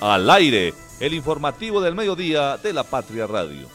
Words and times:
Al 0.00 0.30
aire, 0.30 0.74
el 1.00 1.12
informativo 1.12 1.80
del 1.80 1.96
mediodía 1.96 2.56
de 2.56 2.72
la 2.72 2.84
Patria 2.84 3.26
Radio. 3.26 3.66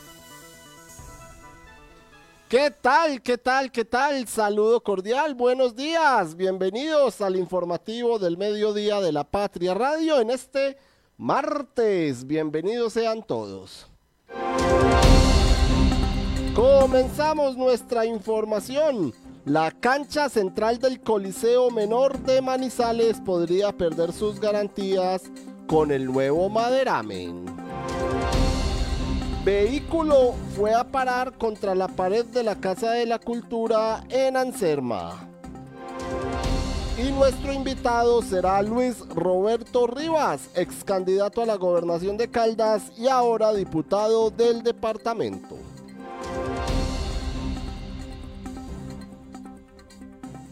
¿Qué 2.47 2.71
tal? 2.71 3.21
¿Qué 3.21 3.38
tal? 3.38 3.69
¿Qué 3.73 3.83
tal? 3.83 4.25
Saludo 4.29 4.81
cordial, 4.81 5.36
buenos 5.36 5.75
días. 5.75 6.38
Bienvenidos 6.38 7.20
al 7.20 7.36
informativo 7.36 8.20
del 8.20 8.38
mediodía 8.38 9.01
de 9.01 9.12
la 9.12 9.26
Patria 9.26 9.73
Radio 9.73 10.22
en 10.22 10.29
este 10.29 10.78
martes. 11.17 12.26
Bienvenidos 12.26 12.94
sean 12.94 13.21
todos. 13.21 13.87
Comenzamos 16.55 17.58
nuestra 17.58 18.05
información. 18.05 19.13
La 19.44 19.71
cancha 19.71 20.30
central 20.30 20.80
del 20.80 21.02
Coliseo 21.02 21.70
Menor 21.70 22.17
de 22.20 22.41
Manizales 22.41 23.20
podría 23.20 23.73
perder 23.73 24.13
sus 24.13 24.40
garantías 24.40 25.24
con 25.73 25.90
el 25.90 26.05
nuevo 26.05 26.50
maderamen. 26.50 27.45
Vehículo 29.44 30.36
fue 30.55 30.72
a 30.72 30.84
parar 30.84 31.36
contra 31.36 31.73
la 31.73 31.88
pared 31.88 32.23
de 32.26 32.44
la 32.44 32.54
Casa 32.58 32.91
de 32.91 33.08
la 33.08 33.18
Cultura 33.18 34.04
en 34.09 34.38
Anserma. 34.38 35.27
Y 36.96 37.12
nuestro 37.12 37.52
invitado 37.52 38.22
será 38.22 38.62
Luis 38.62 38.99
Roberto 39.16 39.88
Rivas, 39.88 40.48
ex 40.54 40.84
candidato 40.84 41.41
a 41.41 41.48
la 41.48 41.55
gobernación 41.55 42.18
de 42.18 42.30
Caldas 42.30 42.91
y 42.96 43.08
ahora 43.08 43.52
diputado 43.52 44.30
del 44.30 44.62
departamento. 44.62 45.58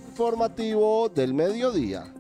Informativo 0.10 1.10
del 1.10 1.36
mediodía. 1.36 2.12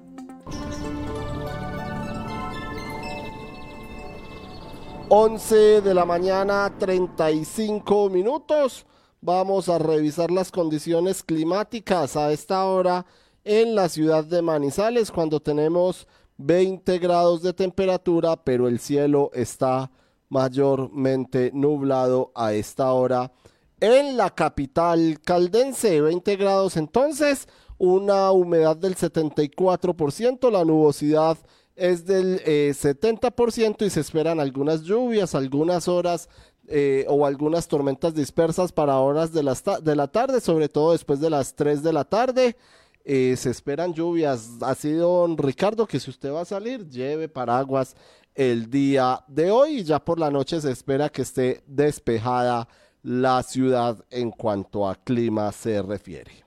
11 5.13 5.81
de 5.81 5.93
la 5.93 6.05
mañana, 6.05 6.73
35 6.79 8.09
minutos. 8.09 8.85
Vamos 9.19 9.67
a 9.67 9.77
revisar 9.77 10.31
las 10.31 10.53
condiciones 10.53 11.21
climáticas 11.21 12.15
a 12.15 12.31
esta 12.31 12.63
hora 12.63 13.05
en 13.43 13.75
la 13.75 13.89
ciudad 13.89 14.23
de 14.23 14.41
Manizales 14.41 15.11
cuando 15.11 15.41
tenemos 15.41 16.07
20 16.37 16.97
grados 16.99 17.41
de 17.41 17.51
temperatura, 17.51 18.37
pero 18.37 18.69
el 18.69 18.79
cielo 18.79 19.31
está 19.33 19.91
mayormente 20.29 21.51
nublado 21.53 22.31
a 22.33 22.53
esta 22.53 22.93
hora. 22.93 23.33
En 23.81 24.15
la 24.15 24.29
capital 24.29 25.19
caldense, 25.19 25.99
20 25.99 26.37
grados 26.37 26.77
entonces, 26.77 27.49
una 27.77 28.31
humedad 28.31 28.77
del 28.77 28.95
74%, 28.95 30.49
la 30.49 30.63
nubosidad 30.63 31.37
es 31.81 32.05
del 32.05 32.39
70% 32.43 33.81
eh, 33.81 33.85
y 33.85 33.89
se 33.89 33.99
esperan 33.99 34.39
algunas 34.39 34.83
lluvias, 34.83 35.33
algunas 35.33 35.87
horas 35.87 36.29
eh, 36.67 37.05
o 37.09 37.25
algunas 37.25 37.67
tormentas 37.67 38.13
dispersas 38.13 38.71
para 38.71 38.97
horas 38.97 39.33
de, 39.33 39.41
de 39.81 39.95
la 39.95 40.07
tarde, 40.07 40.39
sobre 40.39 40.69
todo 40.69 40.91
después 40.91 41.19
de 41.19 41.31
las 41.31 41.55
3 41.55 41.81
de 41.81 41.91
la 41.91 42.05
tarde. 42.05 42.55
Eh, 43.03 43.35
se 43.35 43.49
esperan 43.49 43.93
lluvias. 43.93 44.51
Así, 44.61 44.91
don 44.93 45.37
Ricardo, 45.37 45.87
que 45.87 45.99
si 45.99 46.11
usted 46.11 46.31
va 46.31 46.41
a 46.41 46.45
salir, 46.45 46.87
lleve 46.87 47.27
paraguas 47.27 47.95
el 48.35 48.69
día 48.69 49.23
de 49.27 49.49
hoy 49.49 49.79
y 49.79 49.83
ya 49.83 49.99
por 49.99 50.19
la 50.19 50.29
noche 50.29 50.61
se 50.61 50.71
espera 50.71 51.09
que 51.09 51.23
esté 51.23 51.63
despejada 51.65 52.67
la 53.01 53.41
ciudad 53.41 54.05
en 54.11 54.29
cuanto 54.29 54.87
a 54.87 54.95
clima 54.95 55.51
se 55.51 55.81
refiere. 55.81 56.45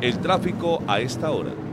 El 0.00 0.18
tráfico 0.20 0.82
a 0.86 1.00
esta 1.00 1.30
hora. 1.30 1.67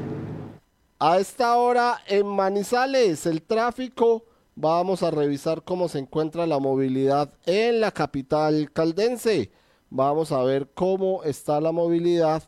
A 1.07 1.19
esta 1.19 1.55
hora 1.57 1.99
en 2.07 2.25
Manizales, 2.25 3.27
el 3.27 3.43
tráfico, 3.43 4.25
vamos 4.55 5.03
a 5.03 5.11
revisar 5.11 5.61
cómo 5.61 5.87
se 5.87 5.99
encuentra 5.99 6.47
la 6.47 6.57
movilidad 6.57 7.31
en 7.45 7.79
la 7.79 7.91
capital 7.91 8.71
caldense. 8.73 9.51
Vamos 9.91 10.31
a 10.31 10.41
ver 10.41 10.67
cómo 10.73 11.21
está 11.21 11.61
la 11.61 11.71
movilidad 11.71 12.41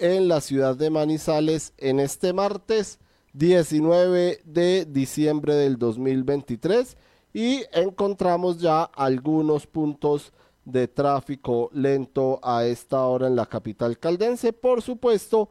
en 0.00 0.26
la 0.26 0.40
ciudad 0.40 0.74
de 0.74 0.90
Manizales 0.90 1.74
en 1.78 2.00
este 2.00 2.32
martes 2.32 2.98
19 3.34 4.40
de 4.46 4.84
diciembre 4.84 5.54
del 5.54 5.78
2023 5.78 6.96
y 7.32 7.62
encontramos 7.72 8.58
ya 8.58 8.82
algunos 8.82 9.68
puntos 9.68 10.32
de 10.64 10.88
tráfico 10.88 11.70
lento 11.72 12.40
a 12.42 12.64
esta 12.64 13.00
hora 13.06 13.28
en 13.28 13.36
la 13.36 13.46
capital 13.46 13.96
caldense. 13.96 14.52
Por 14.52 14.82
supuesto, 14.82 15.50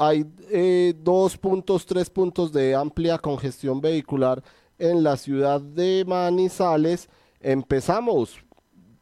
hay 0.00 0.24
eh, 0.50 0.94
dos 0.96 1.36
puntos, 1.36 1.84
tres 1.84 2.08
puntos 2.08 2.52
de 2.52 2.74
amplia 2.74 3.18
congestión 3.18 3.82
vehicular 3.82 4.42
en 4.78 5.02
la 5.02 5.18
ciudad 5.18 5.60
de 5.60 6.06
Manizales. 6.08 7.10
Empezamos 7.38 8.38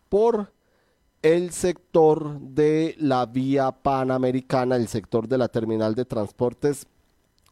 por 0.08 0.52
el 1.22 1.52
sector 1.52 2.40
de 2.40 2.96
la 2.98 3.26
vía 3.26 3.70
panamericana, 3.70 4.74
el 4.74 4.88
sector 4.88 5.28
de 5.28 5.38
la 5.38 5.46
terminal 5.46 5.94
de 5.94 6.04
transportes 6.04 6.88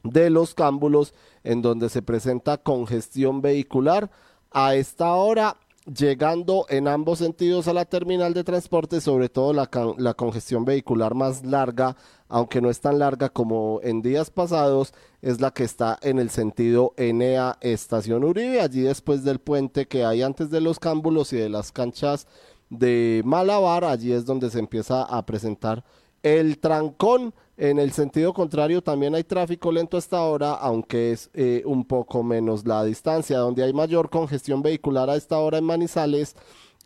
de 0.02 0.28
los 0.28 0.52
cámbulos, 0.52 1.14
en 1.44 1.62
donde 1.62 1.88
se 1.88 2.02
presenta 2.02 2.58
congestión 2.58 3.42
vehicular. 3.42 4.10
A 4.50 4.74
esta 4.74 5.12
hora 5.14 5.56
llegando 5.86 6.66
en 6.68 6.88
ambos 6.88 7.20
sentidos 7.20 7.68
a 7.68 7.72
la 7.72 7.84
terminal 7.84 8.34
de 8.34 8.44
transporte, 8.44 9.00
sobre 9.00 9.28
todo 9.28 9.52
la, 9.52 9.70
la, 9.98 10.14
congestión 10.14 10.64
vehicular 10.64 11.14
más 11.14 11.44
larga, 11.44 11.96
aunque 12.28 12.60
no 12.60 12.70
es 12.70 12.80
tan 12.80 12.98
larga 12.98 13.28
como 13.28 13.80
en 13.82 14.02
días 14.02 14.30
pasados, 14.30 14.92
es 15.22 15.40
la 15.40 15.52
que 15.52 15.64
está 15.64 15.98
en 16.02 16.18
el 16.18 16.30
sentido 16.30 16.92
Enea 16.96 17.56
Estación 17.60 18.24
Uribe, 18.24 18.60
allí 18.60 18.80
después 18.80 19.22
del 19.22 19.38
puente 19.38 19.86
que 19.86 20.04
hay 20.04 20.22
antes 20.22 20.50
de 20.50 20.60
los 20.60 20.80
cámbulos 20.80 21.32
y 21.32 21.36
de 21.36 21.48
las 21.48 21.70
canchas 21.70 22.26
de 22.68 23.22
Malabar, 23.24 23.84
allí 23.84 24.12
es 24.12 24.24
donde 24.26 24.50
se 24.50 24.58
empieza 24.58 25.02
a 25.02 25.24
presentar 25.24 25.84
el 26.22 26.58
trancón. 26.58 27.32
En 27.58 27.78
el 27.78 27.92
sentido 27.92 28.34
contrario 28.34 28.82
también 28.82 29.14
hay 29.14 29.24
tráfico 29.24 29.72
lento 29.72 29.96
hasta 29.96 30.18
ahora, 30.18 30.52
aunque 30.52 31.12
es 31.12 31.30
eh, 31.32 31.62
un 31.64 31.86
poco 31.86 32.22
menos 32.22 32.66
la 32.66 32.84
distancia. 32.84 33.38
Donde 33.38 33.62
hay 33.62 33.72
mayor 33.72 34.10
congestión 34.10 34.60
vehicular 34.62 35.08
a 35.08 35.16
esta 35.16 35.38
hora 35.38 35.58
en 35.58 35.64
Manizales 35.64 36.36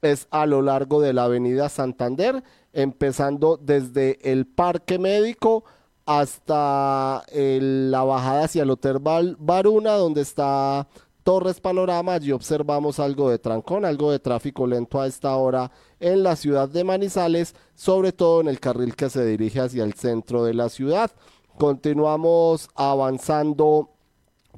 es 0.00 0.28
a 0.30 0.46
lo 0.46 0.62
largo 0.62 1.00
de 1.00 1.12
la 1.12 1.24
avenida 1.24 1.68
Santander, 1.68 2.42
empezando 2.72 3.56
desde 3.56 4.18
el 4.30 4.46
Parque 4.46 4.98
Médico 4.98 5.64
hasta 6.06 7.24
la 7.32 8.04
bajada 8.04 8.44
hacia 8.44 8.62
el 8.62 8.70
Hotel 8.70 8.98
Baruna, 9.38 9.92
donde 9.92 10.22
está 10.22 10.88
Torres 11.22 11.60
Panorama, 11.60 12.14
allí 12.14 12.32
observamos 12.32 12.98
algo 12.98 13.30
de 13.30 13.38
trancón, 13.38 13.84
algo 13.84 14.10
de 14.10 14.18
tráfico 14.18 14.66
lento 14.66 15.00
a 15.00 15.06
esta 15.06 15.36
hora 15.36 15.70
en 15.98 16.22
la 16.22 16.36
ciudad 16.36 16.68
de 16.68 16.84
Manizales, 16.84 17.54
sobre 17.74 18.12
todo 18.12 18.40
en 18.40 18.48
el 18.48 18.60
carril 18.60 18.96
que 18.96 19.10
se 19.10 19.24
dirige 19.24 19.60
hacia 19.60 19.84
el 19.84 19.94
centro 19.94 20.44
de 20.44 20.54
la 20.54 20.68
ciudad. 20.68 21.10
Continuamos 21.58 22.68
avanzando 22.74 23.90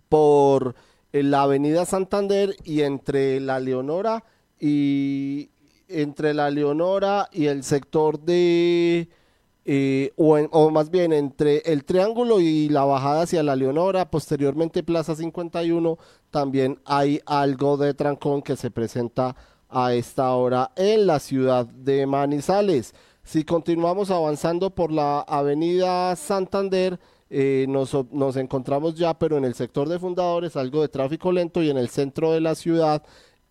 por 0.09 0.75
eh, 1.13 1.23
la 1.23 1.43
avenida 1.43 1.85
Santander 1.85 2.55
y 2.65 2.83
entre 2.83 3.41
la 3.41 3.59
Leonora 3.59 4.25
y 4.61 5.51
entre 5.89 6.35
la 6.35 6.51
Leonora 6.51 7.29
y 7.33 7.47
el 7.47 7.65
sector 7.65 8.21
de 8.21 9.09
eh, 9.65 10.13
o, 10.17 10.71
más 10.71 10.91
bien 10.91 11.13
entre 11.13 11.59
el 11.59 11.85
triángulo 11.85 12.41
y 12.41 12.69
la 12.69 12.85
bajada 12.85 13.23
hacia 13.23 13.45
la 13.45 13.55
Leonora, 13.55 14.11
posteriormente 14.11 14.83
Plaza 14.83 15.15
51, 15.15 15.99
también 16.33 16.81
hay 16.85 17.21
algo 17.27 17.77
de 17.77 17.95
trancón 17.95 18.43
que 18.43 18.57
se 18.57 18.73
presenta 18.73 19.37
a 19.69 19.95
esta 19.95 20.33
hora 20.33 20.73
en 20.75 21.07
la 21.07 21.21
ciudad 21.21 21.67
de 21.67 22.07
Manizales. 22.07 22.95
Si 23.23 23.45
continuamos 23.45 24.11
avanzando 24.11 24.71
por 24.71 24.91
la 24.91 25.21
avenida 25.21 26.17
Santander, 26.17 26.99
eh, 27.31 27.67
nos, 27.69 27.97
nos 28.11 28.37
encontramos 28.37 28.97
ya, 28.97 29.15
pero 29.15 29.39
en 29.39 29.45
el 29.45 29.55
sector 29.55 29.89
de 29.89 29.99
fundadores, 29.99 30.57
algo 30.57 30.83
de 30.83 30.89
tráfico 30.89 31.31
lento 31.31 31.63
y 31.63 31.71
en 31.71 31.77
el 31.79 31.89
centro 31.89 32.33
de 32.33 32.41
la 32.41 32.55
ciudad 32.55 33.03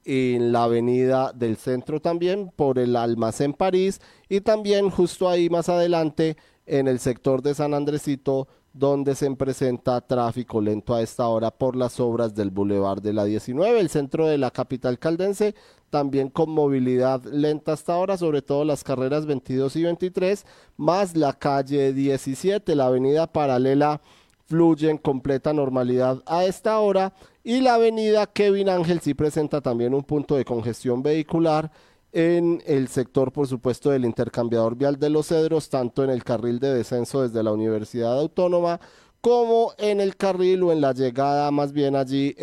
en 0.04 0.52
la 0.52 0.64
avenida 0.64 1.32
del 1.34 1.58
centro 1.58 2.02
también 2.02 2.52
por 2.56 2.80
el 2.80 2.96
almacén 2.96 3.54
París 3.54 4.02
y 4.30 4.42
también 4.42 4.90
justo 4.90 5.30
ahí 5.30 5.48
más 5.50 5.70
adelante 5.70 6.38
en 6.66 6.88
el 6.88 7.00
sector 7.00 7.44
de 7.44 7.54
San 7.54 7.76
Andresito 7.76 8.48
donde 8.74 9.16
se 9.16 9.30
presenta 9.36 10.00
tráfico 10.02 10.62
lento 10.62 10.96
a 10.96 11.02
esta 11.02 11.28
hora 11.28 11.52
por 11.52 11.76
las 11.76 12.00
obras 12.00 12.36
del 12.36 12.52
Boulevard 12.52 13.02
de 13.02 13.14
la 13.14 13.26
19, 13.26 13.80
el 13.80 13.90
centro 13.90 14.28
de 14.28 14.38
la 14.38 14.52
capital 14.52 14.98
caldense, 14.98 15.56
también 15.90 16.30
con 16.30 16.50
movilidad 16.50 17.24
lenta 17.26 17.74
hasta 17.74 17.94
ahora, 17.94 18.18
sobre 18.18 18.42
todo 18.42 18.64
las 18.64 18.84
carreras 18.84 19.26
22 19.26 19.76
y 19.76 19.84
23, 19.84 20.46
más 20.78 21.18
la 21.18 21.34
calle 21.34 21.92
17, 21.92 22.76
la 22.76 22.86
avenida 22.86 23.28
paralela 23.28 24.02
fluye 24.46 24.90
en 24.90 24.98
completa 24.98 25.54
normalidad 25.54 26.22
a 26.26 26.46
esta 26.46 26.80
hora 26.80 27.14
y 27.44 27.62
la 27.62 27.76
avenida 27.76 28.28
Kevin 28.28 28.70
Ángel 28.70 29.00
sí 29.00 29.14
presenta 29.14 29.62
también 29.62 29.94
un 29.94 30.04
punto 30.04 30.36
de 30.36 30.46
congestión 30.46 31.02
vehicular 31.02 31.72
en 32.12 32.62
el 32.66 32.88
sector, 32.88 33.32
por 33.32 33.48
supuesto, 33.48 33.92
del 33.92 34.06
intercambiador 34.06 34.76
vial 34.76 34.98
de 34.98 35.10
los 35.10 35.28
Cedros, 35.28 35.70
tanto 35.70 36.04
en 36.04 36.10
el 36.10 36.24
carril 36.24 36.60
de 36.60 36.74
descenso 36.74 37.22
desde 37.22 37.44
la 37.44 37.52
Universidad 37.52 38.20
Autónoma 38.20 38.80
como 39.22 39.74
en 39.78 40.02
el 40.02 40.18
carril 40.18 40.64
o 40.64 40.72
en 40.72 40.82
la 40.82 40.94
llegada 40.94 41.52
más 41.52 41.72
bien 41.72 41.96
allí 41.96 42.36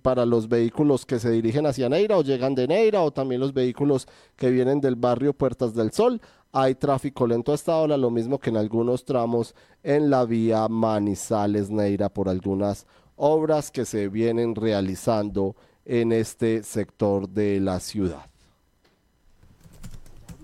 para 0.00 0.24
los 0.24 0.48
vehículos 0.48 1.04
que 1.04 1.18
se 1.18 1.30
dirigen 1.30 1.66
hacia 1.66 1.90
Neira 1.90 2.16
o 2.16 2.22
llegan 2.22 2.54
de 2.54 2.66
Neira 2.66 3.02
o 3.02 3.10
también 3.10 3.42
los 3.42 3.52
vehículos 3.52 4.08
que 4.34 4.50
vienen 4.50 4.80
del 4.80 4.96
barrio 4.96 5.34
Puertas 5.34 5.74
del 5.74 5.92
Sol. 5.92 6.20
Hay 6.50 6.74
tráfico 6.76 7.26
lento 7.26 7.52
a 7.52 7.54
esta 7.54 7.76
hora, 7.76 7.98
lo 7.98 8.10
mismo 8.10 8.38
que 8.38 8.48
en 8.48 8.56
algunos 8.56 9.04
tramos 9.04 9.54
en 9.82 10.08
la 10.08 10.24
vía 10.24 10.66
Manizales 10.68 11.68
Neira 11.68 12.08
por 12.08 12.30
algunas 12.30 12.86
obras 13.16 13.70
que 13.70 13.84
se 13.84 14.08
vienen 14.08 14.54
realizando 14.54 15.56
en 15.84 16.12
este 16.12 16.62
sector 16.62 17.28
de 17.28 17.60
la 17.60 17.80
ciudad. 17.80 18.24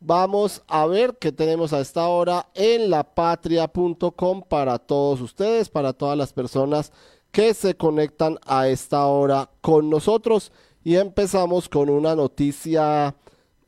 Vamos 0.00 0.62
a 0.66 0.86
ver 0.86 1.16
qué 1.18 1.32
tenemos 1.32 1.72
a 1.72 1.80
esta 1.80 2.06
hora 2.08 2.48
en 2.54 2.90
lapatria.com 2.90 4.42
para 4.42 4.78
todos 4.78 5.20
ustedes, 5.20 5.68
para 5.68 5.92
todas 5.92 6.18
las 6.18 6.32
personas 6.32 6.92
que 7.30 7.54
se 7.54 7.76
conectan 7.76 8.38
a 8.44 8.66
esta 8.68 9.06
hora 9.06 9.48
con 9.60 9.88
nosotros. 9.88 10.50
Y 10.84 10.96
empezamos 10.96 11.68
con 11.68 11.88
una 11.88 12.16
noticia, 12.16 13.14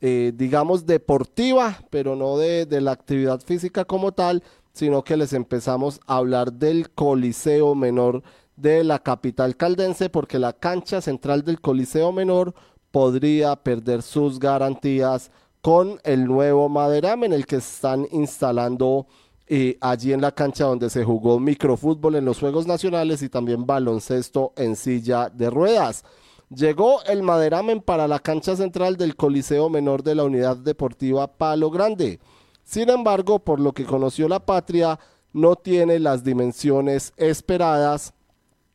eh, 0.00 0.32
digamos, 0.34 0.86
deportiva, 0.86 1.78
pero 1.90 2.16
no 2.16 2.36
de, 2.36 2.66
de 2.66 2.80
la 2.80 2.90
actividad 2.90 3.40
física 3.40 3.84
como 3.84 4.10
tal, 4.12 4.42
sino 4.72 5.04
que 5.04 5.16
les 5.16 5.32
empezamos 5.32 6.00
a 6.06 6.16
hablar 6.16 6.52
del 6.52 6.90
Coliseo 6.90 7.76
Menor 7.76 8.24
de 8.56 8.84
la 8.84 8.98
capital 8.98 9.56
caldense 9.56 10.10
porque 10.10 10.38
la 10.38 10.52
cancha 10.52 11.00
central 11.00 11.42
del 11.42 11.60
Coliseo 11.60 12.12
Menor 12.12 12.54
podría 12.90 13.56
perder 13.56 14.02
sus 14.02 14.38
garantías 14.38 15.30
con 15.60 15.98
el 16.04 16.26
nuevo 16.26 16.68
maderame 16.68 17.26
en 17.26 17.32
el 17.32 17.46
que 17.46 17.56
están 17.56 18.06
instalando 18.12 19.06
eh, 19.46 19.76
allí 19.80 20.12
en 20.12 20.20
la 20.20 20.32
cancha 20.32 20.64
donde 20.64 20.88
se 20.88 21.04
jugó 21.04 21.38
microfútbol 21.40 22.16
en 22.16 22.24
los 22.24 22.38
Juegos 22.38 22.66
Nacionales 22.66 23.22
y 23.22 23.28
también 23.28 23.66
baloncesto 23.66 24.52
en 24.56 24.76
silla 24.76 25.28
de 25.28 25.50
ruedas. 25.50 26.04
Llegó 26.48 27.02
el 27.04 27.22
maderamen 27.22 27.80
para 27.80 28.06
la 28.06 28.20
cancha 28.20 28.56
central 28.56 28.96
del 28.96 29.16
Coliseo 29.16 29.68
Menor 29.68 30.02
de 30.02 30.14
la 30.14 30.24
Unidad 30.24 30.56
Deportiva 30.56 31.26
Palo 31.26 31.70
Grande. 31.70 32.20
Sin 32.62 32.88
embargo, 32.88 33.38
por 33.38 33.60
lo 33.60 33.72
que 33.72 33.84
conoció 33.84 34.28
la 34.28 34.40
patria, 34.40 34.98
no 35.32 35.56
tiene 35.56 35.98
las 35.98 36.24
dimensiones 36.24 37.12
esperadas 37.16 38.14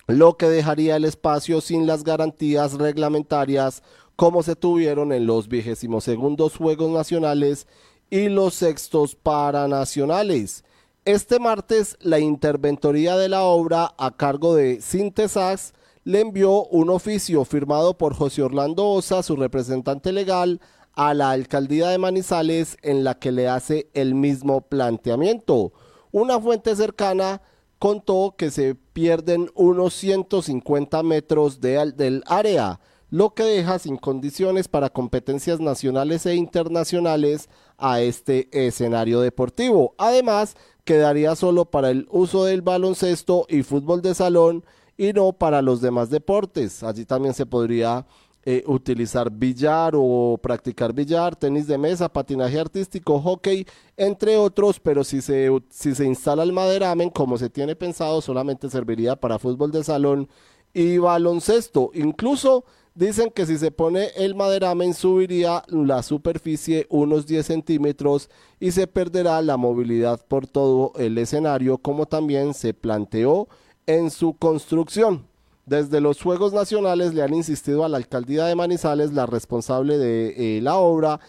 lo 0.09 0.37
que 0.37 0.49
dejaría 0.49 0.95
el 0.95 1.05
espacio 1.05 1.61
sin 1.61 1.85
las 1.85 2.03
garantías 2.03 2.73
reglamentarias 2.73 3.83
como 4.15 4.41
se 4.41 4.55
tuvieron 4.55 5.13
en 5.13 5.27
los 5.27 5.47
vigésimos 5.47 6.03
segundos 6.03 6.57
Juegos 6.57 6.89
Nacionales 6.89 7.67
y 8.09 8.27
los 8.27 8.55
sextos 8.55 9.13
Paranacionales. 9.13 10.63
Este 11.05 11.39
martes, 11.39 11.95
la 12.01 12.17
interventoría 12.17 13.17
de 13.17 13.29
la 13.29 13.43
obra 13.43 13.93
a 13.99 14.09
cargo 14.17 14.55
de 14.55 14.81
Sintesax 14.81 15.73
le 16.05 16.21
envió 16.21 16.63
un 16.65 16.89
oficio 16.89 17.45
firmado 17.45 17.95
por 17.95 18.15
José 18.15 18.41
Orlando 18.41 18.89
Osa, 18.89 19.21
su 19.21 19.35
representante 19.35 20.11
legal, 20.11 20.59
a 20.93 21.13
la 21.13 21.29
alcaldía 21.29 21.89
de 21.89 21.99
Manizales 21.99 22.77
en 22.81 23.03
la 23.03 23.19
que 23.19 23.31
le 23.31 23.47
hace 23.47 23.91
el 23.93 24.15
mismo 24.15 24.61
planteamiento. 24.61 25.71
Una 26.11 26.39
fuente 26.39 26.75
cercana 26.75 27.43
contó 27.79 28.35
que 28.37 28.51
se 28.51 28.75
pierden 28.75 29.49
unos 29.55 29.93
150 29.95 31.01
metros 31.01 31.61
de, 31.61 31.93
del 31.93 32.23
área, 32.27 32.79
lo 33.09 33.33
que 33.33 33.43
deja 33.43 33.79
sin 33.79 33.97
condiciones 33.97 34.67
para 34.67 34.89
competencias 34.89 35.59
nacionales 35.59 36.25
e 36.25 36.35
internacionales 36.35 37.49
a 37.77 38.01
este 38.01 38.49
escenario 38.51 39.21
deportivo. 39.21 39.95
Además, 39.97 40.55
quedaría 40.83 41.35
solo 41.35 41.65
para 41.65 41.89
el 41.89 42.07
uso 42.11 42.43
del 42.43 42.61
baloncesto 42.61 43.45
y 43.49 43.63
fútbol 43.63 44.01
de 44.01 44.13
salón 44.13 44.63
y 44.97 45.13
no 45.13 45.31
para 45.31 45.61
los 45.61 45.81
demás 45.81 46.09
deportes. 46.09 46.83
Allí 46.83 47.05
también 47.05 47.33
se 47.33 47.45
podría 47.45 48.05
eh, 48.45 48.63
utilizar 48.67 49.29
billar 49.29 49.93
o 49.95 50.39
practicar 50.41 50.93
billar, 50.93 51.35
tenis 51.35 51.67
de 51.67 51.77
mesa, 51.77 52.07
patinaje 52.07 52.59
artístico, 52.59 53.19
hockey, 53.19 53.65
entre 53.97 54.37
otros, 54.37 54.79
pero 54.79 55.03
si 55.03 55.21
se, 55.21 55.49
si 55.69 55.93
se 55.93 56.05
instala 56.05 56.43
el 56.43 56.53
maderamen 56.53 57.09
como 57.09 57.37
se 57.37 57.49
tiene 57.49 57.75
pensado, 57.75 58.21
solamente 58.21 58.69
serviría 58.69 59.15
para 59.15 59.39
fútbol 59.39 59.71
de 59.71 59.83
salón 59.83 60.29
y 60.73 60.97
baloncesto. 60.97 61.91
Incluso 61.93 62.65
dicen 62.95 63.29
que 63.29 63.45
si 63.45 63.57
se 63.57 63.71
pone 63.71 64.09
el 64.15 64.35
maderamen 64.35 64.93
subiría 64.93 65.63
la 65.67 66.03
superficie 66.03 66.85
unos 66.89 67.27
10 67.27 67.45
centímetros 67.45 68.29
y 68.59 68.71
se 68.71 68.87
perderá 68.87 69.41
la 69.41 69.57
movilidad 69.57 70.25
por 70.27 70.47
todo 70.47 70.93
el 70.97 71.17
escenario, 71.17 71.77
como 71.77 72.05
también 72.05 72.53
se 72.53 72.73
planteó 72.73 73.47
en 73.85 74.11
su 74.11 74.33
construcción. 74.33 75.28
Desde 75.69 76.01
los 76.01 76.19
Juegos 76.19 76.51
Nacionales 76.51 77.13
le 77.13 77.21
han 77.21 77.31
insistido 77.31 77.85
a 77.85 77.89
la 77.89 77.97
alcaldía 77.97 78.45
de 78.45 78.55
Manizales, 78.55 79.13
la 79.13 79.27
responsable 79.27 79.99
de 79.99 80.57
eh, 80.57 80.61
la 80.61 80.77
obra, 80.77 81.19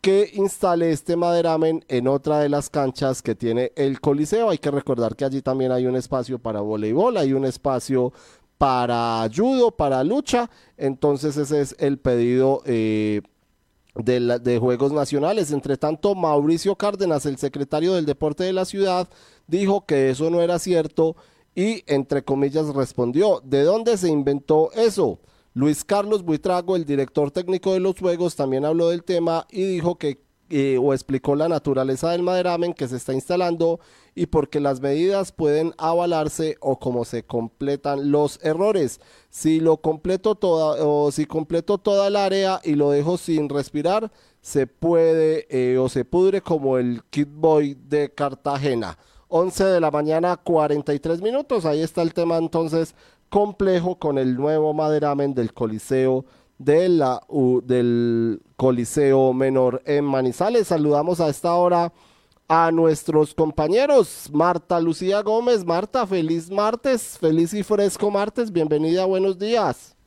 que 0.00 0.30
instale 0.34 0.92
este 0.92 1.16
maderamen 1.16 1.84
en 1.88 2.06
otra 2.06 2.38
de 2.38 2.48
las 2.48 2.70
canchas 2.70 3.22
que 3.22 3.34
tiene 3.34 3.72
el 3.74 4.00
Coliseo. 4.00 4.50
Hay 4.50 4.58
que 4.58 4.70
recordar 4.70 5.16
que 5.16 5.24
allí 5.24 5.42
también 5.42 5.72
hay 5.72 5.86
un 5.86 5.96
espacio 5.96 6.38
para 6.38 6.60
voleibol, 6.60 7.16
hay 7.16 7.32
un 7.32 7.44
espacio 7.44 8.12
para 8.56 9.28
judo, 9.34 9.72
para 9.72 10.04
lucha. 10.04 10.48
Entonces 10.76 11.36
ese 11.36 11.60
es 11.60 11.74
el 11.80 11.98
pedido 11.98 12.62
eh, 12.66 13.22
de, 13.96 14.38
de, 14.38 14.58
Juegos 14.60 14.92
Nacionales. 14.92 15.50
Entre 15.50 15.76
tanto, 15.76 16.14
Mauricio 16.14 16.76
Cárdenas, 16.76 17.26
el 17.26 17.36
secretario 17.36 17.94
del 17.94 18.06
Deporte 18.06 18.44
de 18.44 18.52
la 18.52 18.64
ciudad, 18.64 19.08
dijo 19.48 19.86
que 19.86 20.10
eso 20.10 20.30
no 20.30 20.40
era 20.40 20.60
cierto 20.60 21.16
y 21.54 21.82
entre 21.86 22.22
comillas 22.22 22.74
respondió, 22.74 23.40
¿de 23.44 23.62
dónde 23.62 23.96
se 23.96 24.08
inventó 24.08 24.70
eso? 24.72 25.18
Luis 25.54 25.84
Carlos 25.84 26.22
Buitrago, 26.22 26.76
el 26.76 26.84
director 26.84 27.30
técnico 27.30 27.72
de 27.72 27.80
los 27.80 27.98
Juegos, 27.98 28.36
también 28.36 28.64
habló 28.64 28.90
del 28.90 29.02
tema 29.02 29.46
y 29.50 29.64
dijo 29.64 29.96
que 29.96 30.20
eh, 30.50 30.78
o 30.80 30.94
explicó 30.94 31.36
la 31.36 31.46
naturaleza 31.46 32.10
del 32.10 32.22
maderamen 32.22 32.72
que 32.72 32.88
se 32.88 32.96
está 32.96 33.12
instalando 33.12 33.80
y 34.14 34.26
porque 34.26 34.60
las 34.60 34.80
medidas 34.80 35.30
pueden 35.30 35.74
avalarse 35.76 36.56
o 36.60 36.78
como 36.78 37.04
se 37.04 37.22
completan 37.24 38.10
los 38.10 38.40
errores. 38.42 38.98
Si 39.28 39.60
lo 39.60 39.76
completo 39.76 40.36
toda 40.36 40.82
o 40.86 41.12
si 41.12 41.26
completo 41.26 41.76
toda 41.76 42.08
el 42.08 42.16
área 42.16 42.62
y 42.64 42.76
lo 42.76 42.90
dejo 42.90 43.18
sin 43.18 43.50
respirar, 43.50 44.10
se 44.40 44.66
puede 44.66 45.46
eh, 45.50 45.76
o 45.76 45.90
se 45.90 46.06
pudre 46.06 46.40
como 46.40 46.78
el 46.78 47.02
Kid 47.10 47.28
Boy 47.30 47.74
de 47.74 48.14
Cartagena. 48.14 48.96
11 49.28 49.64
de 49.64 49.80
la 49.80 49.90
mañana, 49.90 50.36
43 50.36 51.22
minutos. 51.22 51.64
Ahí 51.64 51.82
está 51.82 52.02
el 52.02 52.14
tema 52.14 52.38
entonces 52.38 52.94
complejo 53.28 53.98
con 53.98 54.18
el 54.18 54.36
nuevo 54.36 54.72
maderamen 54.72 55.34
del 55.34 55.52
Coliseo 55.52 56.24
de 56.58 56.88
la, 56.88 57.22
del 57.64 58.42
Coliseo 58.56 59.32
Menor 59.32 59.82
en 59.84 60.04
Manizales. 60.04 60.68
Saludamos 60.68 61.20
a 61.20 61.28
esta 61.28 61.54
hora 61.54 61.92
a 62.48 62.70
nuestros 62.72 63.34
compañeros. 63.34 64.30
Marta 64.32 64.80
Lucía 64.80 65.22
Gómez. 65.22 65.64
Marta, 65.64 66.06
feliz 66.06 66.50
martes, 66.50 67.18
feliz 67.18 67.52
y 67.54 67.62
fresco 67.62 68.10
martes. 68.10 68.50
Bienvenida, 68.50 69.04
buenos 69.04 69.38
días. 69.38 69.97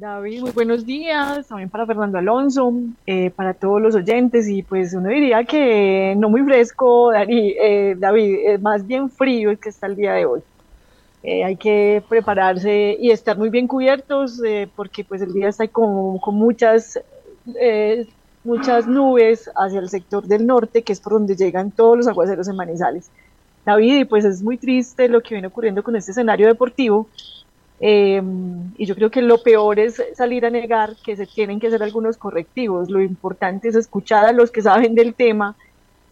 David, 0.00 0.40
muy 0.40 0.52
buenos 0.52 0.86
días, 0.86 1.46
también 1.46 1.68
para 1.68 1.84
Fernando 1.84 2.16
Alonso, 2.16 2.72
eh, 3.06 3.28
para 3.36 3.52
todos 3.52 3.82
los 3.82 3.94
oyentes 3.94 4.48
y 4.48 4.62
pues 4.62 4.94
uno 4.94 5.10
diría 5.10 5.44
que 5.44 6.14
no 6.16 6.30
muy 6.30 6.42
fresco, 6.42 7.12
eh, 7.12 7.94
David, 7.98 8.58
más 8.62 8.86
bien 8.86 9.10
frío 9.10 9.50
el 9.50 9.58
que 9.58 9.68
está 9.68 9.88
el 9.88 9.96
día 9.96 10.14
de 10.14 10.24
hoy. 10.24 10.40
Eh, 11.22 11.44
hay 11.44 11.54
que 11.54 12.02
prepararse 12.08 12.96
y 12.98 13.10
estar 13.10 13.36
muy 13.36 13.50
bien 13.50 13.66
cubiertos 13.68 14.40
porque 14.74 15.04
pues 15.04 15.20
el 15.20 15.34
día 15.34 15.50
está 15.50 15.68
con, 15.68 16.18
muchas, 16.32 16.98
muchas 18.42 18.86
nubes 18.86 19.50
hacia 19.54 19.80
el 19.80 19.90
sector 19.90 20.24
del 20.24 20.46
norte, 20.46 20.80
que 20.80 20.94
es 20.94 21.00
por 21.00 21.12
donde 21.12 21.36
llegan 21.36 21.72
todos 21.72 21.98
los 21.98 22.08
aguaceros 22.08 22.48
en 22.48 22.56
Manizales. 22.56 23.10
David, 23.66 24.06
pues 24.08 24.24
es 24.24 24.42
muy 24.42 24.56
triste 24.56 25.10
lo 25.10 25.20
que 25.20 25.34
viene 25.34 25.48
ocurriendo 25.48 25.82
con 25.82 25.94
este 25.94 26.12
escenario 26.12 26.46
deportivo, 26.46 27.06
Em, 27.82 28.72
y 28.76 28.84
yo 28.84 28.94
creo 28.94 29.10
que 29.10 29.22
lo 29.22 29.42
peor 29.42 29.78
es 29.78 30.02
salir 30.14 30.44
a 30.44 30.50
negar 30.50 30.96
que 31.02 31.16
se 31.16 31.26
tienen 31.26 31.58
que 31.58 31.68
hacer 31.68 31.82
algunos 31.82 32.18
correctivos. 32.18 32.90
Lo 32.90 33.00
importante 33.00 33.68
es 33.68 33.74
escuchar 33.74 34.26
a 34.26 34.32
los 34.32 34.50
que 34.50 34.60
saben 34.60 34.94
del 34.94 35.14
tema 35.14 35.56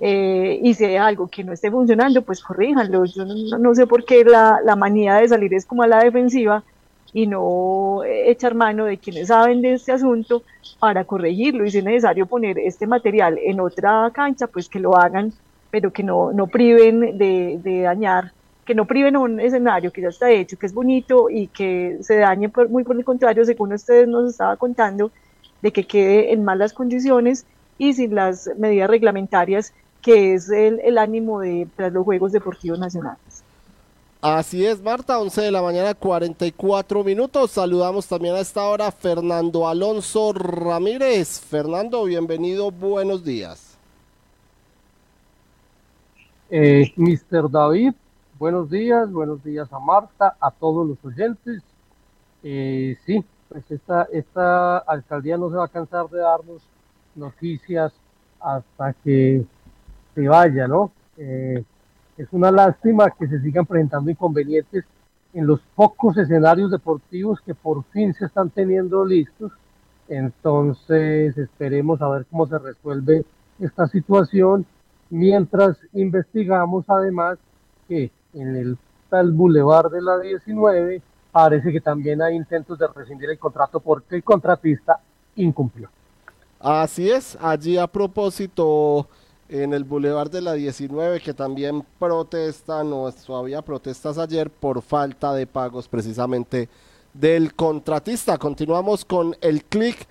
eh, 0.00 0.60
y 0.62 0.75
si 0.75 0.84
hay 0.84 0.96
algo 0.96 1.28
que 1.28 1.44
no 1.44 1.52
esté 1.52 1.70
funcionando, 1.70 2.22
pues 2.22 2.42
corríjanlo. 2.42 3.04
Yo 3.04 3.25
no, 3.25 3.75
sé 3.75 3.87
por 3.87 4.04
qué 4.04 4.25
la, 4.25 4.60
la, 4.64 4.76
manía 4.76 5.16
de 5.16 5.28
salir 5.28 5.52
es 5.54 5.66
como 5.66 5.82
a 5.82 5.87
la 5.87 6.02
defensiva 6.02 6.62
y 7.12 7.26
no 7.26 8.02
echar 8.04 8.54
mano 8.54 8.84
de 8.84 8.98
quienes 8.98 9.28
saben 9.28 9.62
de 9.62 9.75
este 9.75 9.92
asunto 9.92 10.42
para 10.78 11.04
corregirlo. 11.04 11.66
Y 11.66 11.70
si 11.70 11.78
es 11.78 11.84
necesario 11.84 12.26
poner 12.26 12.58
este 12.58 12.87
material 12.87 13.38
en 13.42 13.60
otra 13.60 14.10
cancha, 14.14 14.46
pues 14.46 14.68
que 14.70 14.80
lo 14.80 14.96
hagan, 14.96 15.32
pero 15.70 15.92
que 15.92 16.02
no, 16.02 16.32
no 16.32 16.46
priven 16.46 17.18
de, 17.18 17.60
de 17.62 17.80
dañar 17.82 18.32
que 18.68 18.75
no 18.75 18.84
priven 18.84 19.16
un 19.16 19.40
escenario 19.40 19.90
que 19.90 20.02
ya 20.02 20.08
está 20.08 20.30
hecho, 20.30 20.58
que 20.58 20.66
es 20.66 20.75
bonito 20.75 21.30
y 21.30 21.46
que 21.46 21.96
se 22.02 22.18
dañe 22.18 22.52
muy 22.68 22.84
por 22.84 22.96
el 22.96 23.02
contrario, 23.02 23.42
según 23.46 23.72
ustedes 23.72 24.06
nos 24.06 24.28
estaba 24.28 24.56
contando, 24.56 25.10
de 25.62 25.72
que 25.72 25.87
quede 25.87 26.34
en 26.34 26.44
malas 26.44 26.75
condiciones 26.75 27.46
y 27.78 27.94
sin 27.94 28.14
las 28.14 28.50
medidas 28.58 28.90
reglamentarias 28.90 29.72
que 30.02 30.34
es 30.34 30.50
el, 30.50 30.98
ánimo 30.98 31.40
de 31.40 31.66
los 31.78 32.04
Juegos 32.04 32.32
Deportivos 32.32 32.78
Nacionales. 32.78 33.42
Así 34.20 34.66
es, 34.66 34.82
Marta, 34.82 35.18
11 35.18 35.40
de 35.40 35.50
la 35.50 35.62
mañana, 35.62 35.94
44 35.94 37.02
minutos. 37.02 37.52
Saludamos 37.52 38.06
también 38.06 38.34
a 38.34 38.40
esta 38.40 38.64
hora 38.64 38.92
Fernando 38.92 39.66
Alonso 39.66 40.34
Ramírez. 40.34 41.40
Fernando, 41.40 42.04
bienvenido, 42.04 42.70
buenos 42.70 43.25
días. 43.25 43.78
Eh, 46.50 46.92
Mr. 46.96 47.50
David, 47.50 47.94
buenos 48.38 48.71
días, 48.71 49.11
buenos 49.11 49.42
días 49.42 49.73
a 49.73 49.80
Marta, 49.80 50.37
a 50.40 50.50
todos 50.52 50.87
los 50.87 51.04
oyentes. 51.04 51.62
Eh, 52.45 52.97
sí, 53.04 53.25
pues 53.49 53.64
esta, 53.71 54.78
alcaldía 54.78 55.37
no 55.37 55.50
se 55.50 55.57
va 55.57 55.64
a 55.64 55.68
cansar 55.68 56.09
de 56.09 56.18
darnos 56.18 56.62
noticias 57.16 57.92
hasta 58.40 58.92
que 58.92 59.45
se 60.14 60.28
vaya, 60.28 60.68
¿no? 60.68 60.92
Eh, 61.16 61.64
es 62.16 62.28
una 62.30 62.52
lástima 62.52 63.11
que 63.11 63.26
se 63.26 63.40
sigan 63.40 63.66
presentando 63.66 64.11
inconvenientes 64.11 64.85
en 65.35 65.47
los 65.47 65.61
pocos 65.75 66.16
escenarios 66.16 66.71
deportivos 66.71 67.40
que 67.40 67.54
por 67.54 67.85
fin 67.87 68.14
se 68.14 68.26
están 68.26 68.50
teniendo 68.50 69.04
listos. 69.04 69.52
Entonces 70.09 71.37
esperemos 71.37 72.00
a 72.00 72.09
ver 72.09 72.26
cómo 72.30 72.47
se 72.47 72.59
resuelve 72.59 73.25
esta 73.59 73.88
situación 73.88 74.64
mientras 75.11 75.76
investigamos 75.92 76.85
además 76.88 77.38
que 77.88 78.11
en 78.35 78.56
el 78.56 78.78
tal 79.08 79.32
Boulevard 79.32 79.90
de 79.90 80.02
la 80.02 80.18
19 80.18 81.02
parece 81.32 81.73
que 81.73 81.80
también 81.80 82.20
hay 82.23 82.35
intentos 82.37 82.78
de 82.78 82.87
rescindir 82.88 83.30
el 83.30 83.38
contrato 83.38 83.80
porque 83.80 84.16
el 84.16 84.25
contratista 84.25 85.00
incumplió. 85.37 85.88
Así 86.61 87.11
es, 87.11 87.38
allí 87.40 87.78
a 87.78 87.87
propósito 87.87 89.06
en 89.49 89.73
el 89.73 89.85
Boulevard 89.85 90.30
de 90.30 90.42
la 90.42 90.52
19 90.54 91.20
que 91.20 91.32
también 91.32 91.85
protestan 91.99 92.92
o 92.92 93.12
había 93.37 93.62
protestas 93.62 94.18
ayer 94.18 94.50
por 94.50 94.82
falta 94.82 95.32
de 95.32 95.47
pagos 95.47 95.88
precisamente 95.88 96.68
del 97.14 97.54
contratista. 97.54 98.37
Continuamos 98.37 99.04
con 99.04 99.37
el 99.40 99.64
clic 99.64 100.06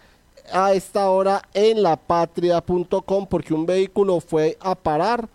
a 0.51 0.73
esta 0.73 1.09
hora 1.09 1.41
en 1.53 1.83
lapatria.com 1.83 3.27
porque 3.27 3.53
un 3.53 3.65
vehículo 3.65 4.19
fue 4.19 4.57
a 4.61 4.75
parar 4.75 5.27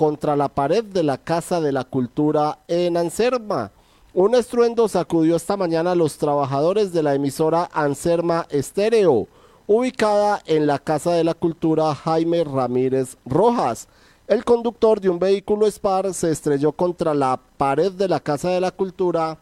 contra 0.00 0.34
la 0.34 0.48
pared 0.48 0.82
de 0.82 1.02
la 1.02 1.18
Casa 1.18 1.60
de 1.60 1.72
la 1.72 1.84
Cultura 1.84 2.60
en 2.68 2.96
Anserma. 2.96 3.70
Un 4.14 4.34
estruendo 4.34 4.88
sacudió 4.88 5.36
esta 5.36 5.58
mañana 5.58 5.90
a 5.90 5.94
los 5.94 6.16
trabajadores 6.16 6.94
de 6.94 7.02
la 7.02 7.14
emisora 7.14 7.68
Anserma 7.70 8.46
Estéreo, 8.48 9.28
ubicada 9.66 10.40
en 10.46 10.66
la 10.66 10.78
Casa 10.78 11.12
de 11.12 11.22
la 11.22 11.34
Cultura 11.34 11.94
Jaime 11.94 12.44
Ramírez 12.44 13.18
Rojas. 13.26 13.88
El 14.26 14.42
conductor 14.42 15.02
de 15.02 15.10
un 15.10 15.18
vehículo 15.18 15.66
Spar 15.66 16.14
se 16.14 16.30
estrelló 16.30 16.72
contra 16.72 17.12
la 17.12 17.38
pared 17.58 17.92
de 17.92 18.08
la 18.08 18.20
Casa 18.20 18.48
de 18.48 18.62
la 18.62 18.70
Cultura 18.70 19.36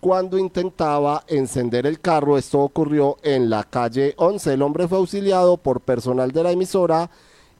cuando 0.00 0.36
intentaba 0.36 1.22
encender 1.28 1.86
el 1.86 2.00
carro. 2.00 2.36
Esto 2.36 2.58
ocurrió 2.58 3.18
en 3.22 3.48
la 3.48 3.62
calle 3.62 4.14
11. 4.16 4.54
El 4.54 4.62
hombre 4.62 4.88
fue 4.88 4.98
auxiliado 4.98 5.58
por 5.58 5.80
personal 5.80 6.32
de 6.32 6.42
la 6.42 6.50
emisora 6.50 7.08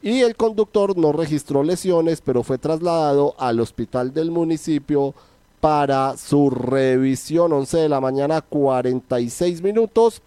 y 0.03 0.21
el 0.21 0.35
conductor 0.35 0.97
no 0.97 1.13
registró 1.13 1.63
lesiones, 1.63 2.19
pero 2.19 2.43
fue 2.43 2.57
trasladado 2.57 3.35
al 3.37 3.61
hospital 3.61 4.13
del 4.13 4.31
municipio 4.31 5.15
para 5.61 6.17
su 6.17 6.49
revisión. 6.49 7.53
11 7.53 7.77
de 7.77 7.87
la 7.87 8.01
mañana, 8.01 8.41
46 8.41 9.61
minutos. 9.61 10.21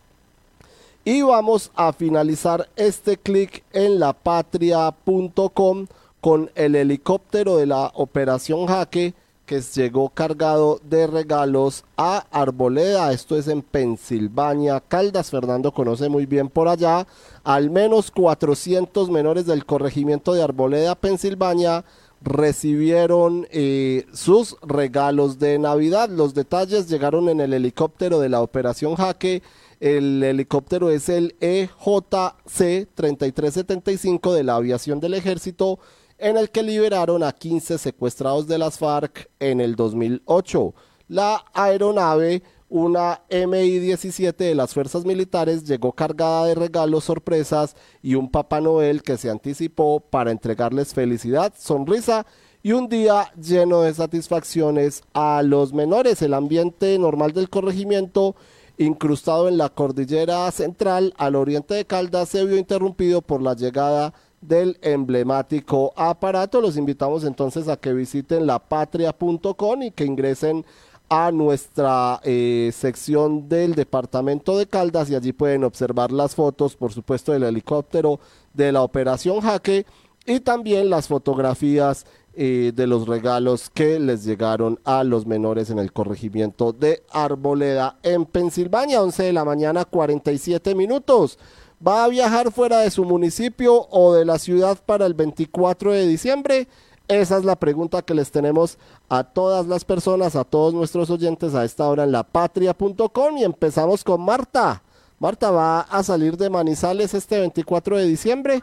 Y 1.04 1.20
vamos 1.20 1.70
a 1.74 1.92
finalizar 1.92 2.70
este 2.74 3.18
clic 3.18 3.64
en 3.74 4.00
lapatria.com 4.00 5.86
con 6.22 6.50
el 6.54 6.74
helicóptero 6.74 7.58
de 7.58 7.66
la 7.66 7.92
operación 7.94 8.66
Jaque 8.66 9.12
que 9.46 9.60
llegó 9.60 10.08
cargado 10.10 10.80
de 10.82 11.06
regalos 11.06 11.84
a 11.96 12.26
Arboleda, 12.32 13.12
esto 13.12 13.38
es 13.38 13.46
en 13.46 13.62
Pensilvania, 13.62 14.80
Caldas, 14.80 15.30
Fernando 15.30 15.70
conoce 15.72 16.08
muy 16.08 16.26
bien 16.26 16.48
por 16.48 16.66
allá, 16.68 17.06
al 17.46 17.70
menos 17.70 18.10
400 18.10 19.08
menores 19.08 19.46
del 19.46 19.64
corregimiento 19.64 20.34
de 20.34 20.42
Arboleda, 20.42 20.96
Pensilvania, 20.96 21.84
recibieron 22.20 23.46
eh, 23.52 24.04
sus 24.12 24.56
regalos 24.62 25.38
de 25.38 25.56
Navidad. 25.60 26.08
Los 26.08 26.34
detalles 26.34 26.88
llegaron 26.88 27.28
en 27.28 27.40
el 27.40 27.54
helicóptero 27.54 28.18
de 28.18 28.30
la 28.30 28.42
Operación 28.42 28.96
Jaque. 28.96 29.44
El 29.78 30.24
helicóptero 30.24 30.90
es 30.90 31.08
el 31.08 31.36
EJC 31.38 32.88
3375 32.96 34.34
de 34.34 34.42
la 34.42 34.56
aviación 34.56 34.98
del 34.98 35.14
ejército 35.14 35.78
en 36.18 36.36
el 36.38 36.50
que 36.50 36.64
liberaron 36.64 37.22
a 37.22 37.30
15 37.30 37.78
secuestrados 37.78 38.48
de 38.48 38.58
las 38.58 38.76
FARC 38.76 39.30
en 39.38 39.60
el 39.60 39.76
2008. 39.76 40.74
La 41.06 41.44
aeronave, 41.54 42.42
una 42.68 43.22
MI-17 43.30 44.36
de 44.36 44.54
las 44.54 44.74
fuerzas 44.74 45.04
militares, 45.04 45.64
llegó 45.64 45.92
cargada 45.92 46.46
de 46.46 46.54
regalos 46.54 47.04
sorpresas 47.04 47.76
y 48.02 48.14
un 48.16 48.30
Papá 48.30 48.60
Noel 48.60 49.02
que 49.02 49.16
se 49.16 49.30
anticipó 49.30 50.00
para 50.00 50.30
entregarles 50.30 50.94
felicidad, 50.94 51.52
sonrisa 51.56 52.26
y 52.62 52.72
un 52.72 52.88
día 52.88 53.32
lleno 53.40 53.82
de 53.82 53.94
satisfacciones 53.94 55.02
a 55.14 55.42
los 55.42 55.72
menores. 55.72 56.20
El 56.22 56.34
ambiente 56.34 56.98
normal 56.98 57.32
del 57.32 57.48
corregimiento 57.48 58.34
incrustado 58.78 59.48
en 59.48 59.56
la 59.56 59.68
cordillera 59.68 60.50
central 60.50 61.14
al 61.16 61.36
oriente 61.36 61.74
de 61.74 61.84
Caldas 61.84 62.30
se 62.30 62.44
vio 62.44 62.56
interrumpido 62.56 63.22
por 63.22 63.40
la 63.40 63.54
llegada 63.54 64.12
del 64.40 64.78
emblemático 64.82 65.92
aparato. 65.96 66.60
Los 66.60 66.76
invitamos 66.76 67.24
entonces 67.24 67.68
a 67.68 67.76
que 67.76 67.92
visiten 67.92 68.46
lapatria.com 68.46 69.82
y 69.82 69.90
que 69.92 70.04
ingresen 70.04 70.64
a 71.08 71.30
nuestra 71.30 72.20
eh, 72.24 72.70
sección 72.74 73.48
del 73.48 73.74
departamento 73.74 74.58
de 74.58 74.66
Caldas 74.66 75.08
y 75.10 75.14
allí 75.14 75.32
pueden 75.32 75.64
observar 75.64 76.10
las 76.10 76.34
fotos, 76.34 76.74
por 76.74 76.92
supuesto, 76.92 77.32
del 77.32 77.44
helicóptero 77.44 78.18
de 78.54 78.72
la 78.72 78.82
operación 78.82 79.40
Jaque 79.40 79.86
y 80.26 80.40
también 80.40 80.90
las 80.90 81.06
fotografías 81.06 82.06
eh, 82.34 82.72
de 82.74 82.86
los 82.86 83.06
regalos 83.06 83.70
que 83.70 83.98
les 83.98 84.24
llegaron 84.24 84.78
a 84.84 85.04
los 85.04 85.24
menores 85.24 85.70
en 85.70 85.78
el 85.78 85.92
corregimiento 85.92 86.72
de 86.72 87.02
Arboleda 87.10 87.98
en 88.02 88.26
Pensilvania, 88.26 89.02
11 89.02 89.22
de 89.22 89.32
la 89.32 89.44
mañana, 89.44 89.84
47 89.84 90.74
minutos. 90.74 91.38
¿Va 91.86 92.04
a 92.04 92.08
viajar 92.08 92.50
fuera 92.52 92.80
de 92.80 92.90
su 92.90 93.04
municipio 93.04 93.86
o 93.90 94.14
de 94.14 94.24
la 94.24 94.38
ciudad 94.38 94.78
para 94.84 95.06
el 95.06 95.14
24 95.14 95.92
de 95.92 96.06
diciembre? 96.06 96.68
Esa 97.08 97.38
es 97.38 97.44
la 97.44 97.56
pregunta 97.56 98.02
que 98.02 98.14
les 98.14 98.30
tenemos 98.30 98.78
a 99.08 99.22
todas 99.24 99.66
las 99.66 99.84
personas, 99.84 100.34
a 100.34 100.44
todos 100.44 100.74
nuestros 100.74 101.08
oyentes 101.10 101.54
a 101.54 101.64
esta 101.64 101.88
hora 101.88 102.04
en 102.04 102.12
lapatria.com 102.12 103.38
y 103.38 103.44
empezamos 103.44 104.02
con 104.02 104.20
Marta. 104.20 104.82
Marta, 105.18 105.50
¿va 105.50 105.80
a 105.80 106.02
salir 106.02 106.36
de 106.36 106.50
Manizales 106.50 107.14
este 107.14 107.38
24 107.38 107.98
de 107.98 108.06
diciembre? 108.06 108.62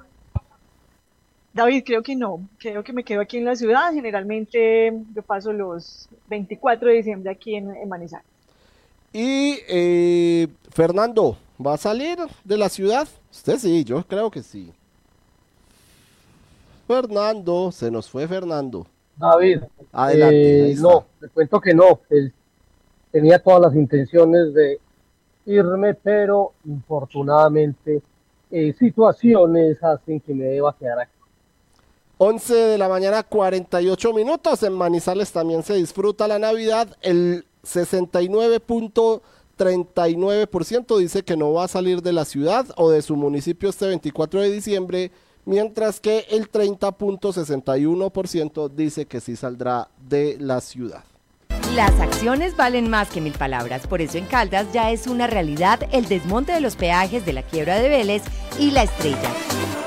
David, 1.53 1.83
creo 1.85 2.03
que 2.03 2.15
no, 2.15 2.47
creo 2.57 2.83
que 2.83 2.93
me 2.93 3.03
quedo 3.03 3.21
aquí 3.21 3.37
en 3.37 3.45
la 3.45 3.55
ciudad. 3.55 3.93
Generalmente 3.93 4.93
yo 5.15 5.21
paso 5.21 5.53
los 5.53 6.09
24 6.27 6.89
de 6.89 6.95
diciembre 6.95 7.31
aquí 7.31 7.55
en, 7.55 7.87
Manizales. 7.87 8.25
Y 9.13 9.59
eh, 9.67 10.47
Fernando, 10.71 11.37
¿Va 11.63 11.75
a 11.75 11.77
salir 11.77 12.17
de 12.43 12.57
la 12.57 12.67
ciudad? 12.67 13.07
Usted 13.31 13.57
sí, 13.59 13.83
yo 13.83 14.03
creo 14.05 14.31
que 14.31 14.41
sí. 14.41 14.73
Fernando, 17.01 17.71
se 17.71 17.89
nos 17.89 18.09
fue 18.09 18.27
Fernando. 18.27 18.85
David, 19.17 19.61
Adelante, 19.91 20.71
eh, 20.71 20.75
no, 20.79 21.05
te 21.19 21.27
cuento 21.29 21.59
que 21.59 21.73
no. 21.73 22.01
Él 22.09 22.33
tenía 23.11 23.39
todas 23.39 23.61
las 23.61 23.75
intenciones 23.75 24.53
de 24.53 24.79
irme, 25.45 25.93
pero 25.93 26.53
infortunadamente 26.65 28.01
eh, 28.51 28.73
situaciones 28.77 29.83
hacen 29.83 30.19
que 30.19 30.33
me 30.33 30.45
deba 30.45 30.75
quedar 30.77 30.99
aquí. 30.99 31.11
11 32.19 32.53
de 32.53 32.77
la 32.77 32.87
mañana, 32.87 33.23
48 33.23 34.13
minutos. 34.13 34.61
En 34.63 34.73
Manizales 34.73 35.31
también 35.31 35.63
se 35.63 35.73
disfruta 35.73 36.27
la 36.27 36.39
Navidad. 36.39 36.95
El 37.01 37.45
69. 37.63 38.61
39% 39.57 40.97
dice 40.97 41.23
que 41.23 41.37
no 41.37 41.53
va 41.53 41.65
a 41.65 41.67
salir 41.67 42.01
de 42.01 42.13
la 42.13 42.25
ciudad 42.25 42.65
o 42.75 42.89
de 42.89 43.01
su 43.01 43.15
municipio 43.15 43.69
este 43.69 43.85
24 43.85 44.41
de 44.41 44.51
diciembre, 44.51 45.11
mientras 45.45 45.99
que 45.99 46.25
el 46.29 46.51
30.61% 46.51 48.69
dice 48.69 49.05
que 49.05 49.19
sí 49.19 49.35
saldrá 49.35 49.89
de 50.07 50.37
la 50.39 50.61
ciudad. 50.61 51.03
Las 51.75 51.91
acciones 51.99 52.55
valen 52.55 52.89
más 52.89 53.09
que 53.09 53.19
mil 53.19 53.33
palabras, 53.33 53.85
por 53.87 53.99
eso 54.01 54.19
en 54.19 54.25
Caldas 54.25 54.71
ya 54.73 54.91
es 54.91 55.07
una 55.07 55.27
realidad 55.27 55.79
el 55.91 56.07
desmonte 56.07 56.51
de 56.51 56.61
los 56.61 56.75
peajes 56.75 57.25
de 57.25 57.33
la 57.33 57.41
quiebra 57.41 57.79
de 57.79 57.89
Vélez 57.89 58.21
y 58.59 58.69
la 58.71 58.83
estrella. 58.83 59.31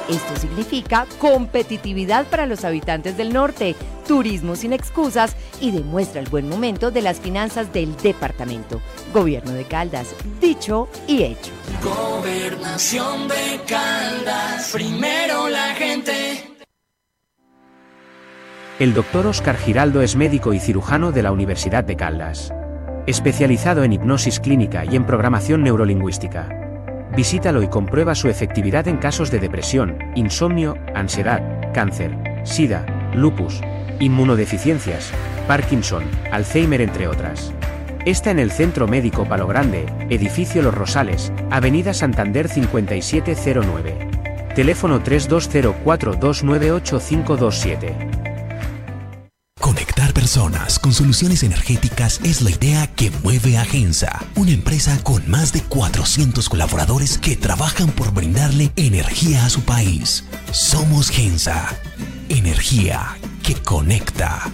Esto 0.09 0.37
significa 0.37 1.07
competitividad 1.19 2.27
para 2.27 2.47
los 2.47 2.65
habitantes 2.65 3.17
del 3.17 3.33
norte, 3.33 3.75
turismo 4.07 4.55
sin 4.55 4.73
excusas 4.73 5.35
y 5.61 5.73
demuestra 5.73 6.21
el 6.21 6.29
buen 6.29 6.49
momento 6.49 6.93
de 6.93 7.03
las 7.03 7.19
finanzas 7.19 7.73
del 7.73 7.97
departamento. 7.97 8.81
Gobierno 9.13 9.53
de 9.53 9.65
Caldas, 9.65 10.15
dicho 10.41 10.89
y 11.09 11.25
hecho. 11.25 11.51
Gobernación 11.83 13.27
de 13.27 13.61
Caldas, 13.67 14.71
primero 14.73 15.49
la 15.49 15.75
gente. 15.75 16.53
El 18.79 18.95
doctor 18.95 19.27
Oscar 19.27 19.57
Giraldo 19.57 20.03
es 20.03 20.15
médico 20.15 20.53
y 20.53 20.61
cirujano 20.61 21.11
de 21.11 21.23
la 21.23 21.33
Universidad 21.33 21.83
de 21.83 21.97
Caldas. 21.97 22.53
Especializado 23.07 23.83
en 23.83 23.93
hipnosis 23.95 24.39
clínica 24.39 24.85
y 24.85 24.97
en 24.97 25.05
programación 25.07 25.63
neurolingüística. 25.63 26.66
Visítalo 27.17 27.63
y 27.63 27.69
comprueba 27.69 28.15
su 28.15 28.29
efectividad 28.29 28.87
en 28.89 28.99
casos 28.99 29.31
de 29.31 29.39
depresión, 29.39 29.97
insomnio, 30.15 30.77
ansiedad, 30.95 31.73
cáncer, 31.73 32.15
sida, 32.45 32.85
lupus, 33.15 33.63
inmunodeficiencias, 34.01 35.11
Parkinson, 35.49 36.05
Alzheimer 36.31 36.83
entre 36.83 37.09
otras. 37.09 37.55
Está 38.05 38.31
en 38.31 38.39
el 38.39 38.51
Centro 38.51 38.87
Médico 38.87 39.25
Palo 39.25 39.47
Grande, 39.47 39.87
Edificio 40.11 40.61
Los 40.61 40.75
Rosales, 40.75 41.33
Avenida 41.51 41.95
Santander 41.95 42.49
5709. 42.49 44.11
Teléfono 44.55 45.03
3204298527. 45.03 47.95
Conectar 49.59 50.13
personas 50.27 50.81
con 50.81 50.93
soluciones 50.93 51.45
energéticas 51.45 52.21
es 52.25 52.43
la 52.43 52.51
idea 52.51 52.89
que 52.89 53.13
mueve 53.23 53.59
a 53.59 53.65
Gensa, 53.65 54.25
una 54.35 54.51
empresa 54.51 54.99
con 55.05 55.23
más 55.31 55.53
de 55.53 55.63
400 55.63 56.49
colaboradores 56.49 57.17
que 57.17 57.37
trabajan 57.37 57.93
por 57.93 58.13
brindarle 58.13 58.73
energía 58.75 59.47
a 59.47 59.51
su 59.51 59.61
país. 59.61 60.25
Somos 60.51 61.11
Gensa, 61.11 61.79
energía 62.29 63.17
que 63.45 63.55
conecta. 63.55 64.51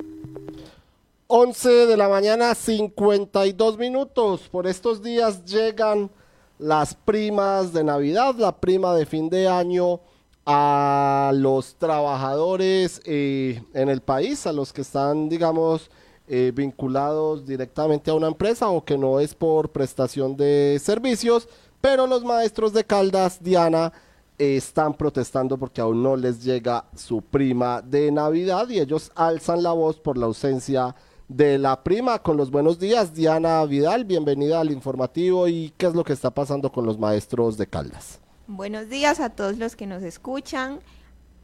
11 1.33 1.87
de 1.87 1.95
la 1.95 2.09
mañana, 2.09 2.53
52 2.53 3.77
minutos. 3.77 4.49
Por 4.49 4.67
estos 4.67 5.01
días 5.01 5.45
llegan 5.45 6.11
las 6.59 6.93
primas 6.93 7.71
de 7.71 7.85
Navidad, 7.85 8.35
la 8.37 8.59
prima 8.59 8.93
de 8.93 9.05
fin 9.05 9.29
de 9.29 9.47
año 9.47 10.01
a 10.45 11.31
los 11.33 11.75
trabajadores 11.75 12.99
eh, 13.05 13.63
en 13.73 13.87
el 13.87 14.01
país, 14.01 14.45
a 14.45 14.51
los 14.51 14.73
que 14.73 14.81
están, 14.81 15.29
digamos, 15.29 15.89
eh, 16.27 16.51
vinculados 16.53 17.45
directamente 17.45 18.11
a 18.11 18.15
una 18.15 18.27
empresa 18.27 18.67
o 18.67 18.83
que 18.83 18.97
no 18.97 19.21
es 19.21 19.33
por 19.33 19.69
prestación 19.69 20.35
de 20.35 20.81
servicios, 20.83 21.47
pero 21.79 22.07
los 22.07 22.25
maestros 22.25 22.73
de 22.73 22.83
Caldas, 22.83 23.41
Diana, 23.41 23.93
están 24.37 24.95
protestando 24.95 25.57
porque 25.57 25.79
aún 25.79 26.03
no 26.03 26.17
les 26.17 26.43
llega 26.43 26.83
su 26.93 27.21
prima 27.21 27.81
de 27.81 28.11
Navidad 28.11 28.67
y 28.67 28.81
ellos 28.81 29.13
alzan 29.15 29.63
la 29.63 29.71
voz 29.71 29.97
por 29.97 30.17
la 30.17 30.25
ausencia 30.25 30.93
la 31.37 31.83
prima 31.83 32.19
con 32.19 32.37
los 32.37 32.51
buenos 32.51 32.77
días. 32.77 33.13
Diana 33.13 33.63
Vidal, 33.65 34.05
bienvenida 34.05 34.59
al 34.59 34.71
informativo 34.71 35.47
y 35.47 35.73
qué 35.77 35.87
es 35.87 35.93
lo 35.93 36.03
que 36.03 36.13
está 36.13 36.31
pasando 36.31 36.71
con 36.71 36.85
los 36.85 36.99
maestros 36.99 37.57
de 37.57 37.67
Caldas. 37.67 38.19
Buenos 38.47 38.89
días 38.89 39.19
a 39.19 39.29
todos 39.29 39.57
los 39.57 39.75
que 39.75 39.87
nos 39.87 40.03
escuchan. 40.03 40.79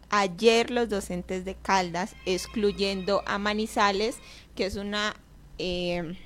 Ayer 0.10 0.72
los 0.72 0.90
docentes 0.90 1.46
de 1.46 1.56
Caldas, 1.56 2.16
excluyendo 2.26 3.24
a 3.26 3.38
Manizales, 3.38 4.18
que 4.56 4.66
es 4.66 4.76
una 4.76 5.16
eh, 5.58 6.18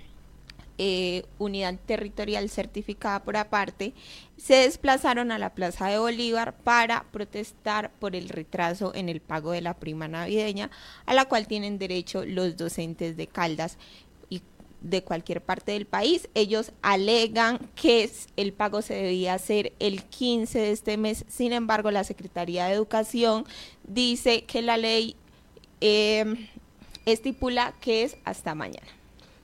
eh, 0.84 1.26
unidad 1.38 1.76
territorial 1.86 2.50
certificada 2.50 3.24
por 3.24 3.38
aparte, 3.38 3.94
se 4.36 4.56
desplazaron 4.56 5.32
a 5.32 5.38
la 5.38 5.54
Plaza 5.54 5.86
de 5.86 6.00
Bolívar 6.00 6.58
para 6.58 7.04
protestar 7.12 7.92
por 8.00 8.16
el 8.16 8.30
retraso 8.30 8.92
en 8.96 9.08
el 9.08 9.22
pago 9.22 9.52
de 9.52 9.62
la 9.62 9.76
prima 9.76 10.08
navideña, 10.08 10.72
a 11.06 11.14
la 11.14 11.26
cual 11.26 11.46
tienen 11.46 11.78
derecho 11.78 12.26
los 12.26 12.58
docentes 12.58 13.16
de 13.16 13.28
Caldas 13.28 13.78
y 14.32 14.42
de 14.82 15.04
cualquier 15.04 15.42
parte 15.42 15.74
del 15.74 15.86
país. 15.86 16.28
Ellos 16.34 16.72
alegan 16.82 17.60
que 17.76 18.10
el 18.36 18.52
pago 18.52 18.82
se 18.82 18.96
debía 18.96 19.36
hacer 19.36 19.74
el 19.78 20.04
15 20.04 20.58
de 20.58 20.72
este 20.72 20.98
mes, 20.98 21.26
sin 21.28 21.54
embargo 21.54 21.92
la 21.92 22.04
Secretaría 22.04 22.66
de 22.66 22.74
Educación 22.74 23.46
dice 23.84 24.46
que 24.46 24.64
la 24.64 24.78
ley 24.78 25.16
eh, 25.80 26.26
estipula 27.06 27.76
que 27.80 28.02
es 28.02 28.18
hasta 28.26 28.56
mañana. 28.56 29.01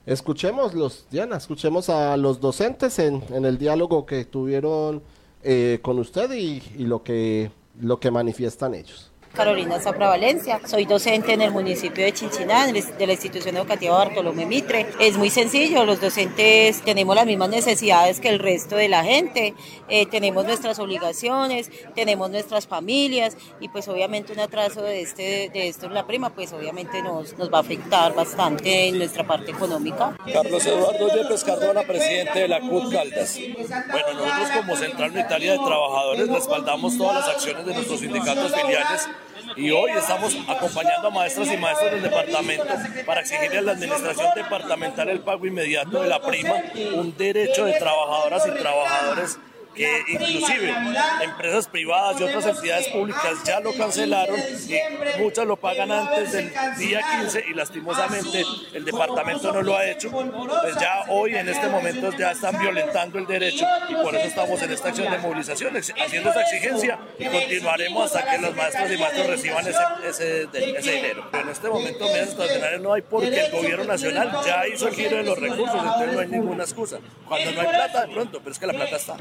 Escuchemos 0.08 0.74
los, 0.74 1.06
Diana, 1.12 1.36
escuchemos 1.36 1.90
a 1.90 2.16
los 2.16 2.40
docentes 2.40 2.98
en, 2.98 3.22
el 3.30 3.58
diálogo 3.58 4.06
que 4.06 4.24
tuvieron 4.24 5.04
eh, 5.44 5.80
con 5.82 6.00
usted 6.00 6.32
y, 6.32 6.64
y, 6.78 6.86
lo 6.86 7.04
que 7.04 7.52
lo 7.82 8.00
que 8.00 8.10
manifiestan 8.10 8.74
ellos. 8.74 9.12
Carolina 9.34 9.80
Zapra 9.80 10.08
Valencia. 10.08 10.60
Soy 10.66 10.86
docente 10.86 11.34
en 11.34 11.42
el 11.42 11.52
municipio 11.52 12.04
de 12.04 12.12
Chinchiná, 12.12 12.68
de 12.68 13.08
la 13.08 13.14
institución 13.14 13.56
educativa 13.58 13.98
Bartolomé 13.98 14.46
Mitre. 14.46 14.88
Es 15.00 15.18
muy 15.18 15.30
sencillo, 15.30 15.86
los 15.86 16.02
docentes 16.02 16.82
tenemos 16.82 17.16
las 17.16 17.26
mismas 17.26 17.50
necesidades 17.50 18.20
que 18.20 18.30
el 18.30 18.40
resto 18.40 18.76
de 18.76 18.90
la 18.90 19.04
gente, 19.04 19.54
eh, 19.90 20.06
tenemos 20.08 20.46
nuestras 20.46 20.80
obligaciones, 20.80 21.72
tenemos 21.94 22.30
nuestras 22.30 22.68
familias 22.68 23.38
y 23.60 23.70
pues 23.70 23.88
obviamente 23.88 24.34
un 24.34 24.40
atraso 24.40 24.82
de, 24.82 25.02
este, 25.02 25.50
de 25.54 25.68
esto 25.68 25.86
en 25.86 25.94
la 25.94 26.08
prima 26.08 26.32
pues 26.32 26.52
obviamente 26.54 27.02
nos, 27.02 27.38
nos 27.38 27.54
va 27.54 27.60
a 27.60 27.62
afectar 27.62 28.14
bastante 28.16 28.88
en 28.88 28.98
nuestra 28.98 29.26
parte 29.26 29.52
económica. 29.52 30.18
Carlos 30.32 30.66
Eduardo 30.66 31.08
Yepes 31.16 31.44
Cardona, 31.44 31.84
presidente 31.84 32.40
de 32.40 32.48
la 32.48 32.60
CUT 32.60 32.92
Caldas. 32.92 33.40
Bueno, 33.40 34.14
nosotros 34.14 34.50
como 34.56 34.76
Central 34.76 35.12
Unitaria 35.12 35.52
de 35.52 35.58
Trabajadores 35.58 36.28
respaldamos 36.28 36.98
todas 36.98 37.16
las 37.16 37.36
acciones 37.36 37.66
de 37.66 37.74
nuestros 37.74 38.00
sindicatos 38.00 38.52
filiales 38.54 39.10
y 39.56 39.72
hoy 39.72 39.92
estamos 39.92 40.36
acompañando 40.48 41.08
a 41.08 41.12
maestras 41.12 41.52
y 41.52 41.58
maestros 41.58 41.92
del 41.92 42.02
departamento 42.04 42.66
para 43.06 43.22
exigirle 43.22 43.60
a 43.60 43.62
la 43.62 43.72
administración 43.74 44.32
departamental 44.36 45.10
el 45.10 45.20
pago 45.20 45.46
inmediato 45.46 46.02
de 46.02 46.10
la 46.10 46.22
prima, 46.22 46.56
un 46.96 47.16
derecho 47.18 47.66
de 47.66 47.74
trabajadoras 47.74 48.48
y 48.48 48.52
trabajadores 48.52 49.40
que 49.78 50.04
inclusive 50.08 50.74
empresas 51.22 51.68
privadas 51.68 52.20
y 52.20 52.24
otras 52.24 52.46
entidades 52.48 52.88
públicas 52.88 53.44
ya 53.46 53.60
lo 53.60 53.74
cancelaron 53.74 54.40
y 54.40 55.22
muchas 55.22 55.46
lo 55.46 55.56
pagan 55.56 55.92
antes 55.92 56.32
del 56.32 56.52
día 56.78 57.02
15 57.22 57.46
y 57.50 57.54
lastimosamente 57.54 58.44
el 58.74 58.84
departamento 58.84 59.52
no 59.54 59.62
lo 59.62 59.78
ha 59.78 59.86
hecho. 59.86 60.10
Pues 60.12 60.76
ya 60.80 61.04
hoy 61.10 61.36
en 61.36 61.48
este 61.48 61.68
momento 61.68 62.12
ya 62.18 62.32
están 62.32 62.60
violentando 62.60 63.20
el 63.20 63.28
derecho 63.28 63.66
y 63.88 63.94
por 63.96 64.16
eso 64.16 64.28
estamos 64.28 64.62
en 64.64 64.72
esta 64.72 64.90
acción 64.90 65.12
de 65.12 65.18
movilización, 65.20 65.78
haciendo 65.78 66.32
esa 66.32 66.42
exigencia 66.42 67.00
y 67.20 67.26
continuaremos 67.26 68.16
hasta 68.16 68.32
que 68.32 68.38
los 68.40 68.56
maestros 68.56 68.92
y 68.92 68.98
maestros 68.98 69.28
reciban 69.28 69.66
ese, 69.68 70.48
ese, 70.48 70.92
dinero. 70.92 71.28
Pero 71.32 71.44
en 71.44 71.50
este 71.50 71.70
momento 71.70 72.06
medidas 72.06 72.30
extraordinarias 72.30 72.82
no 72.82 72.94
hay 72.94 73.02
porque 73.04 73.46
el 73.46 73.52
gobierno 73.52 73.86
nacional 73.86 74.32
ya 74.46 74.68
hizo 74.68 74.88
el 74.88 74.96
giro 74.96 75.18
de 75.18 75.24
los 75.24 75.38
recursos, 75.38 75.76
entonces 75.76 76.14
no 76.14 76.20
hay 76.20 76.28
ninguna 76.28 76.64
excusa. 76.64 76.98
Cuando 77.28 77.52
no 77.52 77.62
hay 77.62 77.68
plata, 77.68 78.06
de 78.06 78.14
pronto, 78.14 78.40
pero 78.40 78.52
es 78.52 78.60
que 78.60 78.68
la 78.68 78.74
plata 78.74 78.96
está. 78.96 79.18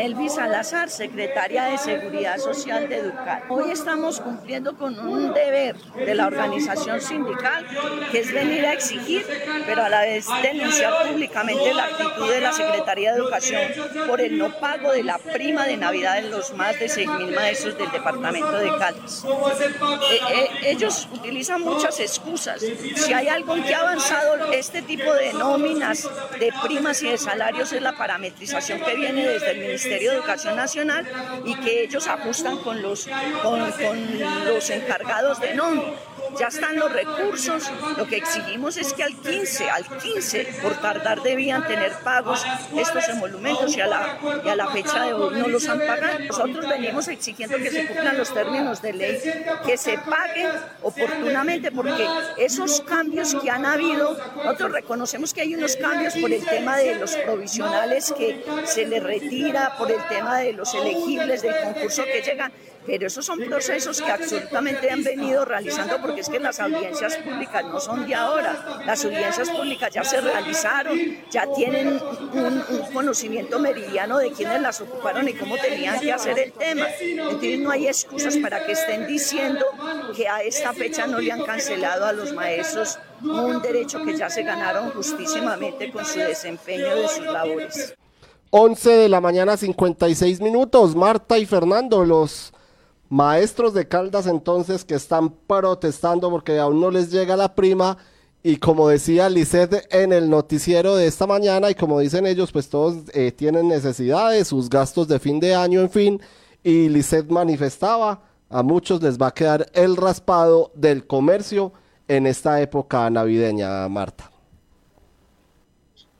Elvis 0.00 0.34
Salazar, 0.34 0.90
secretaria 0.90 1.64
de 1.64 1.78
Seguridad 1.78 2.38
Social 2.38 2.88
de 2.88 2.98
Educar. 2.98 3.44
Hoy 3.48 3.70
estamos 3.72 4.20
cumpliendo 4.20 4.76
con 4.76 4.98
un 4.98 5.34
deber 5.34 5.76
de 5.76 6.14
la 6.14 6.26
organización 6.26 7.00
sindical, 7.00 7.66
que 8.12 8.20
es 8.20 8.32
venir 8.32 8.64
a 8.64 8.74
exigir, 8.74 9.26
pero 9.66 9.84
a 9.84 9.88
la 9.88 10.02
vez 10.02 10.26
denunciar 10.42 11.08
públicamente 11.08 11.74
la 11.74 11.84
actitud 11.84 12.30
de 12.30 12.40
la 12.40 12.52
Secretaría 12.52 13.12
de 13.12 13.18
Educación 13.18 13.62
por 14.06 14.20
el 14.20 14.38
no 14.38 14.52
pago 14.60 14.92
de 14.92 15.02
la 15.02 15.18
prima 15.18 15.66
de 15.66 15.76
Navidad 15.76 16.18
en 16.18 16.30
los 16.30 16.54
más 16.54 16.78
de 16.78 16.86
6.000 16.86 17.34
maestros 17.34 17.76
del 17.76 17.90
departamento 17.90 18.52
de 18.52 18.68
Caldas. 18.78 19.24
Eh, 19.24 20.20
eh, 20.32 20.48
ellos 20.66 21.08
utilizan 21.12 21.62
muchas 21.62 21.98
excusas. 21.98 22.62
Si 22.94 23.12
hay 23.12 23.28
algo 23.28 23.54
que 23.56 23.74
ha 23.74 23.80
avanzado 23.80 24.52
este 24.52 24.82
tipo 24.82 25.12
de 25.12 25.32
nóminas, 25.32 26.08
de 26.38 26.52
primas 26.62 27.02
y 27.02 27.08
de 27.08 27.18
salarios 27.18 27.72
es 27.72 27.82
la 27.82 27.96
parametrización 27.96 28.80
que 28.80 28.94
viene 28.94 29.26
desde 29.26 29.50
el 29.50 29.58
Ministerio 29.58 29.87
Ministerio 29.88 30.10
de 30.10 30.16
Educación 30.18 30.56
Nacional 30.56 31.06
y 31.44 31.54
que 31.56 31.82
ellos 31.82 32.06
ajustan 32.06 32.58
con 32.58 32.82
los, 32.82 33.08
con, 33.42 33.58
los 34.44 34.70
encargados 34.70 35.40
de 35.40 35.54
nómina. 35.54 35.92
Ya 36.38 36.48
están 36.48 36.76
los 36.76 36.92
recursos, 36.92 37.70
lo 37.96 38.06
que 38.06 38.16
exigimos 38.16 38.76
es 38.76 38.92
que 38.92 39.04
al 39.04 39.14
15, 39.14 39.70
al 39.70 39.84
15 39.84 40.58
por 40.62 40.74
tardar 40.80 41.22
debían 41.22 41.66
tener 41.66 41.92
pagos 42.04 42.44
estos 42.76 43.08
emolumentos 43.08 43.76
y 43.76 43.80
a 43.80 43.86
la, 43.86 44.18
y 44.44 44.48
a 44.48 44.56
la 44.56 44.68
fecha 44.68 45.04
de 45.04 45.12
hoy 45.14 45.36
no 45.38 45.48
los 45.48 45.68
han 45.68 45.78
pagado. 45.78 46.18
Nosotros 46.20 46.68
venimos 46.68 47.08
exigiendo 47.08 47.56
que 47.56 47.70
se 47.70 47.86
cumplan 47.86 48.18
los 48.18 48.32
términos 48.32 48.82
de 48.82 48.92
ley, 48.92 49.20
que 49.64 49.76
se 49.76 49.98
paguen 49.98 50.48
oportunamente 50.82 51.72
porque 51.72 52.06
esos 52.36 52.80
cambios 52.82 53.34
que 53.34 53.50
han 53.50 53.64
habido, 53.64 54.16
nosotros 54.36 54.72
reconocemos 54.72 55.32
que 55.32 55.42
hay 55.42 55.54
unos 55.54 55.76
cambios 55.76 56.14
por 56.14 56.32
el 56.32 56.44
tema 56.44 56.76
de 56.76 56.96
los 56.96 57.16
provisionales 57.16 58.12
que 58.16 58.44
se 58.64 58.86
les 58.86 59.02
retira, 59.02 59.76
por 59.78 59.90
el 59.90 60.04
tema 60.08 60.38
de 60.38 60.52
los 60.52 60.74
elegibles 60.74 61.42
del 61.42 61.54
concurso 61.62 62.04
que 62.04 62.22
llegan, 62.22 62.52
pero 62.88 63.06
esos 63.06 63.26
son 63.26 63.38
procesos 63.40 64.00
que 64.00 64.10
absolutamente 64.10 64.90
han 64.90 65.04
venido 65.04 65.44
realizando 65.44 66.00
porque 66.00 66.22
es 66.22 66.28
que 66.30 66.40
las 66.40 66.58
audiencias 66.58 67.16
públicas 67.18 67.62
no 67.64 67.78
son 67.80 68.06
de 68.06 68.14
ahora, 68.14 68.82
las 68.86 69.04
audiencias 69.04 69.50
públicas 69.50 69.92
ya 69.92 70.02
se 70.02 70.22
realizaron, 70.22 70.98
ya 71.30 71.46
tienen 71.54 72.00
un, 72.32 72.64
conocimiento 72.94 73.58
meridiano 73.58 74.18
de 74.18 74.32
quiénes 74.32 74.62
las 74.62 74.80
ocuparon 74.80 75.28
y 75.28 75.34
cómo 75.34 75.58
tenían 75.58 76.00
que 76.00 76.10
hacer 76.10 76.38
el 76.38 76.52
tema. 76.52 76.86
Entonces 76.98 77.60
no 77.60 77.70
hay 77.70 77.86
excusas 77.86 78.38
para 78.38 78.64
que 78.64 78.72
estén 78.72 79.06
diciendo 79.06 79.66
que 80.16 80.26
a 80.26 80.42
esta 80.42 80.72
fecha 80.72 81.06
no 81.06 81.20
le 81.20 81.30
han 81.30 81.42
cancelado 81.42 82.06
a 82.06 82.12
los 82.12 82.32
maestros 82.32 82.98
un 83.22 83.60
derecho 83.60 84.02
que 84.02 84.16
ya 84.16 84.30
se 84.30 84.42
ganaron 84.42 84.90
justísimamente 84.90 85.92
con 85.92 86.06
su 86.06 86.18
desempeño 86.18 86.96
de 86.96 87.08
sus 87.08 87.26
labores. 87.26 87.94
11 88.50 88.90
de 88.90 89.08
la 89.10 89.20
mañana 89.20 89.58
56 89.58 90.40
minutos. 90.40 90.96
Marta 90.96 91.36
y 91.36 91.44
Fernando, 91.44 92.04
los 92.06 92.54
maestros 93.08 93.74
de 93.74 93.88
Caldas 93.88 94.26
entonces 94.26 94.84
que 94.84 94.94
están 94.94 95.30
protestando 95.30 96.30
porque 96.30 96.58
aún 96.58 96.80
no 96.80 96.90
les 96.90 97.10
llega 97.10 97.36
la 97.36 97.54
prima. 97.54 97.98
Y 98.42 98.58
como 98.58 98.88
decía 98.88 99.28
Lisset 99.28 99.88
en 99.92 100.12
el 100.12 100.30
noticiero 100.30 100.94
de 100.94 101.06
esta 101.08 101.26
mañana, 101.26 101.70
y 101.70 101.74
como 101.74 101.98
dicen 101.98 102.24
ellos, 102.26 102.52
pues 102.52 102.68
todos 102.68 102.96
eh, 103.12 103.32
tienen 103.32 103.66
necesidades, 103.66 104.48
sus 104.48 104.70
gastos 104.70 105.08
de 105.08 105.18
fin 105.18 105.40
de 105.40 105.54
año, 105.54 105.80
en 105.80 105.90
fin. 105.90 106.20
Y 106.62 106.88
Lisset 106.88 107.28
manifestaba, 107.28 108.22
a 108.48 108.62
muchos 108.62 109.02
les 109.02 109.18
va 109.18 109.28
a 109.28 109.34
quedar 109.34 109.66
el 109.74 109.96
raspado 109.96 110.70
del 110.74 111.06
comercio 111.06 111.72
en 112.06 112.26
esta 112.26 112.60
época 112.60 113.10
navideña, 113.10 113.88
Marta. 113.88 114.30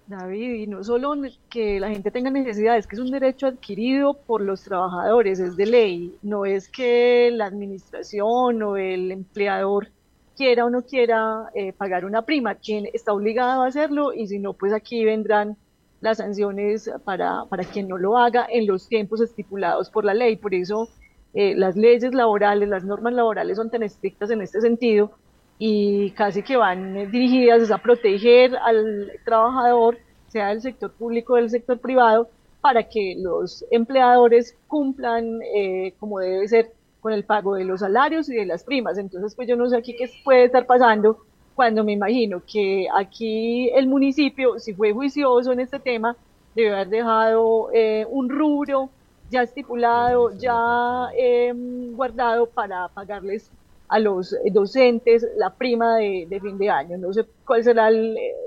David, 0.08 0.54
y 0.54 0.66
no 0.66 0.82
solo 0.82 1.14
que 1.50 1.78
la 1.78 1.90
gente 1.90 2.10
tenga 2.10 2.30
necesidades, 2.30 2.86
que 2.86 2.96
es 2.96 3.02
un 3.02 3.10
derecho 3.10 3.46
adquirido 3.46 4.14
por 4.14 4.40
los 4.40 4.62
trabajadores, 4.62 5.38
es 5.38 5.56
de 5.56 5.66
ley, 5.66 6.18
no 6.22 6.46
es 6.46 6.70
que 6.70 7.30
la 7.30 7.44
administración 7.44 8.62
o 8.62 8.76
el 8.78 9.12
empleador 9.12 9.88
quiera 10.34 10.64
o 10.64 10.70
no 10.70 10.82
quiera 10.82 11.50
eh, 11.54 11.72
pagar 11.74 12.06
una 12.06 12.22
prima, 12.22 12.54
quien 12.54 12.86
está 12.94 13.12
obligado 13.12 13.62
a 13.62 13.66
hacerlo 13.66 14.14
y 14.14 14.26
si 14.28 14.38
no, 14.38 14.54
pues 14.54 14.72
aquí 14.72 15.04
vendrán 15.04 15.58
las 16.00 16.18
sanciones 16.18 16.90
para, 17.04 17.44
para 17.50 17.64
quien 17.64 17.88
no 17.88 17.98
lo 17.98 18.16
haga 18.16 18.46
en 18.48 18.66
los 18.66 18.88
tiempos 18.88 19.20
estipulados 19.20 19.90
por 19.90 20.04
la 20.04 20.14
ley. 20.14 20.36
Por 20.36 20.54
eso 20.54 20.88
eh, 21.34 21.54
las 21.54 21.76
leyes 21.76 22.14
laborales, 22.14 22.68
las 22.68 22.84
normas 22.84 23.12
laborales 23.12 23.56
son 23.56 23.70
tan 23.70 23.82
estrictas 23.82 24.30
en 24.30 24.40
este 24.40 24.60
sentido, 24.60 25.18
y 25.58 26.10
casi 26.12 26.42
que 26.42 26.56
van 26.56 26.96
eh, 26.96 27.06
dirigidas 27.06 27.70
a 27.70 27.78
proteger 27.78 28.56
al 28.56 29.12
trabajador, 29.24 29.98
sea 30.28 30.48
del 30.48 30.60
sector 30.62 30.92
público 30.92 31.32
o 31.34 31.36
del 31.36 31.50
sector 31.50 31.78
privado, 31.78 32.28
para 32.60 32.88
que 32.88 33.16
los 33.18 33.64
empleadores 33.70 34.56
cumplan 34.66 35.40
eh, 35.54 35.94
como 35.98 36.20
debe 36.20 36.46
ser 36.48 36.72
con 37.00 37.12
el 37.12 37.24
pago 37.24 37.54
de 37.54 37.64
los 37.64 37.80
salarios 37.80 38.28
y 38.28 38.34
de 38.34 38.46
las 38.46 38.64
primas. 38.64 38.98
Entonces, 38.98 39.34
pues 39.34 39.48
yo 39.48 39.56
no 39.56 39.68
sé 39.68 39.76
aquí 39.76 39.94
qué 39.96 40.10
puede 40.24 40.44
estar 40.44 40.66
pasando 40.66 41.18
cuando 41.54 41.82
me 41.82 41.92
imagino 41.92 42.42
que 42.46 42.86
aquí 42.94 43.68
el 43.70 43.86
municipio, 43.86 44.58
si 44.58 44.74
fue 44.74 44.92
juicioso 44.92 45.52
en 45.52 45.60
este 45.60 45.78
tema, 45.80 46.16
debe 46.54 46.72
haber 46.72 46.88
dejado 46.88 47.70
eh, 47.72 48.06
un 48.08 48.28
rubro 48.28 48.90
ya 49.30 49.42
estipulado, 49.42 50.36
ya 50.38 51.08
em, 51.16 51.94
guardado 51.94 52.46
para 52.46 52.88
pagarles 52.88 53.50
a 53.88 53.98
los 53.98 54.34
docentes 54.52 55.26
la 55.36 55.50
prima 55.50 55.96
de, 55.96 56.38
fin 56.40 56.58
de 56.58 56.70
año. 56.70 56.98
No 56.98 57.12
sé 57.12 57.24
cuál 57.46 57.64
será 57.64 57.90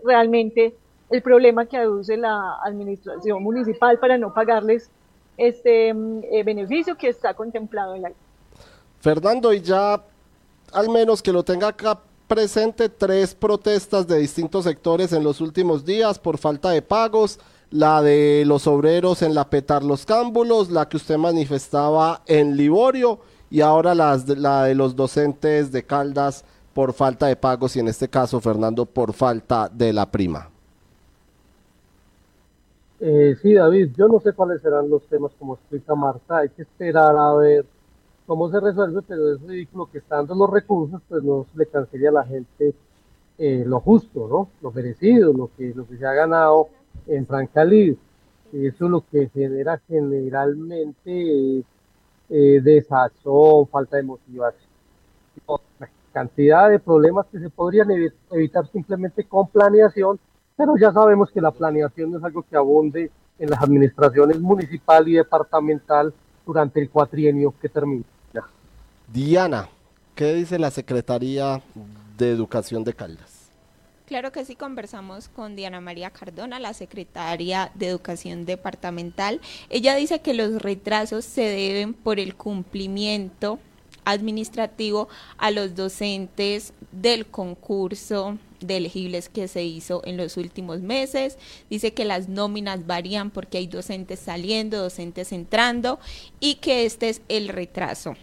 realmente 0.03 0.75
el 1.09 1.21
problema 1.21 1.65
que 1.65 1.77
aduce 1.77 2.15
la 2.15 2.57
administración 2.63 3.43
municipal 3.43 3.99
para 3.99 4.17
no 4.17 4.33
pagarles 4.33 4.89
este 5.37 5.93
mm, 5.93 6.21
eh, 6.31 6.43
beneficio 6.43 6.95
que 6.95 7.09
está 7.09 7.33
contemplado 7.33 7.95
en 7.95 8.03
la. 8.03 8.11
Fernando, 8.99 9.51
y 9.51 9.61
ya 9.61 10.01
al 10.71 10.89
menos 10.89 11.21
que 11.21 11.33
lo 11.33 11.43
tenga 11.43 11.69
acá 11.69 11.99
presente, 12.27 12.87
tres 12.87 13.35
protestas 13.35 14.07
de 14.07 14.17
distintos 14.19 14.63
sectores 14.63 15.11
en 15.11 15.23
los 15.23 15.41
últimos 15.41 15.83
días 15.83 16.17
por 16.17 16.37
falta 16.37 16.69
de 16.69 16.81
pagos, 16.81 17.39
la 17.71 18.01
de 18.01 18.43
los 18.45 18.67
obreros 18.67 19.21
en 19.21 19.33
la 19.33 19.49
Petar 19.49 19.83
Los 19.83 20.05
Cámbulos, 20.05 20.69
la 20.69 20.87
que 20.87 20.97
usted 20.97 21.17
manifestaba 21.17 22.21
en 22.27 22.55
Liborio 22.55 23.19
y 23.51 23.59
ahora 23.59 23.93
las, 23.93 24.27
la 24.29 24.63
de 24.63 24.75
los 24.75 24.95
docentes 24.95 25.71
de 25.71 25.83
Caldas 25.83 26.45
por 26.73 26.93
falta 26.93 27.27
de 27.27 27.35
pagos 27.35 27.75
y 27.75 27.81
en 27.81 27.89
este 27.89 28.07
caso, 28.07 28.39
Fernando, 28.39 28.85
por 28.85 29.11
falta 29.11 29.69
de 29.69 29.91
la 29.91 30.09
prima. 30.09 30.49
Eh, 33.01 33.35
sí, 33.41 33.53
David, 33.53 33.91
yo 33.97 34.07
no 34.07 34.21
sé 34.21 34.31
cuáles 34.31 34.61
serán 34.61 34.89
los 34.89 35.03
temas 35.07 35.31
como 35.37 35.55
explica 35.55 35.93
Marta, 35.95 36.37
hay 36.37 36.49
que 36.49 36.61
esperar 36.61 37.15
a 37.17 37.33
ver 37.33 37.65
cómo 38.25 38.49
se 38.49 38.59
resuelve, 38.59 39.01
pero 39.01 39.33
es 39.33 39.41
ridículo 39.41 39.89
que 39.91 39.97
estando 39.97 40.33
los 40.33 40.49
recursos, 40.49 41.01
pues 41.09 41.21
no 41.23 41.45
se 41.51 41.57
le 41.57 41.65
cancele 41.65 42.07
a 42.07 42.11
la 42.11 42.23
gente 42.23 42.73
eh, 43.37 43.63
lo 43.65 43.81
justo, 43.81 44.27
¿no? 44.29 44.49
Lo 44.61 44.71
merecido, 44.71 45.33
lo 45.33 45.49
que, 45.57 45.73
lo 45.75 45.85
que 45.87 45.97
se 45.97 46.05
ha 46.05 46.13
ganado 46.13 46.69
en 47.07 47.25
Franca 47.25 47.63
Eso 47.63 48.05
es 48.53 48.79
lo 48.79 49.03
que 49.11 49.29
genera 49.33 49.81
generalmente 49.87 51.65
eh, 52.31 52.61
desazón, 52.63 53.67
falta 53.67 53.97
de 53.97 54.03
motivación. 54.03 54.69
cantidad 56.13 56.69
de 56.69 56.79
problemas 56.79 57.25
que 57.31 57.39
se 57.39 57.49
podrían 57.49 57.89
evitar 58.31 58.67
simplemente 58.71 59.25
con 59.25 59.47
planeación, 59.47 60.19
pero 60.57 60.75
ya 60.77 60.91
sabemos 60.91 61.29
que 61.31 61.41
la 61.41 61.51
planeación 61.51 62.15
es 62.15 62.23
algo 62.23 62.43
que 62.43 62.55
abunde 62.55 63.11
en 63.37 63.49
las 63.49 63.61
administraciones 63.61 64.39
municipal 64.39 65.07
y 65.07 65.13
departamental 65.13 66.13
durante 66.45 66.81
el 66.81 66.89
cuatrienio 66.89 67.53
que 67.61 67.69
termina. 67.69 68.03
Diana, 69.11 69.67
¿qué 70.15 70.33
dice 70.33 70.57
la 70.57 70.71
Secretaría 70.71 71.61
de 72.17 72.31
Educación 72.31 72.85
de 72.85 72.93
Caldas? 72.93 73.30
Claro 74.11 74.33
que 74.33 74.43
sí, 74.43 74.57
conversamos 74.57 75.29
con 75.29 75.55
Diana 75.55 75.79
María 75.79 76.09
Cardona, 76.09 76.59
la 76.59 76.73
secretaria 76.73 77.71
de 77.75 77.87
Educación 77.87 78.43
Departamental. 78.43 79.39
Ella 79.69 79.95
dice 79.95 80.19
que 80.19 80.33
los 80.33 80.61
retrasos 80.61 81.23
se 81.23 81.43
deben 81.43 81.93
por 81.93 82.19
el 82.19 82.35
cumplimiento 82.35 83.57
administrativo 84.03 85.07
a 85.37 85.49
los 85.49 85.75
docentes 85.75 86.73
del 86.91 87.25
concurso 87.25 88.37
de 88.59 88.75
elegibles 88.75 89.29
que 89.29 89.47
se 89.47 89.63
hizo 89.63 90.01
en 90.03 90.17
los 90.17 90.35
últimos 90.35 90.81
meses. 90.81 91.37
Dice 91.69 91.93
que 91.93 92.03
las 92.03 92.27
nóminas 92.27 92.85
varían 92.85 93.31
porque 93.31 93.59
hay 93.59 93.67
docentes 93.67 94.19
saliendo, 94.19 94.77
docentes 94.77 95.31
entrando 95.31 96.01
y 96.41 96.55
que 96.55 96.85
este 96.85 97.07
es 97.07 97.21
el 97.29 97.47
retraso. 97.47 98.17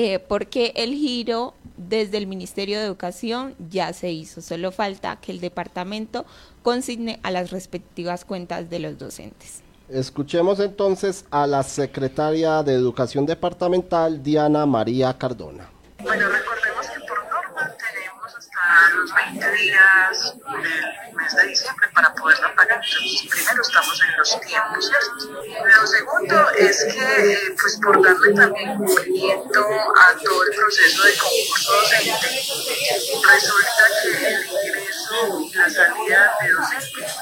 Eh, 0.00 0.20
porque 0.20 0.74
el 0.76 0.94
giro 0.94 1.54
desde 1.78 2.18
el 2.18 2.26
Ministerio 2.26 2.78
de 2.78 2.84
Educación 2.84 3.54
ya 3.70 3.92
se 3.92 4.10
hizo, 4.10 4.42
solo 4.42 4.72
falta 4.72 5.16
que 5.16 5.32
el 5.32 5.40
departamento 5.40 6.26
consigne 6.62 7.20
a 7.22 7.30
las 7.30 7.50
respectivas 7.50 8.24
cuentas 8.24 8.68
de 8.68 8.80
los 8.80 8.98
docentes. 8.98 9.62
Escuchemos 9.88 10.60
entonces 10.60 11.24
a 11.30 11.46
la 11.46 11.62
secretaria 11.62 12.62
de 12.62 12.74
Educación 12.74 13.24
Departamental, 13.24 14.22
Diana 14.22 14.66
María 14.66 15.16
Cardona. 15.16 15.70
Bueno, 16.02 16.28
recordemos 16.28 16.67
los 19.08 19.14
20 19.14 19.50
días 19.52 20.34
del 20.46 21.14
mes 21.14 21.34
de 21.34 21.46
diciembre 21.46 21.88
para 21.94 22.12
poderla 22.14 22.54
pagar. 22.54 22.80
Entonces, 22.84 23.28
primero 23.30 23.62
estamos 23.62 24.00
en 24.02 24.18
los 24.18 24.40
tiempos, 24.40 24.86
¿cierto? 24.86 25.42
Lo 25.80 25.86
segundo 25.86 26.50
es 26.50 26.84
que, 26.84 27.32
eh, 27.32 27.54
pues 27.60 27.78
por 27.82 28.02
darle 28.02 28.34
también 28.34 28.76
cumplimiento 28.76 29.60
a 29.96 30.14
todo 30.22 30.44
el 30.44 30.56
proceso 30.56 31.02
de 31.04 31.16
concurso 31.16 31.72
docente, 31.72 32.26
resulta 33.32 33.84
que 34.02 34.26
el 34.26 34.42
ingreso 34.42 35.40
y 35.40 35.54
la 35.54 35.70
salida 35.70 36.32
de 36.40 36.50
docentes 36.50 37.16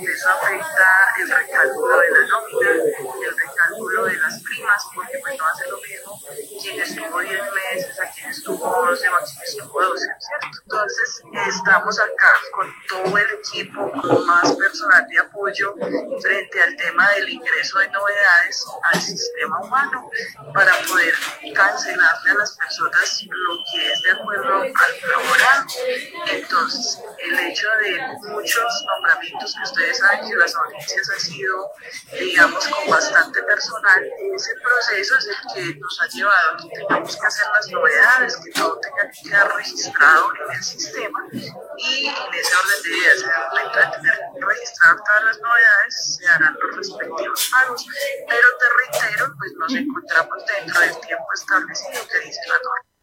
eso 0.00 0.28
afecta 0.30 1.12
el 1.20 1.30
recálculo 1.30 1.98
de 1.98 2.10
la 2.10 2.26
nómina, 2.26 2.70
el 2.70 3.36
recálculo 3.36 4.04
de 4.06 4.16
las 4.16 4.42
primas, 4.42 4.82
porque 4.94 5.18
pues 5.22 5.38
no 5.38 5.46
hace 5.46 5.68
lo 5.68 5.78
mismo 5.78 6.20
quien 6.60 6.80
estuvo 6.80 7.20
10 7.20 7.40
meses, 7.52 8.00
a 8.00 8.10
quien 8.10 8.30
estuvo 8.30 8.64
11 8.64 9.08
o 9.08 9.14
a 9.14 9.24
quien 9.24 9.42
estuvo 9.44 9.82
12, 9.82 10.06
¿cierto? 10.18 10.46
Entonces 10.64 11.22
acá 11.92 12.32
con 12.52 12.66
todo 12.88 13.18
el 13.18 13.26
equipo, 13.38 13.92
con 13.92 14.26
más 14.26 14.52
personal 14.54 15.06
de 15.08 15.18
apoyo 15.18 15.74
frente 16.20 16.62
al 16.62 16.76
tema 16.76 17.10
del 17.10 17.28
ingreso 17.28 17.78
de 17.78 17.90
novedades 17.90 18.64
al 18.92 19.00
sistema 19.00 19.60
humano 19.60 20.10
para 20.54 20.72
poder 20.88 21.14
cancelarle 21.54 22.30
a 22.30 22.34
las 22.34 22.56
personas 22.56 23.22
lo 23.28 23.56
que 23.70 23.92
es 23.92 24.02
de 24.02 24.10
acuerdo 24.12 24.62
al 24.62 24.72
laboral. 24.72 25.66
Entonces, 26.30 26.98
el 27.18 27.38
hecho 27.38 27.68
de 27.82 28.30
muchos 28.30 28.84
que 29.20 29.62
ustedes 29.62 29.98
saben 29.98 30.28
que 30.28 30.36
las 30.36 30.54
audiencias 30.54 31.10
han 31.10 31.20
sido, 31.20 31.70
digamos, 32.18 32.66
con 32.68 32.90
bastante 32.90 33.42
personal, 33.42 34.04
ese 34.34 34.54
proceso 34.56 35.16
es 35.18 35.26
el 35.26 35.36
que 35.54 35.78
nos 35.78 36.00
ha 36.00 36.06
llevado 36.08 36.50
a 36.50 36.56
que 36.56 36.68
tengamos 36.74 37.16
que 37.16 37.26
hacer 37.26 37.46
las 37.54 37.68
novedades, 37.68 38.36
que 38.36 38.50
todo 38.52 38.80
tenga 38.80 39.10
que 39.10 39.28
quedar 39.28 39.56
registrado 39.56 40.32
en 40.34 40.56
el 40.56 40.62
sistema 40.62 41.18
y 41.32 42.06
en 42.06 42.34
ese 42.34 42.54
orden 42.56 42.82
de 42.82 42.98
ideas, 42.98 43.22
en 43.22 43.30
el 43.30 43.48
momento 43.48 43.78
de 43.78 43.86
tener 43.96 44.20
registradas 44.46 45.02
todas 45.04 45.24
las 45.24 45.38
novedades, 45.40 46.16
se 46.16 46.28
harán 46.28 46.56
los 46.60 46.76
respectivos 46.76 47.50
pagos, 47.50 47.86
pero 48.28 48.48
te 48.58 49.00
reitero, 49.00 49.34
pues 49.38 49.52
nos 49.58 49.74
encontramos 49.74 50.44
dentro 50.46 50.80
del 50.80 51.00
tiempo 51.00 51.26
establecido 51.34 52.08
que 52.10 52.18
dice 52.20 52.40
la 52.48 52.54
norma. 52.54 52.93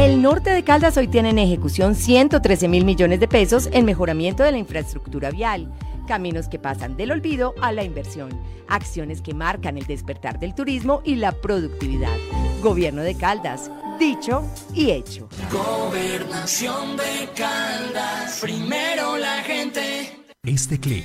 El 0.00 0.22
norte 0.22 0.48
de 0.48 0.64
Caldas 0.64 0.96
hoy 0.96 1.08
tiene 1.08 1.28
en 1.28 1.38
ejecución 1.38 1.94
113 1.94 2.68
mil 2.68 2.86
millones 2.86 3.20
de 3.20 3.28
pesos 3.28 3.68
en 3.70 3.84
mejoramiento 3.84 4.42
de 4.42 4.50
la 4.50 4.56
infraestructura 4.56 5.30
vial, 5.30 5.70
caminos 6.08 6.48
que 6.48 6.58
pasan 6.58 6.96
del 6.96 7.10
olvido 7.10 7.54
a 7.60 7.70
la 7.70 7.84
inversión, 7.84 8.30
acciones 8.66 9.20
que 9.20 9.34
marcan 9.34 9.76
el 9.76 9.86
despertar 9.86 10.40
del 10.40 10.54
turismo 10.54 11.02
y 11.04 11.16
la 11.16 11.32
productividad. 11.32 12.16
Gobierno 12.62 13.02
de 13.02 13.14
Caldas, 13.14 13.70
dicho 13.98 14.42
y 14.74 14.90
hecho. 14.90 15.28
Gobernación 15.52 16.96
de 16.96 17.28
Caldas, 17.36 18.38
primero 18.40 19.18
la 19.18 19.42
gente. 19.42 20.18
Este 20.44 20.80
clic 20.80 21.04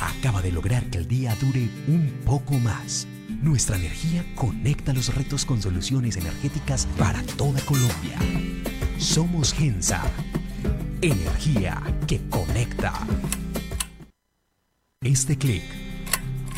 acaba 0.00 0.40
de 0.40 0.52
lograr 0.52 0.84
que 0.84 0.98
el 0.98 1.08
día 1.08 1.34
dure 1.40 1.68
un 1.88 2.20
poco 2.24 2.54
más. 2.60 3.08
Nuestra 3.42 3.76
energía 3.76 4.24
conecta 4.34 4.92
los 4.92 5.14
retos 5.14 5.44
con 5.44 5.62
soluciones 5.62 6.16
energéticas 6.16 6.86
para 6.98 7.22
toda 7.36 7.60
Colombia. 7.60 8.18
Somos 8.98 9.52
Gensa. 9.52 10.02
Energía 11.00 11.80
que 12.08 12.20
conecta. 12.28 12.92
Este 15.02 15.38
clic 15.38 15.62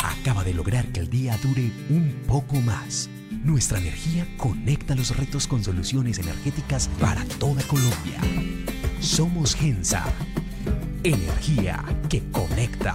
acaba 0.03 0.43
de 0.43 0.55
lograr 0.55 0.87
que 0.87 1.01
el 1.01 1.11
día 1.11 1.37
dure 1.43 1.71
un 1.91 2.23
poco 2.27 2.57
más. 2.63 3.11
Nuestra 3.45 3.79
energía 3.79 4.27
conecta 4.39 4.95
los 4.95 5.15
retos 5.15 5.47
con 5.47 5.63
soluciones 5.63 6.19
energéticas 6.19 6.89
para 6.99 7.27
toda 7.39 7.63
Colombia. 7.65 8.21
Somos 9.01 9.55
Gensa. 9.55 10.05
Energía 11.05 11.85
que 12.09 12.23
conecta. 12.31 12.95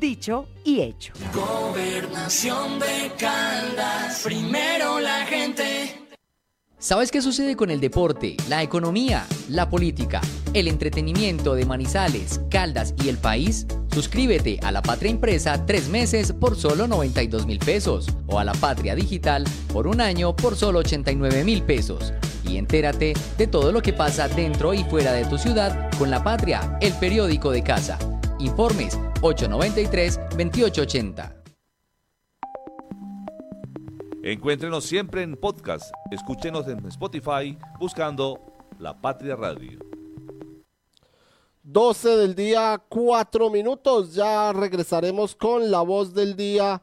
dicho 0.00 0.48
y 0.64 0.80
hecho. 0.80 1.12
Gobernación 1.32 2.78
de 2.78 3.12
Caldas, 3.18 4.22
primero 4.24 4.98
la 4.98 5.26
gente. 5.26 5.96
¿Sabes 6.78 7.10
qué 7.10 7.20
sucede 7.20 7.56
con 7.56 7.70
el 7.70 7.78
deporte, 7.78 8.38
la 8.48 8.62
economía, 8.62 9.26
la 9.50 9.68
política, 9.68 10.22
el 10.54 10.66
entretenimiento 10.66 11.54
de 11.54 11.66
Manizales, 11.66 12.40
Caldas 12.50 12.94
y 13.04 13.10
el 13.10 13.18
país? 13.18 13.66
Suscríbete 13.92 14.58
a 14.62 14.72
La 14.72 14.80
Patria 14.80 15.10
Impresa 15.10 15.66
tres 15.66 15.90
meses 15.90 16.32
por 16.32 16.56
solo 16.56 16.88
92 16.88 17.46
mil 17.46 17.58
pesos 17.58 18.06
o 18.26 18.38
a 18.38 18.44
La 18.44 18.54
Patria 18.54 18.94
Digital 18.94 19.44
por 19.74 19.86
un 19.86 20.00
año 20.00 20.34
por 20.34 20.56
solo 20.56 20.78
89 20.78 21.44
mil 21.44 21.62
pesos. 21.62 22.14
Y 22.48 22.56
entérate 22.56 23.12
de 23.36 23.46
todo 23.46 23.72
lo 23.72 23.82
que 23.82 23.92
pasa 23.92 24.28
dentro 24.28 24.72
y 24.72 24.82
fuera 24.84 25.12
de 25.12 25.26
tu 25.26 25.36
ciudad 25.36 25.90
con 25.98 26.10
La 26.10 26.24
Patria, 26.24 26.78
el 26.80 26.94
periódico 26.94 27.50
de 27.50 27.62
casa. 27.62 27.98
Informes 28.40 28.98
893-2880. 29.20 31.36
Encuéntrenos 34.22 34.84
siempre 34.84 35.22
en 35.22 35.34
podcast. 35.36 35.92
Escúchenos 36.10 36.66
en 36.68 36.84
Spotify 36.86 37.56
buscando 37.78 38.40
La 38.78 39.00
Patria 39.00 39.36
Radio. 39.36 39.78
12 41.62 42.16
del 42.16 42.34
día, 42.34 42.82
4 42.88 43.50
minutos. 43.50 44.14
Ya 44.14 44.52
regresaremos 44.52 45.36
con 45.36 45.70
la 45.70 45.82
voz 45.82 46.14
del 46.14 46.34
día 46.34 46.82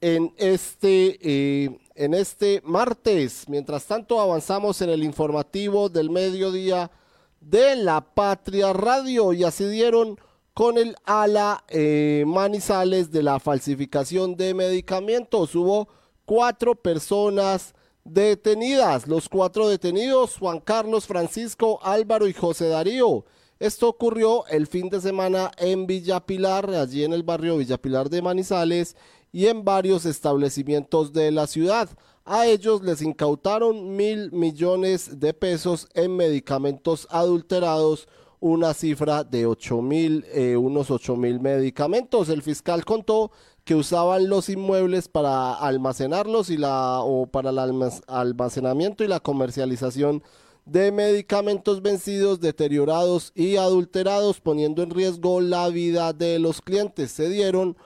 en 0.00 0.32
este, 0.36 1.18
eh, 1.22 1.78
en 1.94 2.14
este 2.14 2.62
martes. 2.64 3.48
Mientras 3.48 3.86
tanto, 3.86 4.20
avanzamos 4.20 4.80
en 4.82 4.90
el 4.90 5.02
informativo 5.02 5.88
del 5.88 6.10
mediodía 6.10 6.92
de 7.40 7.76
La 7.76 8.02
Patria 8.02 8.72
Radio 8.72 9.32
y 9.32 9.44
así 9.44 9.68
dieron 9.68 10.18
con 10.58 10.76
el 10.76 10.96
ala 11.04 11.62
eh, 11.68 12.24
Manizales 12.26 13.12
de 13.12 13.22
la 13.22 13.38
falsificación 13.38 14.34
de 14.34 14.54
medicamentos. 14.54 15.54
Hubo 15.54 15.86
cuatro 16.24 16.74
personas 16.74 17.76
detenidas. 18.02 19.06
Los 19.06 19.28
cuatro 19.28 19.68
detenidos, 19.68 20.36
Juan 20.36 20.58
Carlos, 20.58 21.06
Francisco, 21.06 21.78
Álvaro 21.80 22.26
y 22.26 22.32
José 22.32 22.66
Darío. 22.66 23.24
Esto 23.60 23.88
ocurrió 23.88 24.48
el 24.48 24.66
fin 24.66 24.88
de 24.88 25.00
semana 25.00 25.52
en 25.58 25.86
Villa 25.86 26.18
Pilar, 26.26 26.68
allí 26.70 27.04
en 27.04 27.12
el 27.12 27.22
barrio 27.22 27.58
Villa 27.58 27.78
Pilar 27.78 28.10
de 28.10 28.20
Manizales 28.20 28.96
y 29.30 29.46
en 29.46 29.64
varios 29.64 30.06
establecimientos 30.06 31.12
de 31.12 31.30
la 31.30 31.46
ciudad. 31.46 31.88
A 32.24 32.48
ellos 32.48 32.82
les 32.82 33.00
incautaron 33.00 33.94
mil 33.94 34.32
millones 34.32 35.20
de 35.20 35.34
pesos 35.34 35.86
en 35.94 36.16
medicamentos 36.16 37.06
adulterados, 37.12 38.08
una 38.40 38.74
cifra 38.74 39.24
de 39.24 39.46
ocho 39.46 39.82
mil, 39.82 40.24
eh, 40.32 40.56
unos 40.56 40.90
ocho 40.90 41.16
mil 41.16 41.40
medicamentos. 41.40 42.28
El 42.28 42.42
fiscal 42.42 42.84
contó 42.84 43.30
que 43.64 43.74
usaban 43.74 44.28
los 44.28 44.48
inmuebles 44.48 45.08
para 45.08 45.54
almacenarlos 45.54 46.48
y 46.50 46.56
la 46.56 47.00
o 47.02 47.26
para 47.26 47.50
el 47.50 47.58
almacenamiento 48.06 49.04
y 49.04 49.08
la 49.08 49.20
comercialización 49.20 50.22
de 50.64 50.92
medicamentos 50.92 51.82
vencidos, 51.82 52.40
deteriorados 52.40 53.32
y 53.34 53.56
adulterados, 53.56 54.40
poniendo 54.40 54.82
en 54.82 54.90
riesgo 54.90 55.40
la 55.40 55.68
vida 55.68 56.12
de 56.12 56.38
los 56.38 56.60
clientes. 56.60 57.10
Se 57.10 57.28
dieron 57.28 57.76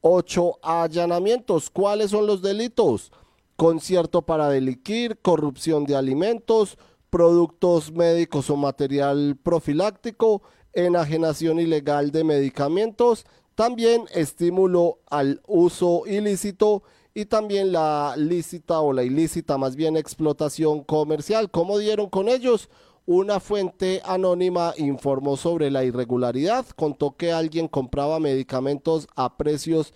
ocho 0.00 0.58
allanamientos. 0.62 1.68
¿Cuáles 1.70 2.12
son 2.12 2.26
los 2.26 2.40
delitos? 2.40 3.10
Concierto 3.56 4.22
para 4.22 4.48
delinquir, 4.48 5.18
corrupción 5.20 5.84
de 5.84 5.96
alimentos, 5.96 6.78
productos 7.10 7.92
médicos 7.92 8.50
o 8.50 8.56
material 8.56 9.36
profiláctico, 9.42 10.42
enajenación 10.72 11.58
ilegal 11.58 12.10
de 12.10 12.24
medicamentos, 12.24 13.26
también 13.54 14.04
estímulo 14.12 15.00
al 15.10 15.42
uso 15.46 16.04
ilícito 16.06 16.82
y 17.14 17.24
también 17.24 17.72
la 17.72 18.14
lícita 18.16 18.80
o 18.80 18.92
la 18.92 19.02
ilícita 19.02 19.58
más 19.58 19.74
bien 19.74 19.96
explotación 19.96 20.84
comercial. 20.84 21.50
¿Cómo 21.50 21.78
dieron 21.78 22.08
con 22.08 22.28
ellos? 22.28 22.68
Una 23.06 23.40
fuente 23.40 24.02
anónima 24.04 24.74
informó 24.76 25.36
sobre 25.36 25.70
la 25.70 25.82
irregularidad, 25.82 26.66
contó 26.76 27.16
que 27.16 27.32
alguien 27.32 27.66
compraba 27.66 28.20
medicamentos 28.20 29.08
a 29.16 29.36
precios 29.36 29.94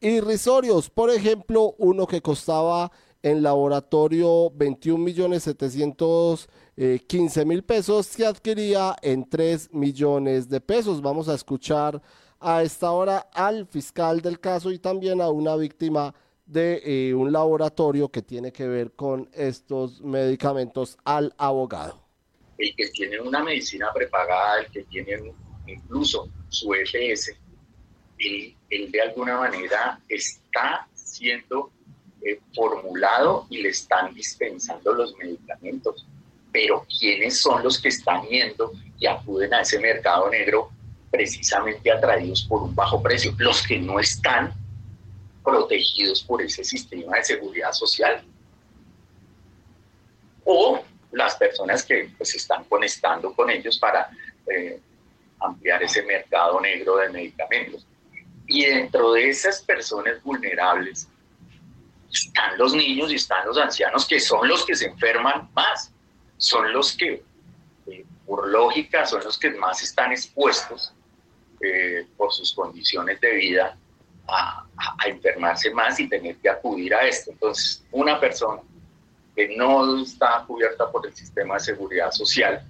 irrisorios, 0.00 0.88
por 0.88 1.10
ejemplo, 1.10 1.74
uno 1.78 2.06
que 2.06 2.22
costaba 2.22 2.92
en 3.22 3.42
laboratorio 3.42 4.50
21 4.50 5.02
millones 5.02 5.44
715 5.44 7.44
mil 7.44 7.62
pesos 7.62 8.06
se 8.06 8.26
adquiría 8.26 8.96
en 9.02 9.28
3 9.28 9.72
millones 9.72 10.48
de 10.48 10.60
pesos. 10.60 11.00
Vamos 11.00 11.28
a 11.28 11.34
escuchar 11.34 12.02
a 12.40 12.62
esta 12.62 12.90
hora 12.90 13.28
al 13.32 13.66
fiscal 13.66 14.20
del 14.20 14.40
caso 14.40 14.72
y 14.72 14.78
también 14.78 15.20
a 15.20 15.30
una 15.30 15.56
víctima 15.56 16.14
de 16.44 16.82
eh, 16.84 17.14
un 17.14 17.32
laboratorio 17.32 18.10
que 18.10 18.22
tiene 18.22 18.52
que 18.52 18.66
ver 18.66 18.92
con 18.92 19.30
estos 19.32 20.00
medicamentos 20.00 20.98
al 21.04 21.32
abogado. 21.38 22.02
El 22.58 22.74
que 22.76 22.88
tiene 22.88 23.20
una 23.20 23.42
medicina 23.42 23.90
prepagada, 23.94 24.60
el 24.60 24.70
que 24.70 24.82
tiene 24.84 25.32
incluso 25.66 26.28
su 26.48 26.74
EPS, 26.74 27.32
él, 28.18 28.90
de 28.90 29.00
alguna 29.00 29.38
manera 29.38 30.00
está 30.08 30.88
siendo 30.94 31.72
eh, 32.24 32.40
formulado 32.54 33.46
y 33.50 33.62
le 33.62 33.70
están 33.70 34.14
dispensando 34.14 34.92
los 34.92 35.16
medicamentos. 35.16 36.06
Pero 36.52 36.86
¿quiénes 36.98 37.40
son 37.40 37.62
los 37.62 37.80
que 37.80 37.88
están 37.88 38.22
yendo 38.26 38.72
y 38.98 39.06
acuden 39.06 39.54
a 39.54 39.62
ese 39.62 39.78
mercado 39.78 40.28
negro 40.30 40.70
precisamente 41.12 41.92
atraídos 41.92 42.42
por 42.42 42.62
un 42.62 42.74
bajo 42.74 43.02
precio, 43.02 43.34
los 43.36 43.66
que 43.66 43.78
no 43.78 44.00
están 44.00 44.54
protegidos 45.44 46.22
por 46.22 46.40
ese 46.40 46.64
sistema 46.64 47.18
de 47.18 47.24
seguridad 47.24 47.72
social. 47.72 48.24
O 50.44 50.82
las 51.12 51.36
personas 51.36 51.84
que 51.84 52.10
pues, 52.16 52.34
están 52.34 52.64
conectando 52.64 53.34
con 53.34 53.50
ellos 53.50 53.78
para 53.78 54.08
eh, 54.50 54.80
ampliar 55.38 55.82
ese 55.82 56.02
mercado 56.02 56.58
negro 56.60 56.96
de 56.96 57.10
medicamentos. 57.10 57.86
Y 58.46 58.64
dentro 58.64 59.12
de 59.12 59.28
esas 59.28 59.60
personas 59.62 60.22
vulnerables 60.22 61.08
están 62.12 62.58
los 62.58 62.74
niños 62.74 63.10
y 63.10 63.16
están 63.16 63.46
los 63.46 63.58
ancianos, 63.58 64.06
que 64.06 64.20
son 64.20 64.46
los 64.46 64.64
que 64.66 64.74
se 64.74 64.86
enferman 64.86 65.50
más, 65.54 65.92
son 66.36 66.72
los 66.72 66.96
que, 66.96 67.22
eh, 67.86 68.04
por 68.26 68.48
lógica, 68.48 69.06
son 69.06 69.24
los 69.24 69.38
que 69.38 69.50
más 69.50 69.82
están 69.82 70.12
expuestos 70.12 70.92
eh, 71.60 72.06
por 72.16 72.32
sus 72.32 72.52
condiciones 72.52 73.20
de 73.20 73.34
vida 73.34 73.76
a, 74.28 74.66
enfermarse 75.06 75.70
más 75.70 75.98
y 76.00 76.08
tener 76.08 76.36
que 76.36 76.48
acudir 76.48 76.94
a 76.94 77.06
esto. 77.06 77.30
Entonces, 77.30 77.84
una 77.92 78.18
persona 78.18 78.62
que 79.34 79.56
no 79.56 80.02
está 80.02 80.44
cubierta 80.46 80.90
por 80.90 81.06
el 81.06 81.14
sistema 81.14 81.54
de 81.54 81.60
seguridad 81.60 82.10
social 82.10 82.64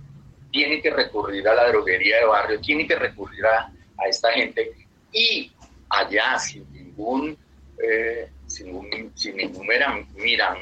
tiene 0.50 0.82
que 0.82 0.90
recurrir 0.90 1.48
a 1.48 1.54
la 1.54 1.68
droguería 1.68 2.18
de 2.18 2.24
barrio, 2.26 2.60
tiene 2.60 2.86
que 2.86 2.96
recurrir 2.96 3.44
a, 3.46 3.72
esta 4.06 4.32
gente 4.32 4.86
y 5.12 5.52
allá 5.88 6.38
sin 6.38 6.70
ningún, 6.72 7.38
eh, 7.82 8.30
sin, 8.54 9.16
sin 9.16 9.36
ninguna 9.36 10.06
mira, 10.14 10.56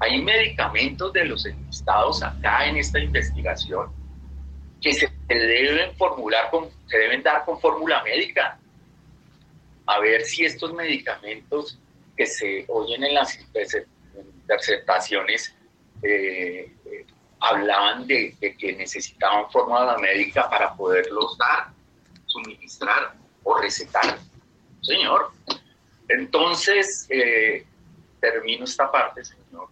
hay 0.00 0.20
medicamentos 0.22 1.12
de 1.12 1.24
los 1.24 1.46
enlistados 1.46 2.20
acá 2.22 2.66
en 2.66 2.76
esta 2.76 2.98
investigación 2.98 3.90
que 4.80 4.92
se 4.92 5.08
deben 5.28 5.94
formular, 5.96 6.50
con, 6.50 6.68
se 6.86 6.98
deben 6.98 7.22
dar 7.22 7.44
con 7.44 7.58
fórmula 7.58 8.02
médica. 8.02 8.58
A 9.86 9.98
ver 10.00 10.24
si 10.24 10.44
estos 10.44 10.74
medicamentos 10.74 11.78
que 12.16 12.26
se 12.26 12.64
oyen 12.68 13.04
en 13.04 13.14
las 13.14 13.38
interceptaciones 13.38 15.54
eh, 16.02 16.70
eh, 16.84 17.06
hablaban 17.40 18.06
de, 18.06 18.36
que 18.58 18.74
necesitaban 18.74 19.50
fórmula 19.50 19.96
médica 19.98 20.50
para 20.50 20.74
poderlos 20.74 21.38
dar, 21.38 21.68
suministrar 22.26 23.14
o 23.42 23.56
recetar. 23.58 24.18
Señor. 24.82 25.32
Entonces, 26.14 27.06
eh, 27.10 27.64
termino 28.20 28.64
esta 28.64 28.90
parte, 28.90 29.24
señor, 29.24 29.68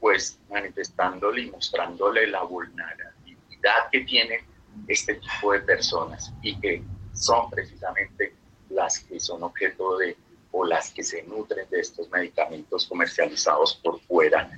pues 0.00 0.38
manifestándole 0.50 1.42
y 1.42 1.50
mostrándole 1.50 2.26
la 2.26 2.42
vulnerabilidad 2.42 3.90
que 3.90 4.00
tiene 4.00 4.44
este 4.88 5.14
tipo 5.14 5.52
de 5.52 5.60
personas 5.60 6.32
y 6.42 6.58
que 6.60 6.82
son 7.14 7.50
precisamente 7.50 8.34
las 8.70 8.98
que 9.00 9.20
son 9.20 9.42
objeto 9.42 9.98
de 9.98 10.16
o 10.50 10.64
las 10.64 10.90
que 10.90 11.02
se 11.02 11.22
nutren 11.22 11.68
de 11.70 11.80
estos 11.80 12.10
medicamentos 12.10 12.86
comercializados 12.86 13.76
por 13.76 14.00
fuera 14.02 14.50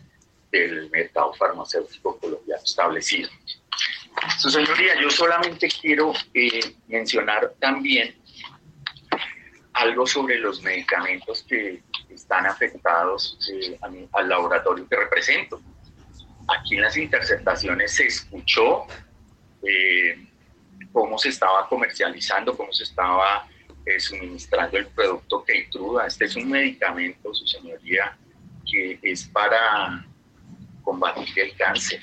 del 0.51 0.91
mercado 0.91 1.33
farmacéutico 1.35 2.19
colombiano 2.19 2.63
establecido. 2.63 3.29
Su 4.39 4.51
señoría, 4.51 5.01
yo 5.01 5.11
solamente 5.11 5.69
quiero 5.69 6.13
eh, 6.33 6.75
mencionar 6.89 7.55
también 7.61 8.15
algo 9.75 10.07
sobre 10.07 10.39
los 10.39 10.63
medicamentos 10.63 11.45
que 11.49 11.83
están 12.09 12.47
afectados 12.47 13.39
eh, 13.53 13.79
al 14.13 14.29
laboratorio 14.29 14.89
que 14.89 14.97
represento. 14.97 15.61
Aquí 16.49 16.77
en 16.77 16.83
las 16.83 16.97
interceptaciones 16.97 17.93
se 17.93 18.07
escuchó 18.07 18.87
eh, 19.63 20.27
cómo 20.93 21.19
se 21.19 21.31
estaba 21.31 21.69
comercializando, 21.69 22.57
cómo 22.57 22.73
se 22.73 22.85
estaba 22.85 23.49
eh, 23.85 23.99
suministrando 23.99 24.79
el 24.79 24.87
producto 24.87 25.45
Keytruda. 25.45 26.07
Este 26.07 26.27
es 26.27 26.37
un 26.37 26.51
medicamento, 26.51 27.35
su 27.35 27.47
señoría, 27.47 28.17
que 28.71 28.99
es 29.03 29.25
para 29.25 30.07
combatir 30.83 31.29
el 31.37 31.57
cáncer. 31.57 32.01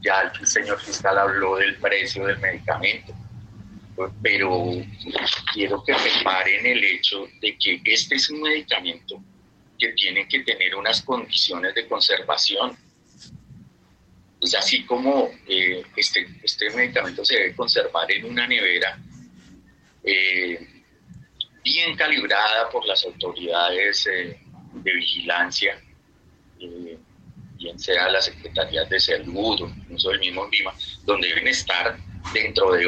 Ya 0.00 0.32
el 0.40 0.46
señor 0.46 0.80
fiscal 0.80 1.18
habló 1.18 1.56
del 1.56 1.76
precio 1.76 2.24
del 2.26 2.38
medicamento, 2.38 3.12
pero 4.22 4.72
quiero 5.52 5.82
que 5.84 5.94
reparen 5.94 6.66
el 6.66 6.84
hecho 6.84 7.26
de 7.40 7.56
que 7.56 7.80
este 7.84 8.16
es 8.16 8.30
un 8.30 8.42
medicamento 8.42 9.22
que 9.78 9.88
tiene 9.92 10.28
que 10.28 10.40
tener 10.40 10.74
unas 10.74 11.02
condiciones 11.02 11.74
de 11.74 11.86
conservación. 11.86 12.76
Es 14.40 14.54
así 14.54 14.84
como 14.84 15.30
eh, 15.48 15.82
este, 15.96 16.26
este 16.42 16.70
medicamento 16.70 17.24
se 17.24 17.36
debe 17.36 17.56
conservar 17.56 18.10
en 18.12 18.26
una 18.26 18.46
nevera 18.46 18.98
eh, 20.04 20.66
bien 21.64 21.96
calibrada 21.96 22.68
por 22.70 22.86
las 22.86 23.04
autoridades 23.04 24.06
eh, 24.06 24.38
de 24.74 24.92
vigilancia, 24.92 25.80
bien 26.58 27.78
sea 27.78 28.08
las 28.10 28.26
secretarías 28.26 28.88
de 28.88 29.00
salud 29.00 29.62
o 29.62 29.68
incluso 29.68 30.10
el 30.10 30.20
mismo 30.20 30.46
VIMA, 30.48 30.74
donde 31.04 31.28
deben 31.28 31.48
estar 31.48 31.98
dentro 32.32 32.72
de 32.72 32.84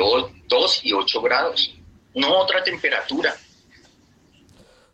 2 0.48 0.80
y 0.84 0.92
8 0.92 1.22
grados, 1.22 1.74
no 2.14 2.38
otra 2.38 2.62
temperatura. 2.62 3.34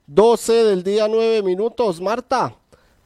12 0.07 0.53
del 0.64 0.82
día 0.82 1.09
9 1.09 1.42
minutos, 1.42 2.01
Marta. 2.01 2.55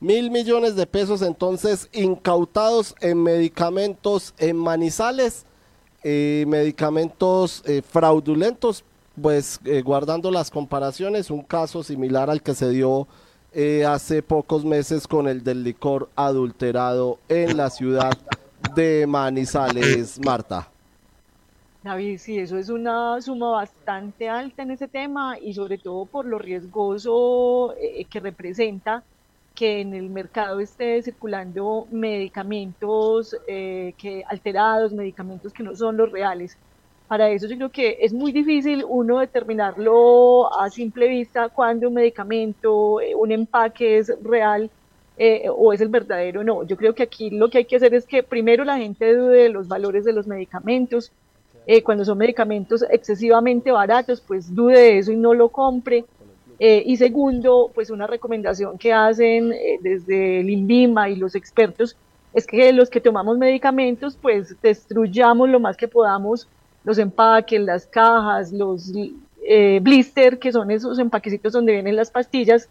Mil 0.01 0.31
millones 0.31 0.77
de 0.77 0.87
pesos 0.87 1.23
entonces 1.23 1.89
incautados 1.93 2.95
en 3.01 3.21
medicamentos 3.21 4.33
en 4.39 4.57
Manizales, 4.57 5.45
eh, 6.05 6.45
medicamentos 6.47 7.65
eh, 7.67 7.83
fraudulentos, 7.83 8.85
pues 9.21 9.59
eh, 9.65 9.83
guardando 9.83 10.31
las 10.31 10.51
comparaciones, 10.51 11.31
un 11.31 11.43
caso 11.43 11.83
similar 11.83 12.31
al 12.31 12.43
que 12.43 12.55
se 12.55 12.71
dio 12.71 13.09
hace 13.89 14.23
pocos 14.23 14.65
meses 14.65 15.09
con 15.09 15.27
el 15.27 15.43
del 15.43 15.65
licor 15.65 16.11
adulterado 16.15 17.19
en 17.29 17.57
la 17.57 17.71
ciudad 17.71 18.17
de 18.77 19.05
Manizales, 19.09 20.21
Marta. 20.25 20.71
David, 21.89 22.19
sí, 22.19 22.39
eso 22.39 22.59
es 22.59 22.69
una 22.69 23.21
suma 23.23 23.51
bastante 23.51 24.29
alta 24.29 24.63
en 24.63 24.73
ese 24.73 24.89
tema 24.89 25.39
y 25.39 25.55
sobre 25.55 25.79
todo 25.79 26.07
por 26.07 26.27
lo 26.27 26.39
riesgoso 26.39 27.75
que 28.11 28.21
representa 28.21 29.03
que 29.55 29.81
en 29.81 29.95
el 29.95 30.11
mercado 30.11 30.61
esté 30.61 31.03
circulando 31.03 31.87
medicamentos 31.91 33.35
eh, 33.49 33.95
que 33.99 34.23
alterados, 34.29 34.93
medicamentos 34.93 35.53
que 35.53 35.63
no 35.65 35.75
son 35.75 35.97
los 35.97 36.13
reales. 36.13 36.59
Para 37.09 37.31
eso 37.31 37.49
yo 37.49 37.57
creo 37.57 37.71
que 37.73 37.99
es 38.01 38.13
muy 38.13 38.33
difícil 38.33 38.85
uno 38.87 39.19
determinarlo 39.21 40.53
a 40.61 40.71
simple 40.71 41.09
vista 41.09 41.49
cuando 41.49 41.89
un 41.89 41.95
medicamento, 41.95 43.01
eh, 43.01 43.15
un 43.17 43.33
empaque 43.33 43.99
es 43.99 44.13
real 44.23 44.71
eh, 45.17 45.49
o 45.51 45.73
es 45.73 45.81
el 45.81 45.89
verdadero 45.89 46.45
no. 46.45 46.65
Yo 46.65 46.77
creo 46.77 46.95
que 46.95 47.03
aquí 47.03 47.31
lo 47.31 47.51
que 47.51 47.59
hay 47.59 47.65
que 47.65 47.77
hacer 47.77 47.95
es 47.95 48.07
que 48.07 48.23
primero 48.23 48.65
la 48.65 48.77
gente 48.79 49.15
dude 49.17 49.45
de 49.45 49.49
los 49.49 49.67
valores 49.69 50.05
de 50.05 50.13
los 50.13 50.27
medicamentos. 50.29 51.13
Cuando 51.85 52.05
son 52.05 52.17
medicamentos 52.17 52.83
excesivamente 52.91 53.71
baratos, 53.71 54.23
pues 54.23 54.55
dude 54.55 54.79
de 54.79 54.99
eso 54.99 55.13
y 55.13 55.17
no 55.17 55.35
lo 55.35 55.51
compre. 55.51 56.07
Eh, 56.59 56.83
y 56.87 56.97
segundo, 56.97 57.71
pues 57.75 57.91
una 57.91 58.07
recomendación 58.07 58.79
que 58.79 58.93
hacen 58.93 59.53
eh, 59.53 59.79
desde 59.81 60.41
el 60.41 60.51
INVIMA 60.51 61.09
y 61.09 61.17
los 61.17 61.35
expertos 61.35 61.97
es 62.33 62.47
que 62.47 62.73
los 62.73 62.91
que 62.91 63.01
tomamos 63.01 63.39
medicamentos, 63.39 64.19
pues 64.21 64.57
destruyamos 64.61 65.49
lo 65.49 65.61
más 65.61 65.77
que 65.77 65.89
podamos 65.89 66.49
los 66.85 66.99
empaques, 66.99 67.61
las 67.61 67.87
cajas, 67.87 68.53
los 68.53 68.91
eh, 69.45 69.79
blister, 69.83 70.39
que 70.39 70.53
son 70.53 70.71
esos 70.71 70.99
empaquecitos 70.99 71.53
donde 71.53 71.73
vienen 71.73 71.97
las 71.97 72.11
pastillas, 72.11 72.69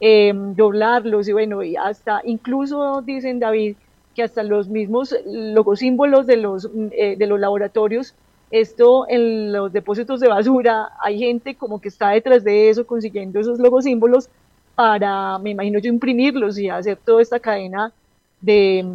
em, 0.00 0.54
doblarlos 0.54 1.28
y 1.28 1.32
bueno, 1.32 1.62
y 1.62 1.76
hasta, 1.76 2.20
incluso 2.24 3.00
dicen 3.02 3.40
David, 3.40 3.76
que 4.14 4.22
hasta 4.22 4.42
los 4.42 4.68
mismos 4.68 5.16
logosímbolos 5.26 6.26
de 6.26 6.36
los, 6.36 6.70
de 6.72 7.26
los 7.26 7.40
laboratorios 7.40 8.14
esto 8.60 9.06
en 9.08 9.52
los 9.52 9.72
depósitos 9.72 10.20
de 10.20 10.28
basura, 10.28 10.90
hay 11.02 11.18
gente 11.18 11.56
como 11.56 11.80
que 11.80 11.88
está 11.88 12.10
detrás 12.10 12.44
de 12.44 12.70
eso 12.70 12.86
consiguiendo 12.86 13.40
esos 13.40 13.58
logos 13.58 13.84
símbolos 13.84 14.28
para, 14.76 15.38
me 15.40 15.50
imagino 15.50 15.80
yo, 15.80 15.88
imprimirlos 15.88 16.56
y 16.58 16.68
hacer 16.68 16.96
toda 16.96 17.20
esta 17.20 17.40
cadena 17.40 17.92
de, 18.40 18.86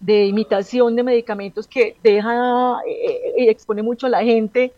de 0.00 0.26
imitación 0.26 0.96
de 0.96 1.02
medicamentos 1.02 1.66
que 1.66 1.96
deja 2.02 2.80
eh, 2.86 3.34
y 3.38 3.48
expone 3.48 3.82
mucho 3.82 4.06
a 4.06 4.10
la 4.10 4.22
gente 4.22 4.72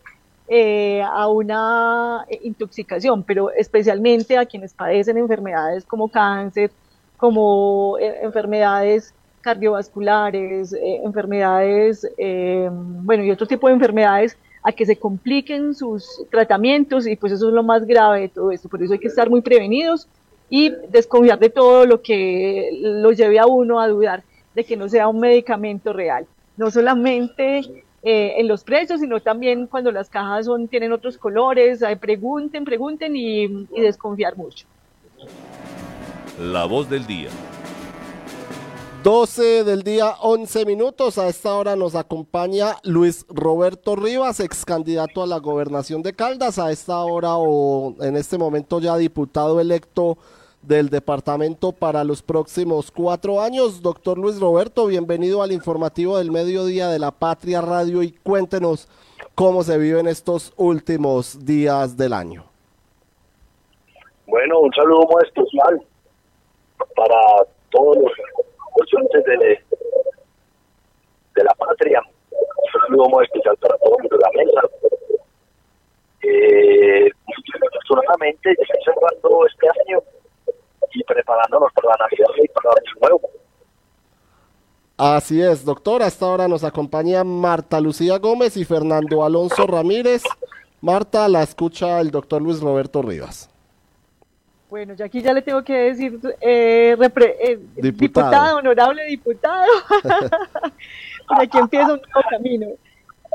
eh, 0.47 1.01
a 1.01 1.27
una 1.27 2.25
intoxicación, 2.43 3.23
pero 3.23 3.51
especialmente 3.51 4.37
a 4.37 4.45
quienes 4.45 4.73
padecen 4.73 5.17
enfermedades 5.17 5.85
como 5.85 6.07
cáncer, 6.07 6.71
como 7.17 7.97
eh, 7.99 8.19
enfermedades 8.21 9.13
cardiovasculares, 9.41 10.73
eh, 10.73 11.01
enfermedades, 11.03 12.07
eh, 12.17 12.69
bueno, 12.71 13.23
y 13.23 13.31
otro 13.31 13.47
tipo 13.47 13.67
de 13.67 13.73
enfermedades, 13.73 14.37
a 14.63 14.71
que 14.71 14.85
se 14.85 14.95
compliquen 14.95 15.73
sus 15.73 16.23
tratamientos 16.29 17.07
y 17.07 17.15
pues 17.15 17.33
eso 17.33 17.47
es 17.47 17.53
lo 17.53 17.63
más 17.63 17.85
grave 17.85 18.21
de 18.21 18.29
todo 18.29 18.51
esto. 18.51 18.69
Por 18.69 18.83
eso 18.83 18.93
hay 18.93 18.99
que 18.99 19.07
estar 19.07 19.29
muy 19.29 19.41
prevenidos 19.41 20.07
y 20.49 20.69
desconfiar 20.89 21.39
de 21.39 21.49
todo 21.49 21.85
lo 21.85 22.01
que 22.01 22.69
lo 22.79 23.11
lleve 23.11 23.39
a 23.39 23.47
uno 23.47 23.79
a 23.79 23.87
dudar 23.87 24.23
de 24.53 24.63
que 24.63 24.77
no 24.77 24.87
sea 24.87 25.07
un 25.07 25.19
medicamento 25.19 25.93
real. 25.93 26.27
No 26.57 26.69
solamente 26.69 27.59
eh, 28.03 28.33
en 28.37 28.47
los 28.47 28.63
precios, 28.63 28.99
sino 28.99 29.19
también 29.19 29.65
cuando 29.65 29.91
las 29.91 30.09
cajas 30.09 30.45
son, 30.45 30.67
tienen 30.67 30.91
otros 30.91 31.17
colores. 31.17 31.83
pregunten, 31.99 32.63
pregunten 32.63 33.15
y, 33.15 33.43
y 33.45 33.81
desconfiar 33.81 34.37
mucho. 34.37 34.67
La 36.39 36.65
voz 36.65 36.89
del 36.89 37.05
día. 37.07 37.29
12 39.03 39.63
del 39.63 39.81
día, 39.81 40.13
11 40.21 40.63
minutos. 40.67 41.17
A 41.17 41.27
esta 41.27 41.55
hora 41.55 41.75
nos 41.75 41.95
acompaña 41.95 42.75
Luis 42.83 43.25
Roberto 43.29 43.95
Rivas, 43.95 44.39
ex 44.39 44.63
candidato 44.63 45.23
a 45.23 45.25
la 45.27 45.39
gobernación 45.39 46.03
de 46.03 46.13
Caldas. 46.13 46.59
A 46.59 46.71
esta 46.71 46.99
hora 46.99 47.35
o 47.37 47.95
en 47.99 48.15
este 48.15 48.37
momento 48.37 48.79
ya 48.79 48.95
diputado 48.97 49.59
electo 49.59 50.19
del 50.61 50.89
departamento 50.89 51.71
para 51.71 52.03
los 52.03 52.21
próximos 52.21 52.91
cuatro 52.91 53.41
años. 53.41 53.81
Doctor 53.81 54.19
Luis 54.19 54.39
Roberto, 54.39 54.85
bienvenido 54.85 55.41
al 55.41 55.51
informativo 55.51 56.19
del 56.19 56.29
mediodía 56.29 56.87
de 56.89 56.99
la 56.99 57.09
Patria 57.09 57.61
Radio 57.61 58.03
y 58.03 58.11
cuéntenos 58.11 58.87
cómo 59.33 59.63
se 59.63 59.79
viven 59.79 60.07
estos 60.07 60.53
últimos 60.57 61.43
días 61.43 61.97
del 61.97 62.13
año. 62.13 62.45
Bueno, 64.27 64.59
un 64.59 64.71
saludo 64.73 65.07
muy 65.09 65.23
especial 65.23 65.81
para 66.95 67.47
todos 67.71 67.97
los 67.97 68.11
de, 71.35 71.43
la 71.43 71.53
patria. 71.55 72.01
Un 72.31 72.81
saludo 72.81 73.09
muy 73.09 73.25
especial 73.25 73.57
para 73.57 73.77
todos 73.77 73.97
los 74.01 74.11
de 74.11 74.17
la 74.17 74.29
mesa. 74.35 74.61
Eh, 76.23 77.11
afortunadamente, 77.73 78.51
estoy 78.51 78.83
cerrando 78.83 79.47
este 79.47 79.67
año 79.67 79.99
y 80.93 81.03
preparándonos 81.03 81.71
para 81.73 81.89
la 81.89 82.05
Navidad 82.05 82.27
y 82.43 82.47
para 82.49 82.69
el 82.71 83.01
nuevo. 83.01 83.29
Así 84.97 85.41
es, 85.41 85.65
doctor. 85.65 86.03
Hasta 86.03 86.25
ahora 86.25 86.47
nos 86.47 86.63
acompaña 86.63 87.23
Marta 87.23 87.79
Lucía 87.79 88.19
Gómez 88.19 88.55
y 88.57 88.65
Fernando 88.65 89.23
Alonso 89.23 89.65
Ramírez. 89.65 90.23
Marta, 90.81 91.27
la 91.27 91.41
escucha 91.43 91.99
el 91.99 92.11
doctor 92.11 92.41
Luis 92.41 92.59
Roberto 92.61 93.01
Rivas. 93.01 93.49
Bueno, 94.71 94.93
yo 94.93 95.03
aquí 95.03 95.21
ya 95.21 95.33
le 95.33 95.41
tengo 95.41 95.61
que 95.65 95.73
decir, 95.73 96.17
eh, 96.39 96.95
eh, 96.97 97.59
diputado. 97.75 98.55
honorable 98.55 99.03
diputado. 99.03 99.69
Por 101.27 101.41
aquí 101.41 101.57
empieza 101.57 101.91
un 101.91 101.99
nuevo 101.99 102.29
camino. 102.29 102.67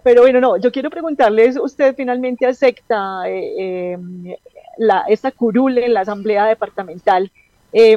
Pero 0.02 0.22
bueno, 0.22 0.40
no, 0.40 0.56
yo 0.56 0.72
quiero 0.72 0.88
preguntarles, 0.88 1.58
¿usted 1.58 1.94
finalmente 1.94 2.46
acepta 2.46 3.24
eh, 3.26 3.98
la, 4.78 5.04
esta 5.08 5.30
curule 5.30 5.84
en 5.84 5.92
la 5.92 6.00
Asamblea 6.00 6.46
Departamental? 6.46 7.30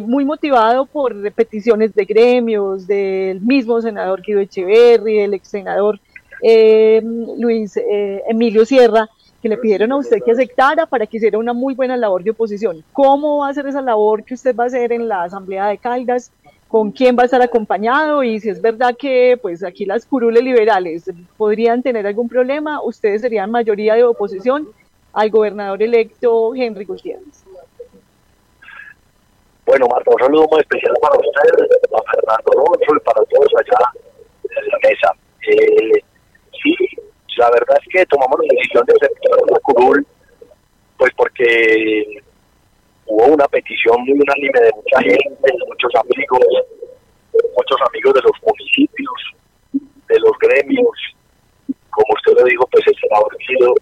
muy 0.02 0.26
motivado 0.26 0.86
por 0.86 1.16
repeticiones 1.16 1.96
de 1.96 2.04
gremios, 2.04 2.86
del 2.86 3.40
mismo 3.40 3.82
senador 3.82 4.22
Guido 4.22 4.42
Echeverri, 4.42 5.20
del 5.20 5.36
ex 5.36 5.48
senador 5.48 6.02
Luis 6.42 7.80
Emilio 8.28 8.66
Sierra, 8.66 9.08
que 9.42 9.50
le 9.50 9.58
pidieron 9.58 9.92
a 9.92 9.98
usted 9.98 10.20
que 10.24 10.32
aceptara 10.32 10.86
para 10.86 11.06
que 11.06 11.18
hiciera 11.18 11.38
una 11.38 11.54
muy 11.54 11.74
buena 11.74 11.96
labor 11.96 12.24
de 12.24 12.32
oposición. 12.32 12.84
¿Cómo 12.94 13.40
va 13.40 13.50
a 13.50 13.54
ser 13.54 13.68
esa 13.68 13.82
labor 13.82 14.24
que 14.24 14.34
usted 14.34 14.56
va 14.56 14.66
a 14.66 14.68
hacer 14.68 14.92
en 14.92 15.08
la 15.08 15.24
Asamblea 15.24 15.68
de 15.68 15.78
Caldas? 15.78 16.32
¿Con 16.68 16.92
quién 16.92 17.18
va 17.18 17.24
a 17.24 17.26
estar 17.26 17.42
acompañado? 17.42 18.24
Y 18.24 18.40
si 18.40 18.50
es 18.50 18.62
verdad 18.62 18.96
que 18.98 19.40
pues 19.42 19.64
aquí 19.64 19.86
las 19.86 20.06
curules 20.06 20.44
liberales 20.44 21.10
podrían 21.38 21.82
tener 21.82 22.06
algún 22.06 22.30
problema, 22.30 22.82
ustedes 22.84 23.22
serían 23.22 23.50
mayoría 23.50 23.96
de 23.96 24.04
oposición 24.04 24.68
al 25.14 25.30
gobernador 25.30 25.82
electo 25.82 26.54
Henry 26.54 26.86
Gutiérrez. 26.86 27.44
Bueno, 29.66 29.88
Marta, 29.88 30.12
un 30.12 30.20
saludo 30.20 30.48
muy 30.52 30.60
especial 30.62 30.94
para 31.02 31.16
usted, 31.16 31.90
para 31.92 32.04
Fernando 32.12 32.52
Alonso 32.54 32.96
y 32.96 33.00
para 33.02 33.24
todos 33.26 33.52
allá 33.56 33.92
en 34.44 34.68
la 34.68 34.78
mesa. 34.84 35.14
Eh, 35.48 36.04
sí, 36.64 36.76
la 37.40 37.50
verdad 37.52 37.78
es 37.82 37.88
que 37.92 38.06
tomamos 38.06 38.38
la 38.42 38.48
decisión 38.52 38.86
de 38.86 38.94
aceptar 38.94 39.40
la 39.50 39.60
curul, 39.60 40.06
pues 40.98 41.12
porque 41.16 42.22
hubo 43.10 43.26
una 43.34 43.48
petición 43.48 43.96
muy 44.02 44.12
unánime 44.12 44.60
de 44.60 44.72
mucha 44.76 45.00
gente, 45.02 45.48
de 45.48 45.66
muchos 45.66 45.92
amigos, 45.96 46.44
nuestros 47.32 47.82
amigos 47.90 48.14
de 48.14 48.22
los 48.22 48.36
municipios, 48.44 49.20
de 49.72 50.20
los 50.20 50.32
gremios, 50.40 50.98
como 51.90 52.14
usted 52.16 52.34
lo 52.38 52.44
dijo, 52.44 52.68
pues 52.68 52.86
el 52.88 52.96
senador 53.00 53.32
Guido 53.48 53.74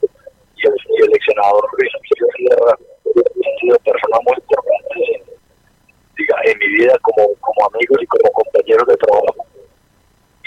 y 0.56 0.68
el, 0.68 0.74
y 0.74 1.02
el 1.04 1.16
ex 1.16 1.26
senador 1.26 1.64
Luis 1.78 1.92
Emilio 1.98 2.28
Sierra 2.38 2.74
han 2.78 3.60
sido 3.60 3.78
personas 3.80 4.20
muy 4.24 4.36
importantes 4.38 5.02
en, 5.12 5.22
diga, 6.18 6.38
en 6.46 6.58
mi 6.60 6.68
vida 6.78 6.98
como, 7.02 7.28
como 7.42 7.60
amigos 7.74 7.98
y 8.02 8.08
como 8.08 8.32
compañeros 8.32 8.88
de 8.88 8.98
trabajo. 8.98 9.46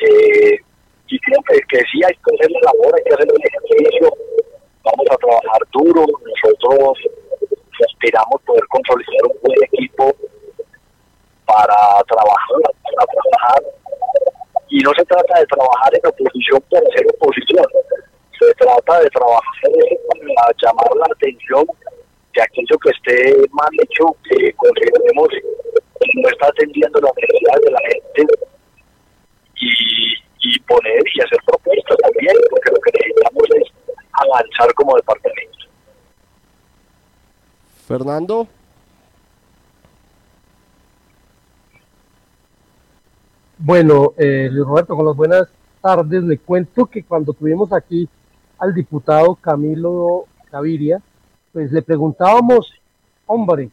Eh, 0.00 0.56
y 1.10 1.18
creo 1.18 1.42
que, 1.42 1.58
que 1.68 1.78
sí 1.90 2.00
hay 2.06 2.14
que 2.14 2.30
hacer 2.34 2.50
la 2.50 2.70
labor, 2.70 2.94
hay 2.96 3.04
que 3.04 3.14
hacer 3.14 3.28
el 3.28 3.42
ejercicio, 3.42 4.08
vamos 4.82 5.06
a 5.10 5.16
trabajar 5.16 5.60
duro, 5.72 6.06
nosotros 6.06 6.98
aspiramos 7.84 8.40
poder 8.46 8.64
consolidar 8.68 9.24
un 9.26 9.38
buen 9.42 9.58
equipo 9.64 10.14
para 11.46 11.76
trabajar, 12.06 12.62
para 12.82 13.06
trabajar. 13.06 13.62
Y 14.68 14.78
no 14.80 14.92
se 14.94 15.04
trata 15.04 15.40
de 15.40 15.46
trabajar 15.46 15.90
en 15.94 16.06
oposición 16.06 16.62
por 16.70 16.78
hacer 16.78 17.06
oposición, 17.14 17.66
se 18.38 18.54
trata 18.54 19.00
de 19.00 19.10
trabajar 19.10 19.70
para 20.34 20.52
llamar 20.62 20.90
la 20.96 21.06
atención 21.10 21.66
de 22.34 22.42
aquello 22.42 22.78
que 22.78 22.90
esté 22.90 23.34
mal 23.50 23.70
hecho, 23.82 24.14
que 24.30 24.52
consideremos 24.54 25.28
que 25.28 26.20
no 26.22 26.28
está 26.28 26.46
atendiendo 26.46 27.00
las 27.00 27.12
necesidades 27.16 27.64
de 27.64 27.70
la 27.72 27.80
gente 27.80 28.26
y, 29.56 30.14
y 30.40 30.58
poner 30.60 31.02
y 31.14 31.20
hacer 31.20 31.38
propuestas 31.44 31.96
también, 31.98 32.34
porque 32.48 32.70
lo 32.70 32.80
que 32.80 32.92
necesitamos 32.92 33.44
es 33.56 33.72
avanzar 34.12 34.72
como 34.74 34.96
departamento. 34.96 35.58
Bueno, 43.58 44.14
eh, 44.16 44.48
Luis 44.50 44.66
Roberto, 44.66 44.96
con 44.96 45.06
las 45.06 45.16
buenas 45.16 45.48
tardes, 45.82 46.22
le 46.24 46.38
cuento 46.38 46.86
que 46.86 47.02
cuando 47.02 47.32
tuvimos 47.32 47.72
aquí 47.72 48.08
al 48.58 48.74
diputado 48.74 49.34
Camilo 49.34 50.24
Gaviria, 50.50 51.00
pues 51.52 51.70
le 51.72 51.82
preguntábamos, 51.82 52.72
hombre, 53.26 53.70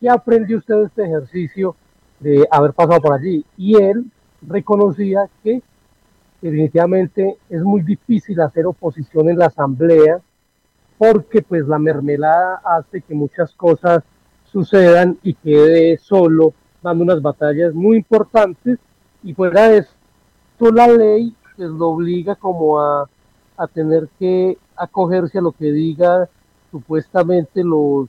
¿qué 0.00 0.08
aprendió 0.08 0.58
usted 0.58 0.76
de 0.76 0.84
este 0.84 1.04
ejercicio 1.04 1.74
de 2.20 2.46
haber 2.50 2.72
pasado 2.72 3.00
por 3.00 3.14
allí? 3.14 3.44
Y 3.56 3.80
él 3.80 4.10
reconocía 4.42 5.28
que 5.42 5.62
definitivamente 6.40 7.38
es 7.48 7.62
muy 7.62 7.82
difícil 7.82 8.40
hacer 8.40 8.66
oposición 8.66 9.28
en 9.30 9.38
la 9.38 9.46
asamblea 9.46 10.20
porque 10.98 11.42
pues 11.42 11.66
la 11.66 11.78
mermelada 11.78 12.60
hace 12.64 13.00
que 13.00 13.14
muchas 13.14 13.52
cosas 13.54 14.02
sucedan 14.44 15.18
y 15.22 15.34
quede 15.34 15.96
solo 15.98 16.52
dando 16.82 17.04
unas 17.04 17.22
batallas 17.22 17.72
muy 17.72 17.96
importantes. 17.98 18.78
Y 19.22 19.34
fuera 19.34 19.68
de 19.68 19.78
esto 19.78 20.72
la 20.72 20.88
ley 20.88 21.34
pues 21.56 21.70
lo 21.70 21.90
obliga 21.90 22.34
como 22.34 22.80
a, 22.80 23.08
a 23.56 23.66
tener 23.68 24.08
que 24.18 24.58
acogerse 24.76 25.38
a 25.38 25.42
lo 25.42 25.52
que 25.52 25.72
diga 25.72 26.28
supuestamente 26.70 27.64
los 27.64 28.08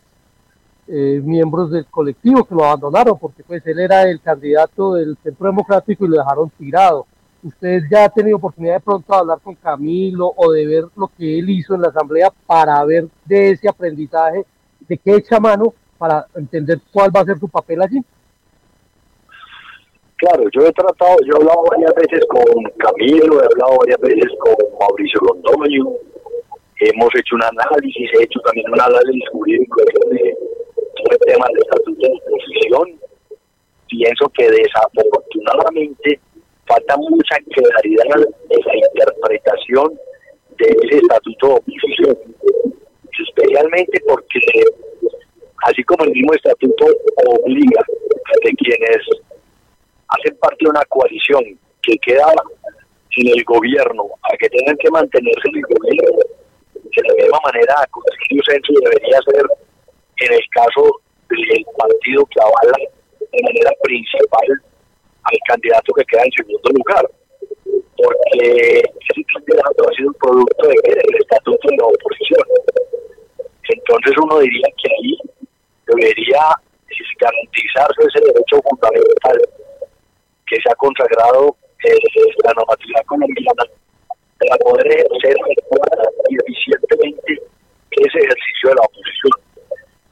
eh, 0.87 1.21
miembros 1.23 1.71
del 1.71 1.85
colectivo 1.85 2.43
que 2.43 2.55
lo 2.55 2.65
abandonaron 2.65 3.17
porque 3.19 3.43
pues 3.43 3.65
él 3.67 3.79
era 3.79 4.03
el 4.03 4.19
candidato 4.21 4.95
del 4.95 5.17
centro 5.23 5.47
democrático 5.47 6.05
y 6.05 6.07
lo 6.07 6.17
dejaron 6.17 6.49
tirado 6.57 7.05
usted 7.43 7.81
ya 7.89 8.05
ha 8.05 8.09
tenido 8.09 8.37
oportunidad 8.37 8.75
de 8.75 8.79
pronto 8.81 9.13
de 9.13 9.19
hablar 9.19 9.39
con 9.41 9.55
Camilo 9.55 10.33
o 10.35 10.51
de 10.51 10.65
ver 10.65 10.85
lo 10.95 11.07
que 11.17 11.39
él 11.39 11.49
hizo 11.49 11.75
en 11.75 11.81
la 11.81 11.89
asamblea 11.89 12.31
para 12.45 12.83
ver 12.85 13.07
de 13.25 13.51
ese 13.51 13.69
aprendizaje, 13.69 14.45
de 14.81 14.97
qué 14.97 15.15
echa 15.15 15.39
mano 15.39 15.73
para 15.97 16.25
entender 16.35 16.79
cuál 16.91 17.11
va 17.15 17.21
a 17.21 17.25
ser 17.25 17.39
su 17.39 17.47
papel 17.47 17.81
allí. 17.81 17.99
Claro, 20.17 20.43
yo 20.51 20.67
he 20.67 20.71
tratado, 20.73 21.15
yo 21.25 21.33
he 21.33 21.37
hablado 21.37 21.63
varias 21.69 21.93
veces 21.95 22.25
con 22.27 22.63
Camilo, 22.77 23.41
he 23.41 23.45
hablado 23.45 23.77
varias 23.79 24.01
veces 24.01 24.31
con 24.39 24.55
Mauricio 24.77 25.21
Londoño, 25.21 25.85
hemos 26.81 27.09
hecho 27.15 27.35
un 27.35 27.43
análisis, 27.43 28.09
he 28.13 28.23
hecho 28.23 28.39
también 28.41 28.69
un 28.69 28.81
análisis 28.81 29.23
jurídico 29.31 29.81
de 29.81 30.35
todo 30.95 31.11
el 31.11 31.19
tema 31.25 31.45
del 31.47 31.61
estatuto 31.63 32.01
de 32.01 32.19
oposición. 32.25 32.99
Pienso 33.87 34.29
que 34.37 34.51
desafortunadamente 34.51 36.19
falta 36.70 36.95
mucha 36.97 37.36
claridad 37.51 38.05
en 38.49 38.59
la 38.65 38.76
interpretación 38.76 39.99
de 40.57 40.65
ese 40.84 40.97
estatuto 40.97 41.61
especialmente 43.20 43.99
porque 44.07 44.39
así 45.65 45.84
como 45.84 46.05
el 46.05 46.11
mismo 46.11 46.34
estatuto 46.34 46.86
obliga 47.26 47.82
a 47.82 48.39
que 48.41 48.51
quienes 48.55 48.97
hacen 50.07 50.38
parte 50.38 50.57
de 50.61 50.70
una 50.70 50.86
coalición 50.86 51.43
que 51.82 51.97
queda 51.97 52.32
en 53.17 53.28
el 53.28 53.43
gobierno, 53.43 54.05
a 54.22 54.38
que 54.38 54.49
tengan 54.49 54.78
que 54.78 54.89
mantenerse 54.91 55.49
en 55.49 55.57
el 55.57 55.63
gobierno, 55.63 56.20
de 56.76 57.07
la 57.07 57.13
misma 57.15 57.39
manera, 57.43 57.76
Conselho 57.91 58.41
Centro 58.47 58.76
debería 58.82 59.20
ser, 59.22 59.45
en 60.22 60.34
el 60.34 60.49
caso 60.51 61.01
del 61.30 61.65
partido 61.78 62.26
que 62.26 62.39
avala 62.41 62.78
de 63.20 63.43
manera 63.43 63.72
principal 63.84 64.61
al 65.30 65.39
candidato 65.47 65.93
que 65.93 66.05
queda 66.05 66.23
en 66.23 66.32
segundo 66.32 66.69
lugar, 66.73 67.05
porque 67.97 68.82
ese 68.82 69.23
candidato 69.34 69.89
ha 69.89 69.95
sido 69.95 70.09
un 70.09 70.15
producto 70.15 70.67
de 70.67 70.75
del 70.89 71.15
estatuto 71.21 71.67
de 71.69 71.77
la 71.77 71.86
oposición. 71.86 72.45
Entonces 73.69 74.13
uno 74.23 74.39
diría 74.39 74.67
que 74.82 74.89
ahí 74.91 75.17
debería 75.88 76.41
garantizarse 77.19 78.01
ese 78.07 78.25
derecho 78.25 78.61
fundamental 78.63 79.38
que 80.47 80.55
se 80.55 80.71
ha 80.71 80.75
consagrado 80.75 81.55
en 81.84 81.97
la 82.43 82.53
normativa 82.53 83.01
colombiana 83.05 83.63
para 84.39 84.57
poder 84.57 84.88
ejercer 84.88 85.36
y 86.30 86.36
eficientemente 86.36 87.34
ese 87.91 88.17
ejercicio 88.17 88.69
de 88.69 88.75
la 88.75 88.82
oposición. 88.82 89.34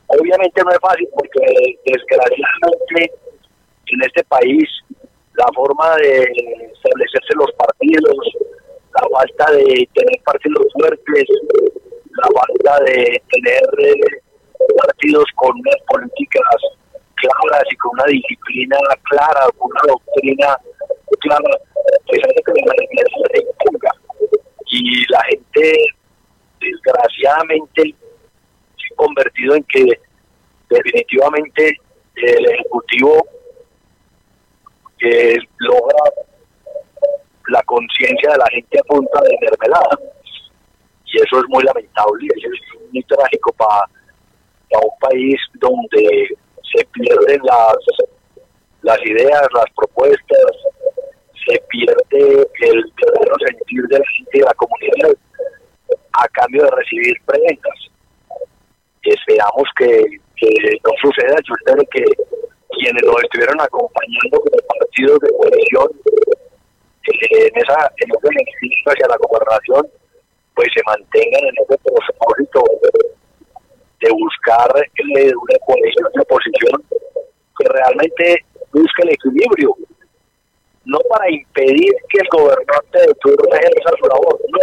Obviamente 0.07 0.61
no 0.63 0.71
es 0.71 0.79
fácil 0.79 1.07
porque 1.13 1.79
desgraciadamente 1.85 3.11
en 3.87 4.01
este 4.03 4.23
país 4.25 4.67
la 5.37 5.45
forma 5.53 5.95
de 5.97 6.23
establecerse 6.73 7.33
los 7.35 7.51
partidos, 7.53 8.17
la 8.95 9.07
falta 9.15 9.51
de 9.51 9.87
tener 9.93 10.21
partidos 10.25 10.65
fuertes, 10.73 11.25
la 12.09 12.29
falta 12.41 12.83
de 12.85 13.21
tener 13.29 13.61
eh, 13.79 14.21
partidos 14.77 15.25
con 15.35 15.53
políticas 15.87 16.61
claras 17.15 17.63
y 17.71 17.75
con 17.77 17.91
una 17.93 18.05
disciplina 18.05 18.77
clara, 19.03 19.47
con 19.57 19.69
una 19.69 19.93
doctrina 19.93 20.57
clara, 21.19 21.57
que 22.07 22.17
hace 22.17 22.43
que 22.45 22.61
la 22.65 23.31
se 23.31 23.41
imponga. 23.43 23.91
Y 24.69 25.05
la 25.11 25.21
gente, 25.29 25.73
desgraciadamente, 26.59 27.83
se 27.83 28.93
ha 28.93 28.95
convertido 28.95 29.55
en 29.55 29.63
que 29.65 29.99
definitivamente 30.69 31.77
el 32.15 32.45
Ejecutivo 32.53 33.23
que 34.99 35.37
logra 35.59 36.03
la 37.49 37.61
conciencia 37.63 38.31
de 38.31 38.37
la 38.37 38.47
gente 38.51 38.79
a 38.79 38.83
punta 38.83 39.21
de 39.21 39.37
mermelada. 39.41 39.99
Y 41.05 41.17
eso 41.17 41.39
es 41.39 41.45
muy 41.47 41.63
lamentable 41.63 42.27
y 42.35 42.45
es 42.45 42.91
muy 42.91 43.03
trágico 43.03 43.53
para 43.53 43.87
un 44.83 44.99
país 44.99 45.39
donde 45.55 46.27
se 46.75 46.85
pierden 46.85 47.41
las, 47.43 47.77
las 48.81 48.99
ideas, 49.05 49.47
las 49.53 49.65
propuestas, 49.75 50.51
se 51.47 51.59
pierde 51.69 52.47
el 52.61 52.93
verdadero 53.01 53.35
sentir 53.45 53.83
de 53.87 53.99
la 53.99 54.05
gente 54.17 54.39
de 54.39 54.45
la 54.45 54.53
comunidad 54.55 55.15
a 56.13 56.27
cambio 56.29 56.63
de 56.63 56.71
recibir 56.71 57.15
prendas. 57.25 57.79
Esperamos 59.03 59.63
que, 59.77 60.03
que 60.35 60.49
no 60.83 60.91
suceda. 61.01 61.35
Yo 61.47 61.53
espero 61.57 61.83
que 61.89 62.03
quienes 62.69 63.03
nos 63.03 63.23
estuvieron 63.23 63.59
acompañando 63.61 64.39
como 64.39 64.57
partidos 64.79 65.19
de 65.19 65.31
coalición 65.31 65.87
eh, 67.07 67.47
en 67.47 67.61
esa 67.61 67.91
en 67.97 68.09
ese 68.11 68.27
ejercicio 68.27 68.91
hacia 68.91 69.07
la 69.07 69.17
gobernación 69.17 69.87
pues 70.55 70.67
se 70.73 70.81
mantengan 70.85 71.43
en 71.45 71.55
ese 71.63 71.77
propósito 71.77 72.63
de 74.01 74.09
buscar 74.11 74.69
eh, 74.77 75.31
una 75.35 75.57
coalición 75.65 76.09
de 76.13 76.21
oposición 76.21 76.83
que 77.57 77.65
realmente 77.69 78.45
busque 78.73 79.03
el 79.03 79.13
equilibrio. 79.13 79.75
No 80.85 80.99
para 81.09 81.29
impedir 81.29 81.93
que 82.09 82.19
el 82.21 82.27
gobernante 82.31 82.99
de 82.99 83.13
turno 83.21 83.53
ejerza 83.53 83.91
su 83.99 84.07
labor 84.07 84.39
no. 84.49 84.59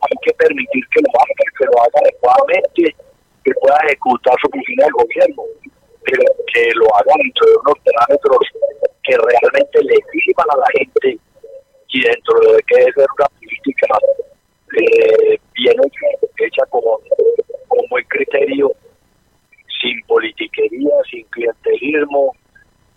Hay 0.00 0.16
que 0.22 0.32
permitir 0.34 0.84
que 0.94 1.00
lo 1.00 1.10
haga 1.20 1.34
que 1.58 1.64
lo 1.64 1.82
haga 1.82 1.98
adecuadamente 2.02 2.96
que 3.44 3.52
pueda 3.60 3.78
ejecutar 3.86 4.34
su 4.40 4.48
oficina 4.48 4.84
de 4.84 4.90
gobierno 4.92 5.42
que, 6.10 6.70
lo 6.74 6.86
hagan 6.96 7.18
dentro 7.18 7.46
de 7.46 7.56
unos 7.56 7.78
parámetros 7.84 8.38
que 9.04 9.16
realmente 9.16 9.82
le 9.82 9.96
sirvan 10.12 10.46
a 10.50 10.56
la 10.56 10.66
gente 10.76 11.18
y 11.88 12.02
dentro 12.02 12.40
de 12.40 12.62
que 12.66 12.74
ser 12.92 13.06
una 13.18 13.28
política 13.28 13.86
eh, 14.76 15.38
bien 15.54 15.76
hecha 16.38 16.62
como 16.70 17.00
con 17.68 17.86
buen 17.90 18.04
criterio, 18.04 18.70
sin 19.80 20.00
politiquería, 20.06 20.90
sin 21.10 21.24
clientelismo 21.26 22.34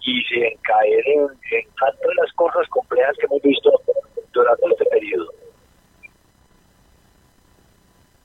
y 0.01 0.21
sin 0.23 0.57
caer 0.63 1.07
en, 1.07 1.21
en 1.21 1.67
tantas 1.79 2.15
las 2.15 2.33
cosas 2.33 2.67
complejas 2.69 3.15
que 3.17 3.25
hemos 3.25 3.41
visto 3.41 3.71
durante 4.33 4.65
este 4.67 4.85
periodo. 4.85 5.40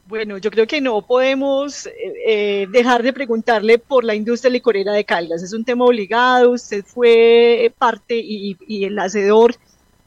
Bueno, 0.08 0.38
yo 0.38 0.52
creo 0.52 0.68
que 0.68 0.80
no 0.80 1.02
podemos 1.02 1.86
eh, 1.86 1.92
eh, 2.26 2.66
dejar 2.70 3.02
de 3.02 3.12
preguntarle 3.12 3.78
por 3.78 4.04
la 4.04 4.14
industria 4.14 4.52
licorera 4.52 4.92
de 4.92 5.04
Caldas. 5.04 5.42
Es 5.42 5.52
un 5.52 5.64
tema 5.64 5.84
obligado, 5.84 6.52
usted 6.52 6.84
fue 6.84 7.72
parte 7.76 8.16
y, 8.16 8.56
el 8.84 8.96
hacedor 9.00 9.56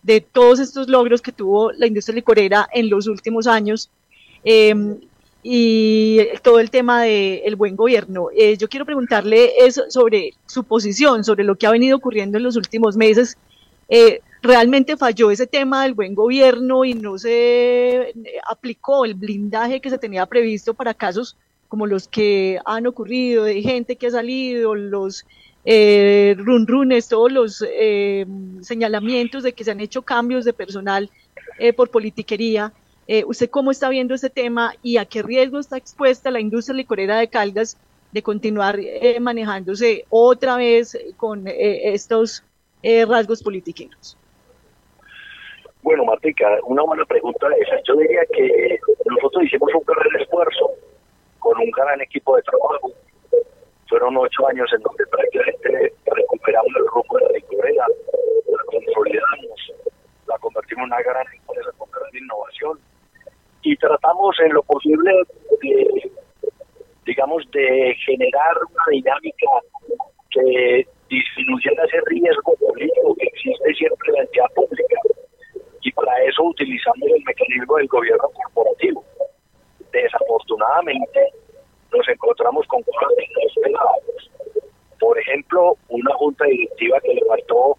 de 0.01 0.21
todos 0.21 0.59
estos 0.59 0.87
logros 0.87 1.21
que 1.21 1.33
tuvo 1.33 1.73
la 1.73 1.85
industria 1.85 2.15
licorera 2.15 2.69
en 2.71 2.89
los 2.89 3.07
últimos 3.07 3.45
años. 3.45 3.89
Em, 4.45 4.99
y 5.43 6.19
todo 6.43 6.59
el 6.59 6.69
tema 6.69 7.03
del 7.03 7.55
buen 7.55 7.75
gobierno. 7.75 8.27
Eh, 8.35 8.57
yo 8.57 8.67
quiero 8.69 8.85
preguntarle 8.85 9.51
eso 9.65 9.83
sobre 9.89 10.33
su 10.45 10.63
posición, 10.63 11.23
sobre 11.23 11.43
lo 11.43 11.55
que 11.55 11.67
ha 11.67 11.71
venido 11.71 11.97
ocurriendo 11.97 12.37
en 12.37 12.43
los 12.43 12.55
últimos 12.55 12.97
meses. 12.97 13.37
Eh, 13.87 14.21
¿Realmente 14.41 14.97
falló 14.97 15.31
ese 15.31 15.47
tema 15.47 15.83
del 15.83 15.93
buen 15.93 16.15
gobierno 16.15 16.85
y 16.85 16.93
no 16.93 17.17
se 17.17 18.09
eh, 18.09 18.13
aplicó 18.47 19.05
el 19.05 19.13
blindaje 19.13 19.81
que 19.81 19.89
se 19.89 19.97
tenía 19.97 20.25
previsto 20.25 20.73
para 20.73 20.93
casos 20.93 21.37
como 21.67 21.85
los 21.85 22.07
que 22.07 22.59
han 22.65 22.87
ocurrido, 22.87 23.43
de 23.43 23.61
gente 23.61 23.95
que 23.95 24.07
ha 24.07 24.11
salido, 24.11 24.73
los 24.75 25.25
eh, 25.65 26.35
run 26.37 26.65
runes, 26.65 27.07
todos 27.09 27.31
los 27.31 27.63
señalamientos 28.61 29.43
de 29.43 29.53
que 29.53 29.63
se 29.63 29.71
han 29.71 29.79
hecho 29.79 30.01
cambios 30.01 30.45
de 30.45 30.53
personal 30.53 31.11
por 31.75 31.91
politiquería? 31.91 32.73
Eh, 33.11 33.23
¿Usted 33.25 33.49
cómo 33.49 33.71
está 33.71 33.89
viendo 33.89 34.13
ese 34.13 34.29
tema 34.29 34.75
y 34.83 34.97
a 34.97 35.05
qué 35.05 35.23
riesgo 35.23 35.57
está 35.57 35.77
expuesta 35.77 36.29
la 36.29 36.39
industria 36.39 36.75
licorera 36.75 37.17
de 37.17 37.27
Caldas 37.27 37.75
de 38.11 38.21
continuar 38.21 38.79
eh, 38.79 39.19
manejándose 39.19 40.05
otra 40.09 40.57
vez 40.57 40.95
con 41.17 41.47
eh, 41.47 41.91
estos 41.95 42.43
rasgos 42.83 43.41
politiqueros? 43.41 44.15
Bueno, 45.89 46.05
Martica, 46.05 46.45
una 46.65 46.83
buena 46.83 47.03
pregunta 47.03 47.47
esa. 47.59 47.81
Yo 47.81 47.95
diría 47.95 48.21
que 48.31 48.79
nosotros 49.05 49.43
hicimos 49.43 49.73
un 49.73 49.81
gran 49.87 50.21
esfuerzo 50.21 50.69
con 51.39 51.57
un 51.57 51.71
gran 51.71 51.99
equipo 51.99 52.35
de 52.35 52.43
trabajo. 52.43 52.91
Fueron 53.89 54.15
ocho 54.15 54.47
años 54.49 54.69
en 54.71 54.83
donde 54.83 55.03
prácticamente 55.07 55.91
recuperamos 56.05 56.69
el 56.75 56.85
rumbo 56.93 57.17
de 57.17 57.25
la 57.25 57.31
licorera, 57.31 57.85
la 57.87 58.63
consolidamos, 58.67 59.73
la 60.27 60.37
convertimos 60.37 60.83
en 60.83 60.93
una 60.93 61.01
gran 61.01 61.25
empresa 61.25 61.71
con 61.79 61.89
gran 61.89 62.15
innovación 62.15 62.79
y 63.63 63.75
tratamos 63.77 64.39
en 64.41 64.53
lo 64.53 64.61
posible 64.61 65.11
de, 65.59 66.11
digamos, 67.03 67.49
de 67.49 67.95
generar 68.05 68.57
una 68.57 68.83
dinámica 68.91 69.47
que 70.29 70.87
disminuyera 71.09 71.83
ese 71.85 71.97
riesgo 72.05 72.53
político 72.57 73.15
que 73.15 73.25
existe 73.25 73.73
siempre 73.73 74.09
en 74.09 74.13
la 74.13 74.21
entidad 74.21 74.53
pública. 74.53 74.95
Y 75.81 75.91
para 75.91 76.23
eso 76.23 76.43
utilizamos 76.43 77.09
el 77.09 77.23
mecanismo 77.23 77.77
del 77.77 77.87
gobierno 77.87 78.29
corporativo. 78.33 79.03
Desafortunadamente, 79.91 81.33
nos 81.91 82.07
encontramos 82.07 82.67
con 82.67 82.83
cosas 82.83 83.11
inesperadas. 83.17 84.29
Por 84.99 85.17
ejemplo, 85.17 85.77
una 85.87 86.13
junta 86.15 86.45
directiva 86.45 86.99
que 87.01 87.13
le 87.13 87.21
faltó 87.25 87.77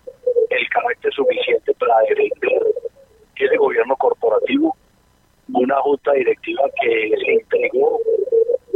el 0.49 0.69
carácter 0.71 1.13
suficiente 1.13 1.75
para 1.75 1.99
defender 2.09 2.63
ese 3.37 3.57
gobierno 3.57 3.97
corporativo 3.97 4.77
una 5.53 5.81
junta 5.81 6.13
directiva 6.13 6.63
que 6.81 7.13
se 7.25 7.33
entregó 7.33 8.01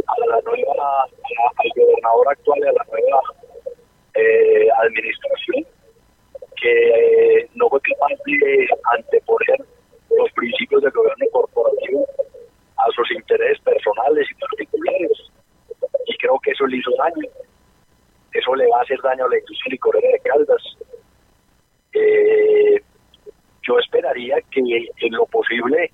a 0.07 0.27
la 0.27 0.41
nueva, 0.41 1.03
al 1.03 1.69
gobernador 1.75 2.27
actual 2.29 2.59
y 2.59 2.67
a 2.67 2.73
la 2.73 2.85
nueva 2.91 3.21
eh, 4.15 4.67
administración, 4.83 5.65
que 6.61 7.49
no 7.55 7.69
fue 7.69 7.79
capaz 7.81 8.14
anteponer 8.93 9.65
los 10.17 10.31
principios 10.33 10.81
del 10.81 10.91
gobierno 10.91 11.25
corporativo 11.31 12.05
a 12.77 12.91
sus 12.91 13.09
intereses 13.11 13.59
personales 13.61 14.27
y 14.29 14.35
particulares. 14.35 15.31
Y 16.07 16.17
creo 16.17 16.39
que 16.39 16.51
eso 16.51 16.65
le 16.67 16.77
hizo 16.77 16.91
daño. 16.97 17.27
Eso 18.33 18.55
le 18.55 18.67
va 18.67 18.79
a 18.79 18.81
hacer 18.81 19.01
daño 19.01 19.25
a 19.25 19.29
la 19.29 19.39
industria 19.39 19.71
licorera 19.71 20.09
de 20.09 20.19
Caldas. 20.19 20.63
Eh, 21.93 22.81
yo 23.67 23.79
esperaría 23.79 24.37
que 24.51 24.59
en 24.59 25.13
lo 25.13 25.25
posible 25.25 25.91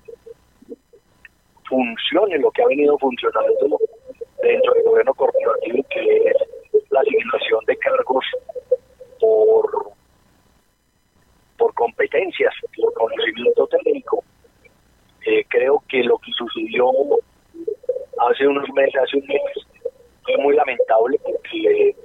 funcione 1.72 2.38
lo 2.38 2.50
que 2.50 2.62
ha 2.62 2.66
venido 2.66 2.98
funcionando 2.98 3.78
dentro 4.42 4.74
del 4.74 4.82
gobierno 4.82 5.14
corporativo, 5.14 5.82
que 5.88 6.16
es 6.28 6.82
la 6.90 7.00
asignación 7.00 7.64
de 7.66 7.76
cargos 7.78 8.24
por, 9.18 9.92
por 11.56 11.72
competencias, 11.74 12.54
por 12.76 12.92
conocimiento 12.92 13.66
técnico. 13.68 14.22
Eh, 15.24 15.44
creo 15.48 15.82
que 15.88 16.02
lo 16.02 16.18
que 16.18 16.32
sucedió 16.32 16.90
hace 18.28 18.46
unos 18.46 18.68
meses, 18.70 18.96
hace 18.96 19.16
un 19.16 19.26
mes, 19.28 19.40
fue 20.24 20.36
muy 20.38 20.54
lamentable 20.54 21.18
porque 21.24 21.96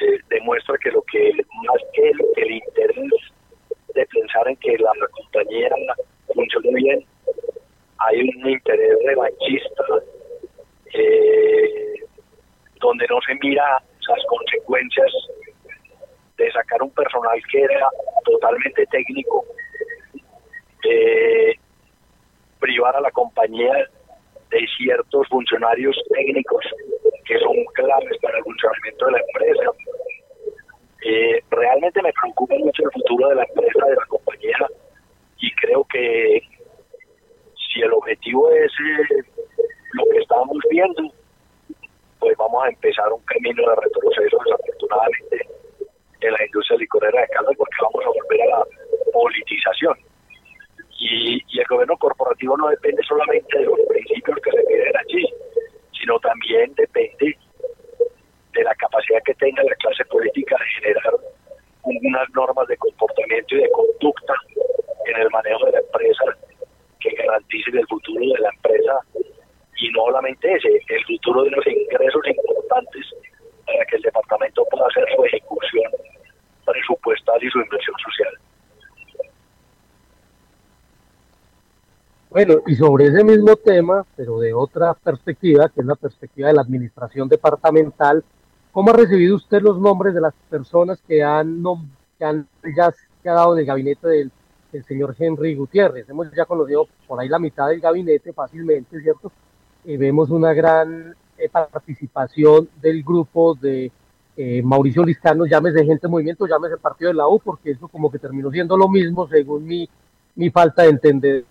eh, 0.00 0.18
demuestra 0.28 0.76
que 0.78 0.90
lo 0.92 1.02
que 1.02 1.32
más 1.66 1.82
que 1.92 2.08
el, 2.10 2.20
el 2.36 2.50
interés 2.52 3.10
de 3.94 4.06
pensar 4.06 4.46
en 4.46 4.56
que 4.56 4.76
la 4.78 4.92
compañía 5.10 5.70
funcione 6.34 6.70
bien, 6.74 7.04
hay 7.98 8.20
un 8.20 8.50
interés 8.50 8.96
revanchista 9.04 9.84
eh, 10.92 11.94
donde 12.80 13.06
no 13.08 13.20
se 13.26 13.34
mira 13.42 13.82
las 14.08 14.24
consecuencias 14.26 15.12
de 16.36 16.52
sacar 16.52 16.82
un 16.82 16.90
personal 16.90 17.40
que 17.50 17.62
era 17.62 17.88
totalmente 18.24 18.86
técnico, 18.86 19.44
eh, 20.88 21.54
privar 22.60 22.94
a 22.96 23.00
la 23.00 23.10
compañía 23.10 23.88
de 24.50 24.66
ciertos 24.76 25.26
funcionarios 25.28 25.96
técnicos 26.12 26.64
que 27.24 27.38
son 27.38 27.56
claves 27.74 28.18
para 28.20 28.38
el 28.38 28.44
funcionamiento 28.44 29.06
de 29.06 29.12
la 29.12 29.18
empresa. 29.18 29.70
Eh, 31.04 31.42
realmente 31.50 32.02
me 32.02 32.12
preocupa 32.12 32.54
mucho 32.58 32.82
el 32.84 32.90
futuro 32.92 33.28
de 33.28 33.36
la 33.36 33.44
empresa, 33.44 33.86
de 33.86 33.96
la 33.96 34.06
compañía, 34.06 34.66
y 35.38 35.50
creo 35.52 35.84
que 35.84 36.42
si 37.76 37.82
el 37.82 37.92
objetivo 37.92 38.50
es 38.50 38.72
eh, 38.72 39.22
lo 39.92 40.04
que 40.10 40.18
estábamos 40.18 40.58
viendo, 40.70 41.02
pues 42.18 42.36
vamos 42.38 42.64
a 42.64 42.68
empezar 42.68 43.12
un 43.12 43.22
camino 43.22 43.62
de 43.68 43.76
retroceso 43.76 44.38
desafortunadamente 44.44 45.48
en 46.22 46.32
la 46.32 46.44
industria 46.44 46.78
licorera 46.78 47.20
de 47.20 47.28
Caldas 47.28 47.54
porque 47.56 47.76
vamos 47.82 48.04
a 48.04 48.08
volver 48.08 48.42
a 48.42 48.58
la 48.58 48.64
politización. 49.12 49.96
Y, 50.98 51.42
y, 51.48 51.60
el 51.60 51.66
gobierno 51.66 51.96
corporativo 51.98 52.56
no 52.56 52.68
depende 52.68 53.02
solamente 53.02 53.58
de 53.58 53.66
los 53.66 53.78
principios 53.86 54.38
que 54.42 54.50
se 54.50 54.62
piden 54.62 54.96
allí, 54.96 55.26
sino 55.92 56.18
también 56.20 56.74
depende 56.74 57.36
de 58.54 58.64
la 58.64 58.74
capacidad 58.76 59.22
que 59.24 59.34
tenga 59.34 59.62
la 59.62 59.65
clase 59.76 60.04
política 60.06 60.56
de 60.58 60.80
generar 60.80 61.14
unas 61.82 62.30
normas 62.34 62.66
de 62.68 62.76
comportamiento 62.76 63.54
y 63.54 63.62
de 63.62 63.70
conducta 63.70 64.34
en 65.06 65.20
el 65.20 65.30
manejo 65.30 65.66
de 65.66 65.72
la 65.72 65.78
empresa 65.78 66.24
que 67.00 67.10
garanticen 67.10 67.78
el 67.78 67.86
futuro 67.86 68.20
de 68.20 68.40
la 68.40 68.50
empresa 68.50 69.00
y 69.78 69.90
no 69.90 70.06
solamente 70.06 70.52
ese, 70.52 70.68
el 70.88 71.04
futuro 71.04 71.44
de 71.44 71.50
los 71.50 71.66
ingresos 71.66 72.22
importantes 72.26 73.06
para 73.66 73.84
que 73.86 73.96
el 73.96 74.02
departamento 74.02 74.64
pueda 74.70 74.86
hacer 74.86 75.04
su 75.14 75.24
ejecución 75.24 75.92
presupuestal 76.64 77.42
y 77.42 77.50
su 77.50 77.60
inversión 77.60 77.96
social. 78.04 78.34
Bueno, 82.30 82.56
y 82.66 82.74
sobre 82.74 83.06
ese 83.06 83.24
mismo 83.24 83.56
tema, 83.56 84.04
pero 84.16 84.38
de 84.40 84.52
otra 84.52 84.94
perspectiva, 84.94 85.68
que 85.68 85.80
es 85.80 85.86
la 85.86 85.94
perspectiva 85.94 86.48
de 86.48 86.54
la 86.54 86.62
administración 86.62 87.28
departamental, 87.28 88.24
¿cómo 88.76 88.90
ha 88.90 88.92
recibido 88.92 89.36
usted 89.36 89.62
los 89.62 89.80
nombres 89.80 90.12
de 90.12 90.20
las 90.20 90.34
personas 90.50 91.00
que 91.08 91.22
han, 91.22 91.62
que 92.18 92.24
han 92.26 92.46
ya 92.76 92.92
quedado 93.22 93.54
en 93.54 93.60
el 93.60 93.64
gabinete 93.64 94.06
del 94.06 94.30
el 94.70 94.84
señor 94.84 95.16
Henry 95.18 95.54
Gutiérrez. 95.54 96.06
Hemos 96.10 96.30
ya 96.36 96.44
conocido 96.44 96.86
por 97.06 97.18
ahí 97.18 97.26
la 97.26 97.38
mitad 97.38 97.68
del 97.68 97.80
gabinete 97.80 98.34
fácilmente, 98.34 99.00
¿cierto? 99.00 99.32
Y 99.86 99.96
vemos 99.96 100.28
una 100.28 100.52
gran 100.52 101.14
eh, 101.38 101.48
participación 101.48 102.68
del 102.82 103.02
grupo 103.02 103.54
de 103.54 103.90
eh, 104.36 104.60
Mauricio 104.62 105.06
Listano, 105.06 105.46
llámese 105.46 105.82
Gente 105.82 106.06
Movimiento, 106.06 106.46
llámese 106.46 106.76
Partido 106.76 107.08
de 107.08 107.16
la 107.16 107.26
U, 107.28 107.40
porque 107.40 107.70
eso 107.70 107.88
como 107.88 108.10
que 108.10 108.18
terminó 108.18 108.50
siendo 108.50 108.76
lo 108.76 108.90
mismo 108.90 109.26
según 109.26 109.64
mi, 109.64 109.88
falta 110.50 110.82
de 110.82 110.90
entender 110.90 111.44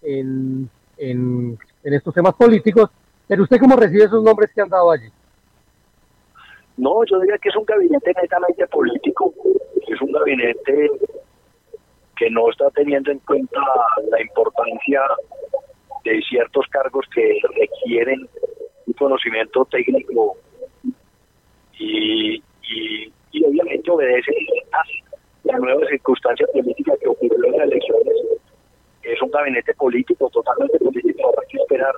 en, 0.00 0.70
en, 0.96 1.58
en 1.82 1.92
estos 1.92 2.14
temas 2.14 2.34
políticos. 2.34 2.88
Pero 3.26 3.42
usted 3.42 3.58
cómo 3.58 3.74
recibe 3.74 4.04
esos 4.04 4.22
nombres 4.22 4.52
que 4.54 4.60
han 4.60 4.68
dado 4.68 4.92
allí? 4.92 5.10
No, 6.80 7.04
yo 7.04 7.20
diría 7.20 7.36
que 7.36 7.50
es 7.50 7.56
un 7.56 7.66
gabinete 7.66 8.10
netamente 8.22 8.66
político, 8.68 9.34
es 9.86 10.00
un 10.00 10.12
gabinete 10.12 10.90
que 12.16 12.30
no 12.30 12.48
está 12.50 12.70
teniendo 12.70 13.10
en 13.10 13.18
cuenta 13.18 13.60
la 14.10 14.22
importancia 14.22 15.02
de 16.04 16.22
ciertos 16.22 16.66
cargos 16.68 17.04
que 17.14 17.38
requieren 17.54 18.26
un 18.86 18.92
conocimiento 18.94 19.66
técnico 19.66 20.38
y, 21.78 22.42
y 22.62 23.12
simplemente 23.30 23.90
obedece 23.90 24.32
a 24.72 24.82
la 25.44 25.58
nueva 25.58 25.86
circunstancia 25.86 26.46
política 26.46 26.94
que 26.98 27.08
ocurrió 27.08 27.44
en 27.44 27.58
las 27.58 27.70
elecciones. 27.70 28.16
Es 29.02 29.20
un 29.20 29.30
gabinete 29.30 29.74
político, 29.74 30.30
totalmente 30.30 30.78
político, 30.78 31.28
habrá 31.28 31.42
que 31.46 31.58
esperar 31.58 31.94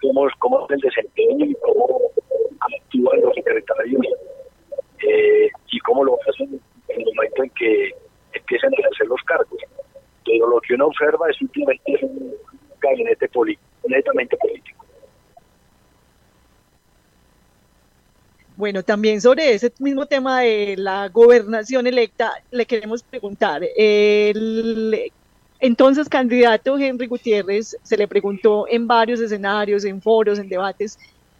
cómo, 0.00 0.28
cómo 0.38 0.66
es 0.66 0.70
el 0.70 0.80
desempeño 0.80 1.46
y 1.46 1.54
cómo 1.62 2.00
actúan 2.60 3.20
los 3.20 3.34
secretarios 3.34 4.02
eh, 5.06 5.48
y 5.70 5.78
cómo 5.80 6.04
lo 6.04 6.18
hacen 6.28 6.60
en 6.88 7.00
el 7.00 7.14
momento 7.14 7.42
en 7.42 7.50
que 7.50 7.90
empiezan 8.32 8.72
a 8.72 8.80
ejercer 8.80 9.06
los 9.06 9.22
cargos. 9.22 9.60
Pero 10.24 10.48
lo 10.48 10.60
que 10.60 10.74
uno 10.74 10.86
observa 10.86 11.30
es 11.30 11.36
simplemente 11.36 11.98
un 12.02 12.34
gabinete 12.80 13.28
político, 13.28 13.64
netamente 13.86 14.36
político. 14.36 14.84
Bueno, 18.56 18.82
también 18.82 19.20
sobre 19.20 19.54
ese 19.54 19.72
mismo 19.78 20.06
tema 20.06 20.40
de 20.40 20.74
la 20.76 21.08
gobernación 21.10 21.86
electa, 21.86 22.32
le 22.50 22.66
queremos 22.66 23.04
preguntar, 23.04 23.62
el 23.76 25.12
entonces 25.60 26.08
candidato 26.08 26.78
Henry 26.78 27.06
Gutiérrez 27.06 27.76
se 27.82 27.96
le 27.96 28.08
preguntó 28.08 28.66
en 28.68 28.86
varios 28.86 29.20
escenarios, 29.20 29.84
en 29.84 30.00
foros, 30.00 30.38
en 30.38 30.48
debates, 30.48 30.98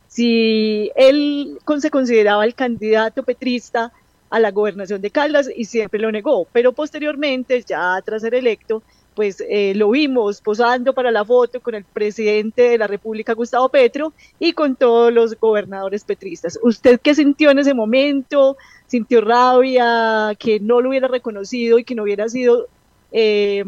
si 0.08 0.90
él 0.96 1.58
se 1.78 1.90
consideraba 1.90 2.44
el 2.44 2.54
candidato 2.54 3.22
petrista 3.22 3.92
a 4.30 4.40
la 4.40 4.50
gobernación 4.50 5.00
de 5.00 5.10
Caldas 5.10 5.50
y 5.54 5.64
siempre 5.66 6.00
lo 6.00 6.10
negó, 6.10 6.46
pero 6.52 6.72
posteriormente, 6.72 7.62
ya 7.62 8.00
tras 8.04 8.22
ser 8.22 8.34
electo, 8.34 8.82
pues 9.14 9.42
eh, 9.48 9.74
lo 9.74 9.90
vimos 9.90 10.40
posando 10.40 10.92
para 10.92 11.10
la 11.10 11.24
foto 11.24 11.60
con 11.60 11.74
el 11.74 11.84
presidente 11.84 12.62
de 12.62 12.78
la 12.78 12.86
República, 12.86 13.32
Gustavo 13.32 13.68
Petro, 13.68 14.12
y 14.38 14.52
con 14.52 14.76
todos 14.76 15.12
los 15.12 15.38
gobernadores 15.38 16.04
petristas. 16.04 16.58
¿Usted 16.62 17.00
qué 17.00 17.14
sintió 17.14 17.50
en 17.50 17.58
ese 17.58 17.74
momento? 17.74 18.56
¿Sintió 18.86 19.20
rabia 19.20 20.36
que 20.38 20.60
no 20.60 20.80
lo 20.80 20.90
hubiera 20.90 21.08
reconocido 21.08 21.78
y 21.78 21.84
que 21.84 21.96
no 21.96 22.04
hubiera 22.04 22.28
sido 22.28 22.68
eh, 23.12 23.64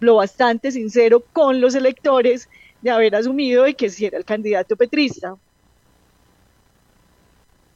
lo 0.00 0.16
bastante 0.16 0.70
sincero 0.72 1.22
con 1.32 1.60
los 1.60 1.74
electores 1.74 2.48
de 2.80 2.90
haber 2.90 3.14
asumido 3.14 3.66
y 3.68 3.74
que 3.74 3.88
si 3.88 4.06
era 4.06 4.18
el 4.18 4.24
candidato 4.24 4.76
petrista? 4.76 5.36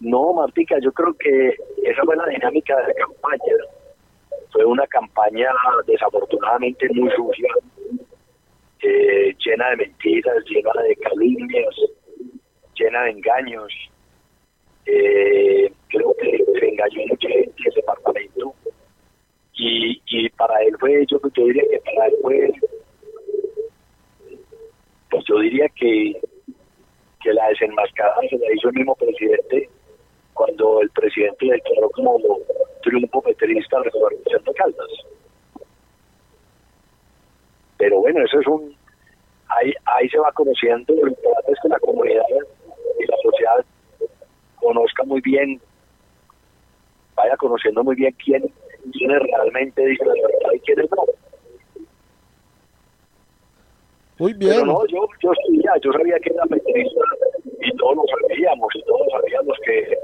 No, 0.01 0.35
Martica, 0.35 0.79
yo 0.81 0.93
creo 0.93 1.14
que 1.14 1.57
esa 1.85 2.03
fue 2.05 2.16
la 2.16 2.27
dinámica 2.27 2.77
de 2.77 2.89
la 2.89 2.95
campaña 2.95 3.55
fue 4.57 4.64
una 4.64 4.87
campaña 4.87 5.49
desafortunadamente 5.87 6.89
muy 6.95 7.11
sucia, 7.11 7.49
eh, 8.83 9.37
llena 9.45 9.70
de 9.70 9.77
mentiras, 9.77 10.37
llena 10.49 10.83
de 10.83 10.97
calumnias, 10.97 11.74
llena 12.74 13.03
de 13.03 13.11
engaños. 13.11 13.72
Eh, 14.87 15.70
creo 15.89 16.14
que 16.20 16.45
se 16.59 16.68
engañó 16.68 17.07
mucha 17.09 17.29
gente 17.29 17.53
en 17.57 17.66
ese 17.66 17.81
departamento 17.81 18.55
y, 19.57 20.03
y 20.07 20.29
para 20.31 20.63
él 20.63 20.77
fue, 20.79 21.05
yo, 21.07 21.19
yo 21.35 21.45
diría 21.47 21.65
que 21.71 21.81
para 21.81 22.07
él 22.07 22.15
fue, 22.23 22.53
pues 25.11 25.25
yo 25.27 25.39
diría 25.39 25.67
que, 25.71 26.21
que 27.23 27.33
la 27.33 27.49
desenmascarada 27.49 28.21
se 28.29 28.39
la 28.39 28.53
hizo 28.55 28.69
el 28.69 28.75
mismo 28.75 28.95
presidente 28.95 29.71
cuando 30.35 30.83
el 30.83 30.91
presidente 30.91 31.47
declaró 31.47 31.89
como 31.91 32.19
triunfo 32.83 33.23
peterista 33.23 33.79
gobernación 33.79 34.45
de 34.45 34.55
Caldas. 34.55 34.91
Pero 37.79 38.01
bueno, 38.01 38.23
eso 38.25 38.41
es 38.41 38.47
un... 38.47 38.77
Ahí, 39.49 39.73
ahí 39.87 40.09
se 40.11 40.19
va 40.19 40.33
conociendo, 40.33 40.93
lo 40.95 41.09
importante 41.09 41.53
es 41.53 41.59
que 41.63 41.69
la 41.69 41.79
comunidad 41.79 42.25
y 42.99 43.07
la 43.07 43.17
sociedad 43.23 43.65
conozca 44.57 45.05
muy 45.05 45.21
bien, 45.21 45.61
vaya 47.15 47.37
conociendo 47.37 47.85
muy 47.85 47.95
bien 47.95 48.15
quién, 48.23 48.53
realmente 48.93 49.82
la 50.01 50.12
verdad 50.12 50.53
y 50.55 50.61
quiénes 50.61 50.91
no. 50.91 51.05
Muy 54.18 54.32
bien. 54.32 54.53
Pero 54.53 54.66
no, 54.66 54.87
yo, 54.87 55.07
yo 55.22 55.30
sabía, 55.47 55.72
yo 55.82 55.93
sabía 55.93 56.18
que 56.20 56.32
era 56.32 56.45
peterista 56.45 57.01
y 57.61 57.76
todos 57.76 57.97
lo 57.97 58.03
sabíamos, 58.07 58.68
y 58.74 58.82
todos 58.84 59.07
sabíamos 59.12 59.57
que 59.64 59.97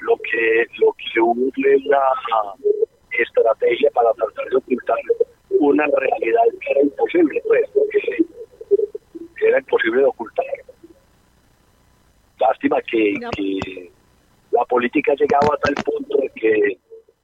lo 0.00 0.16
que 0.16 0.66
lo 0.78 0.92
que 0.94 1.20
hubo 1.20 1.48
es 1.54 1.86
una 1.86 2.00
estrategia 3.18 3.90
para 3.90 4.12
tratar 4.14 4.48
de 4.48 4.56
ocultar 4.56 4.96
una 5.50 5.86
realidad 5.86 6.42
que 6.60 6.70
era 6.70 6.80
imposible, 6.82 7.42
pues, 7.46 7.68
porque 7.74 9.46
era 9.46 9.58
imposible 9.58 10.00
de 10.00 10.06
ocultar. 10.06 10.46
Lástima 12.38 12.80
que, 12.82 13.14
que 13.36 13.92
la 14.52 14.64
política 14.64 15.12
ha 15.12 15.16
llegado 15.16 15.52
a 15.52 15.56
tal 15.58 15.74
punto 15.84 16.16
de 16.16 16.30
que 16.30 16.78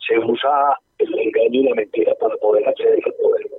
se 0.06 0.18
usa 0.18 0.78
engaño 1.26 1.60
y 1.60 1.64
la 1.64 1.74
mentira 1.74 2.14
para 2.16 2.36
poder 2.36 2.66
acceder 2.68 3.00
al 3.04 3.14
poder. 3.14 3.50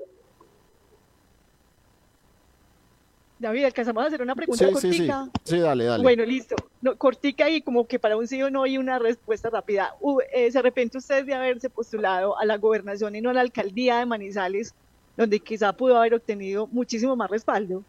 David, 3.39 3.65
alcanzamos 3.65 4.03
a 4.03 4.07
hacer 4.07 4.22
una 4.24 4.34
pregunta 4.34 4.65
Sí, 4.65 4.74
cortica. 4.74 5.26
sí, 5.26 5.32
sí. 5.43 5.55
Sí, 5.55 5.59
dale, 5.59 5.84
dale. 5.86 6.01
Bueno, 6.01 6.26
listo. 6.26 6.55
No, 6.82 6.97
cortica 6.97 7.47
y 7.49 7.61
como 7.61 7.86
que 7.88 7.99
para 7.99 8.18
un 8.18 8.28
sí 8.28 8.41
o 8.41 8.49
no 8.49 8.63
hay 8.63 8.80
una 8.80 8.97
respuesta 8.97 9.49
rápida. 9.51 9.93
Eh, 10.34 10.51
¿Se 10.51 10.57
arrepiente 10.57 10.97
usted 10.97 11.24
de 11.24 11.36
haberse 11.36 11.70
postulado 11.70 12.38
a 12.39 12.45
la 12.45 12.57
gobernación 12.57 13.15
y 13.15 13.22
no 13.22 13.30
a 13.30 13.34
la 13.34 13.41
alcaldía 13.41 13.99
de 13.99 14.07
Manizales, 14.07 14.74
donde 15.15 15.39
quizá 15.39 15.72
pudo 15.74 15.97
haber 15.97 16.15
obtenido 16.15 16.65
muchísimo 16.68 17.15
más 17.15 17.30
respaldo? 17.30 17.84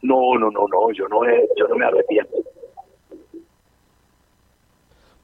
No, 0.00 0.38
no, 0.38 0.50
no, 0.50 0.66
no, 0.66 0.90
yo 0.92 1.08
no, 1.08 1.24
he- 1.28 1.48
yo 1.58 1.68
no 1.68 1.76
me 1.76 1.84
arrepiento. 1.84 2.32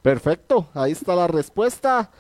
Perfecto, 0.03 0.67
ahí 0.75 0.93
está 0.93 1.15
la 1.15 1.29
respuesta. 1.29 2.11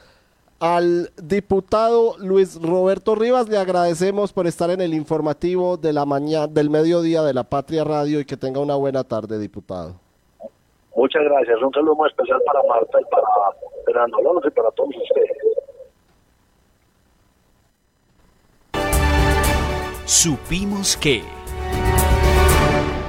Al 0.62 1.10
diputado 1.20 2.16
Luis 2.18 2.56
Roberto 2.62 3.16
Rivas 3.16 3.48
le 3.48 3.58
agradecemos 3.58 4.32
por 4.32 4.46
estar 4.46 4.70
en 4.70 4.80
el 4.80 4.94
informativo 4.94 5.76
de 5.76 5.92
la 5.92 6.06
mañana 6.06 6.46
del 6.46 6.70
mediodía 6.70 7.22
de 7.22 7.34
la 7.34 7.42
Patria 7.42 7.82
Radio 7.82 8.20
y 8.20 8.24
que 8.24 8.36
tenga 8.36 8.60
una 8.60 8.76
buena 8.76 9.02
tarde, 9.02 9.40
diputado. 9.40 9.96
Muchas 10.94 11.24
gracias. 11.24 11.60
Un 11.60 11.72
saludo 11.72 11.96
muy 11.96 12.08
especial 12.08 12.40
para 12.46 12.62
Marta 12.62 13.00
y 13.00 13.04
para 13.06 13.26
Fernando 13.86 14.18
Alonso 14.18 14.46
y 14.46 14.50
para 14.52 14.70
todos 14.70 14.90
ustedes. 15.02 15.36
Supimos 20.04 20.96
que. 20.96 21.24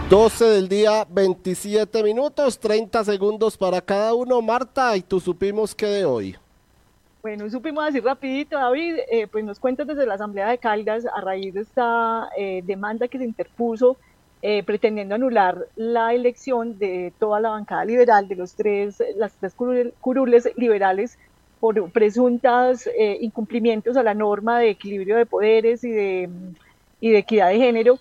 12 0.10 0.45
del 0.45 0.68
día, 0.68 1.06
27 1.08 2.01
minutos, 2.01 2.58
30 2.58 3.04
segundos 3.04 3.56
para 3.56 3.80
cada 3.80 4.16
uno. 4.16 4.41
Marta, 4.41 4.97
y 4.97 5.04
tú 5.04 5.20
supimos 5.20 5.76
que 5.76 5.86
de 5.86 6.06
hoy. 6.06 6.36
Bueno, 7.24 7.49
supimos 7.49 7.86
así 7.86 8.01
rapidito, 8.01 8.57
David, 8.57 8.97
eh, 9.09 9.28
pues 9.28 9.45
nos 9.45 9.57
cuentas 9.59 9.88
desde 9.88 10.05
la 10.05 10.15
Asamblea 10.15 10.49
de 10.49 10.57
Caldas 10.59 11.05
a 11.05 11.21
raíz 11.21 11.53
de 11.53 11.61
esta 11.61 12.28
eh, 12.38 12.61
demanda 12.65 13.07
que 13.07 13.17
se 13.17 13.24
interpuso 13.24 13.97
eh, 14.41 14.61
pretendiendo 14.63 15.15
anular 15.15 15.57
la 15.76 16.13
elección 16.13 16.78
de 16.78 17.15
toda 17.19 17.39
la 17.39 17.51
bancada 17.51 17.86
liberal, 17.86 18.28
de 18.28 18.36
los 18.36 18.55
tres, 18.57 18.97
las 19.15 19.38
tres 19.38 19.55
curul- 19.55 19.93
curules 20.01 20.49
liberales 20.57 21.17
por 21.59 21.89
presuntas 21.93 22.88
eh, 22.88 23.17
incumplimientos 23.21 23.95
a 23.95 24.03
la 24.03 24.13
norma 24.13 24.59
de 24.59 24.71
equilibrio 24.71 25.15
de 25.15 25.26
poderes 25.26 25.82
y 25.86 25.91
de, 25.91 26.30
y 26.99 27.11
de 27.11 27.19
equidad 27.19 27.49
de 27.49 27.57
género, 27.57 27.99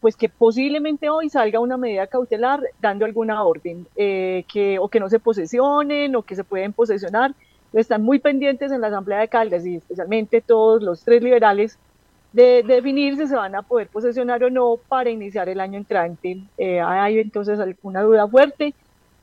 pues 0.00 0.16
que 0.16 0.28
posiblemente 0.28 1.10
hoy 1.10 1.28
salga 1.30 1.58
una 1.60 1.76
medida 1.76 2.06
cautelar 2.06 2.60
dando 2.78 3.04
alguna 3.04 3.42
orden, 3.42 3.88
que, 3.96 4.78
o 4.80 4.88
que 4.88 5.00
no 5.00 5.08
se 5.08 5.18
posesionen 5.20 6.14
o 6.16 6.22
que 6.22 6.36
se 6.36 6.44
pueden 6.44 6.72
posesionar. 6.72 7.34
Están 7.72 8.02
muy 8.02 8.18
pendientes 8.18 8.72
en 8.72 8.80
la 8.80 8.88
Asamblea 8.88 9.18
de 9.20 9.28
Caldas 9.28 9.66
y 9.66 9.76
especialmente 9.76 10.40
todos 10.40 10.82
los 10.82 11.02
tres 11.02 11.22
liberales 11.22 11.78
de, 12.32 12.62
de 12.66 12.74
definir 12.74 13.16
si 13.16 13.26
se 13.26 13.36
van 13.36 13.54
a 13.54 13.62
poder 13.62 13.88
posesionar 13.88 14.42
o 14.44 14.50
no 14.50 14.76
para 14.88 15.10
iniciar 15.10 15.48
el 15.48 15.60
año 15.60 15.78
entrante. 15.78 16.42
Eh, 16.56 16.80
hay 16.80 17.18
entonces 17.18 17.58
alguna 17.60 18.02
duda 18.02 18.26
fuerte 18.26 18.74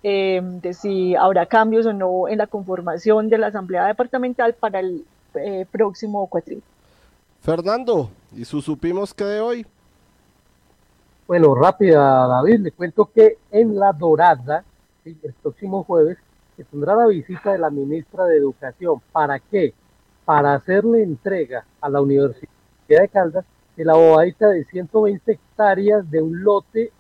eh, 0.08 0.40
de 0.62 0.74
si 0.76 1.16
habrá 1.16 1.48
cambios 1.48 1.88
o 1.88 1.94
no 1.94 2.28
en 2.28 2.38
la 2.38 2.46
conformación 2.46 3.28
de 3.28 3.40
la 3.40 3.48
Asamblea 3.48 3.88
Departamental 3.88 4.54
para 4.54 4.80
el 4.80 5.04
eh, 5.34 5.66
próximo 5.72 6.28
cuatrimestre. 6.28 6.72
Fernando, 7.42 8.12
y 8.36 8.46
su 8.46 8.62
supimos 8.62 9.14
que 9.14 9.24
de 9.24 9.42
hoy. 9.42 9.66
Bueno, 11.28 11.56
rápida, 11.56 12.28
David, 12.28 12.60
le 12.60 12.72
cuento 12.72 13.10
que 13.14 13.38
en 13.52 13.80
La 13.80 13.94
Dorada, 13.94 14.64
el 15.04 15.34
próximo 15.42 15.84
jueves, 15.84 16.20
se 16.56 16.64
tendrá 16.64 16.96
la 16.96 17.08
visita 17.08 17.52
de 17.52 17.60
la 17.60 17.70
ministra 17.70 18.26
de 18.26 18.38
Educación. 18.38 19.02
¿Para 19.12 19.40
qué? 19.40 19.74
Para 20.24 20.56
hacerle 20.56 21.04
entrega 21.04 21.66
a 21.82 21.90
la 21.90 22.02
Universidad 22.02 22.50
de 22.88 23.08
Caldas 23.10 23.46
de 23.76 23.86
la 23.86 23.94
bobadita 23.94 24.50
de 24.50 24.64
120 24.64 25.32
hectáreas 25.32 26.10
de 26.10 26.22
un 26.22 26.44
lote 26.44 26.92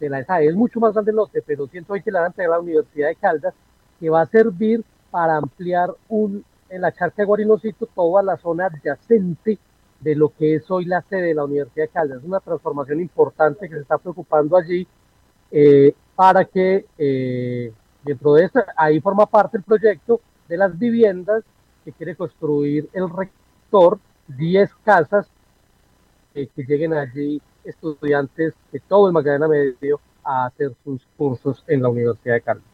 de 0.00 0.08
la 0.08 0.20
ESA. 0.20 0.40
Es 0.40 0.54
mucho 0.54 0.80
más 0.80 0.94
grande 0.94 1.10
el 1.10 1.16
lote, 1.16 1.42
pero 1.46 1.66
120 1.66 2.10
le 2.10 2.18
van 2.18 2.34
a 2.36 2.42
la 2.42 2.60
Universidad 2.60 3.08
de 3.08 3.16
Caldas, 3.16 3.54
que 4.00 4.10
va 4.10 4.22
a 4.22 4.26
servir 4.26 4.82
para 5.10 5.36
ampliar 5.36 5.90
un, 6.08 6.44
en 6.70 6.80
la 6.80 6.92
charca 6.92 7.22
de 7.22 7.26
Guarinocito 7.26 7.86
toda 7.86 8.22
la 8.22 8.36
zona 8.38 8.66
adyacente 8.66 9.58
de 10.00 10.16
lo 10.16 10.30
que 10.30 10.56
es 10.56 10.70
hoy 10.70 10.86
la 10.86 11.02
sede 11.02 11.28
de 11.28 11.34
la 11.34 11.44
Universidad 11.44 11.84
de 11.84 11.90
Caldas. 11.90 12.18
Es 12.18 12.24
una 12.24 12.40
transformación 12.40 13.00
importante 13.00 13.68
que 13.68 13.74
se 13.74 13.82
está 13.82 13.98
preocupando 13.98 14.56
allí 14.56 14.86
eh, 15.50 15.94
para 16.16 16.44
que 16.46 16.86
eh, 16.98 17.72
dentro 18.04 18.34
de 18.34 18.44
esta, 18.44 18.66
ahí 18.76 19.00
forma 19.00 19.26
parte 19.26 19.56
el 19.56 19.62
proyecto 19.62 20.20
de 20.48 20.56
las 20.56 20.78
viviendas 20.78 21.44
que 21.84 21.92
quiere 21.92 22.16
construir 22.16 22.88
el 22.92 23.08
rector, 23.08 23.98
10 24.28 24.70
casas 24.84 25.28
eh, 26.34 26.48
que 26.54 26.62
lleguen 26.62 26.94
allí 26.94 27.40
estudiantes 27.64 28.54
de 28.70 28.80
todo 28.80 29.06
el 29.06 29.12
Magdalena 29.12 29.48
Medio 29.48 30.00
a 30.24 30.46
hacer 30.46 30.72
sus 30.84 31.02
cursos 31.16 31.62
en 31.66 31.82
la 31.82 31.88
Universidad 31.88 32.34
de 32.34 32.40
Caldas. 32.40 32.72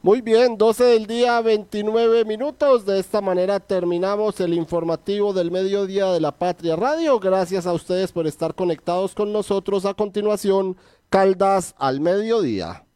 Muy 0.00 0.20
bien, 0.20 0.56
12 0.56 0.84
del 0.84 1.06
día, 1.06 1.40
29 1.40 2.24
minutos. 2.24 2.86
De 2.86 3.00
esta 3.00 3.20
manera 3.20 3.58
terminamos 3.58 4.38
el 4.40 4.54
informativo 4.54 5.32
del 5.32 5.50
mediodía 5.50 6.12
de 6.12 6.20
la 6.20 6.30
Patria 6.30 6.76
Radio. 6.76 7.18
Gracias 7.18 7.66
a 7.66 7.72
ustedes 7.72 8.12
por 8.12 8.28
estar 8.28 8.54
conectados 8.54 9.14
con 9.14 9.32
nosotros. 9.32 9.84
A 9.84 9.94
continuación, 9.94 10.76
Caldas 11.10 11.74
al 11.78 12.00
mediodía. 12.00 12.87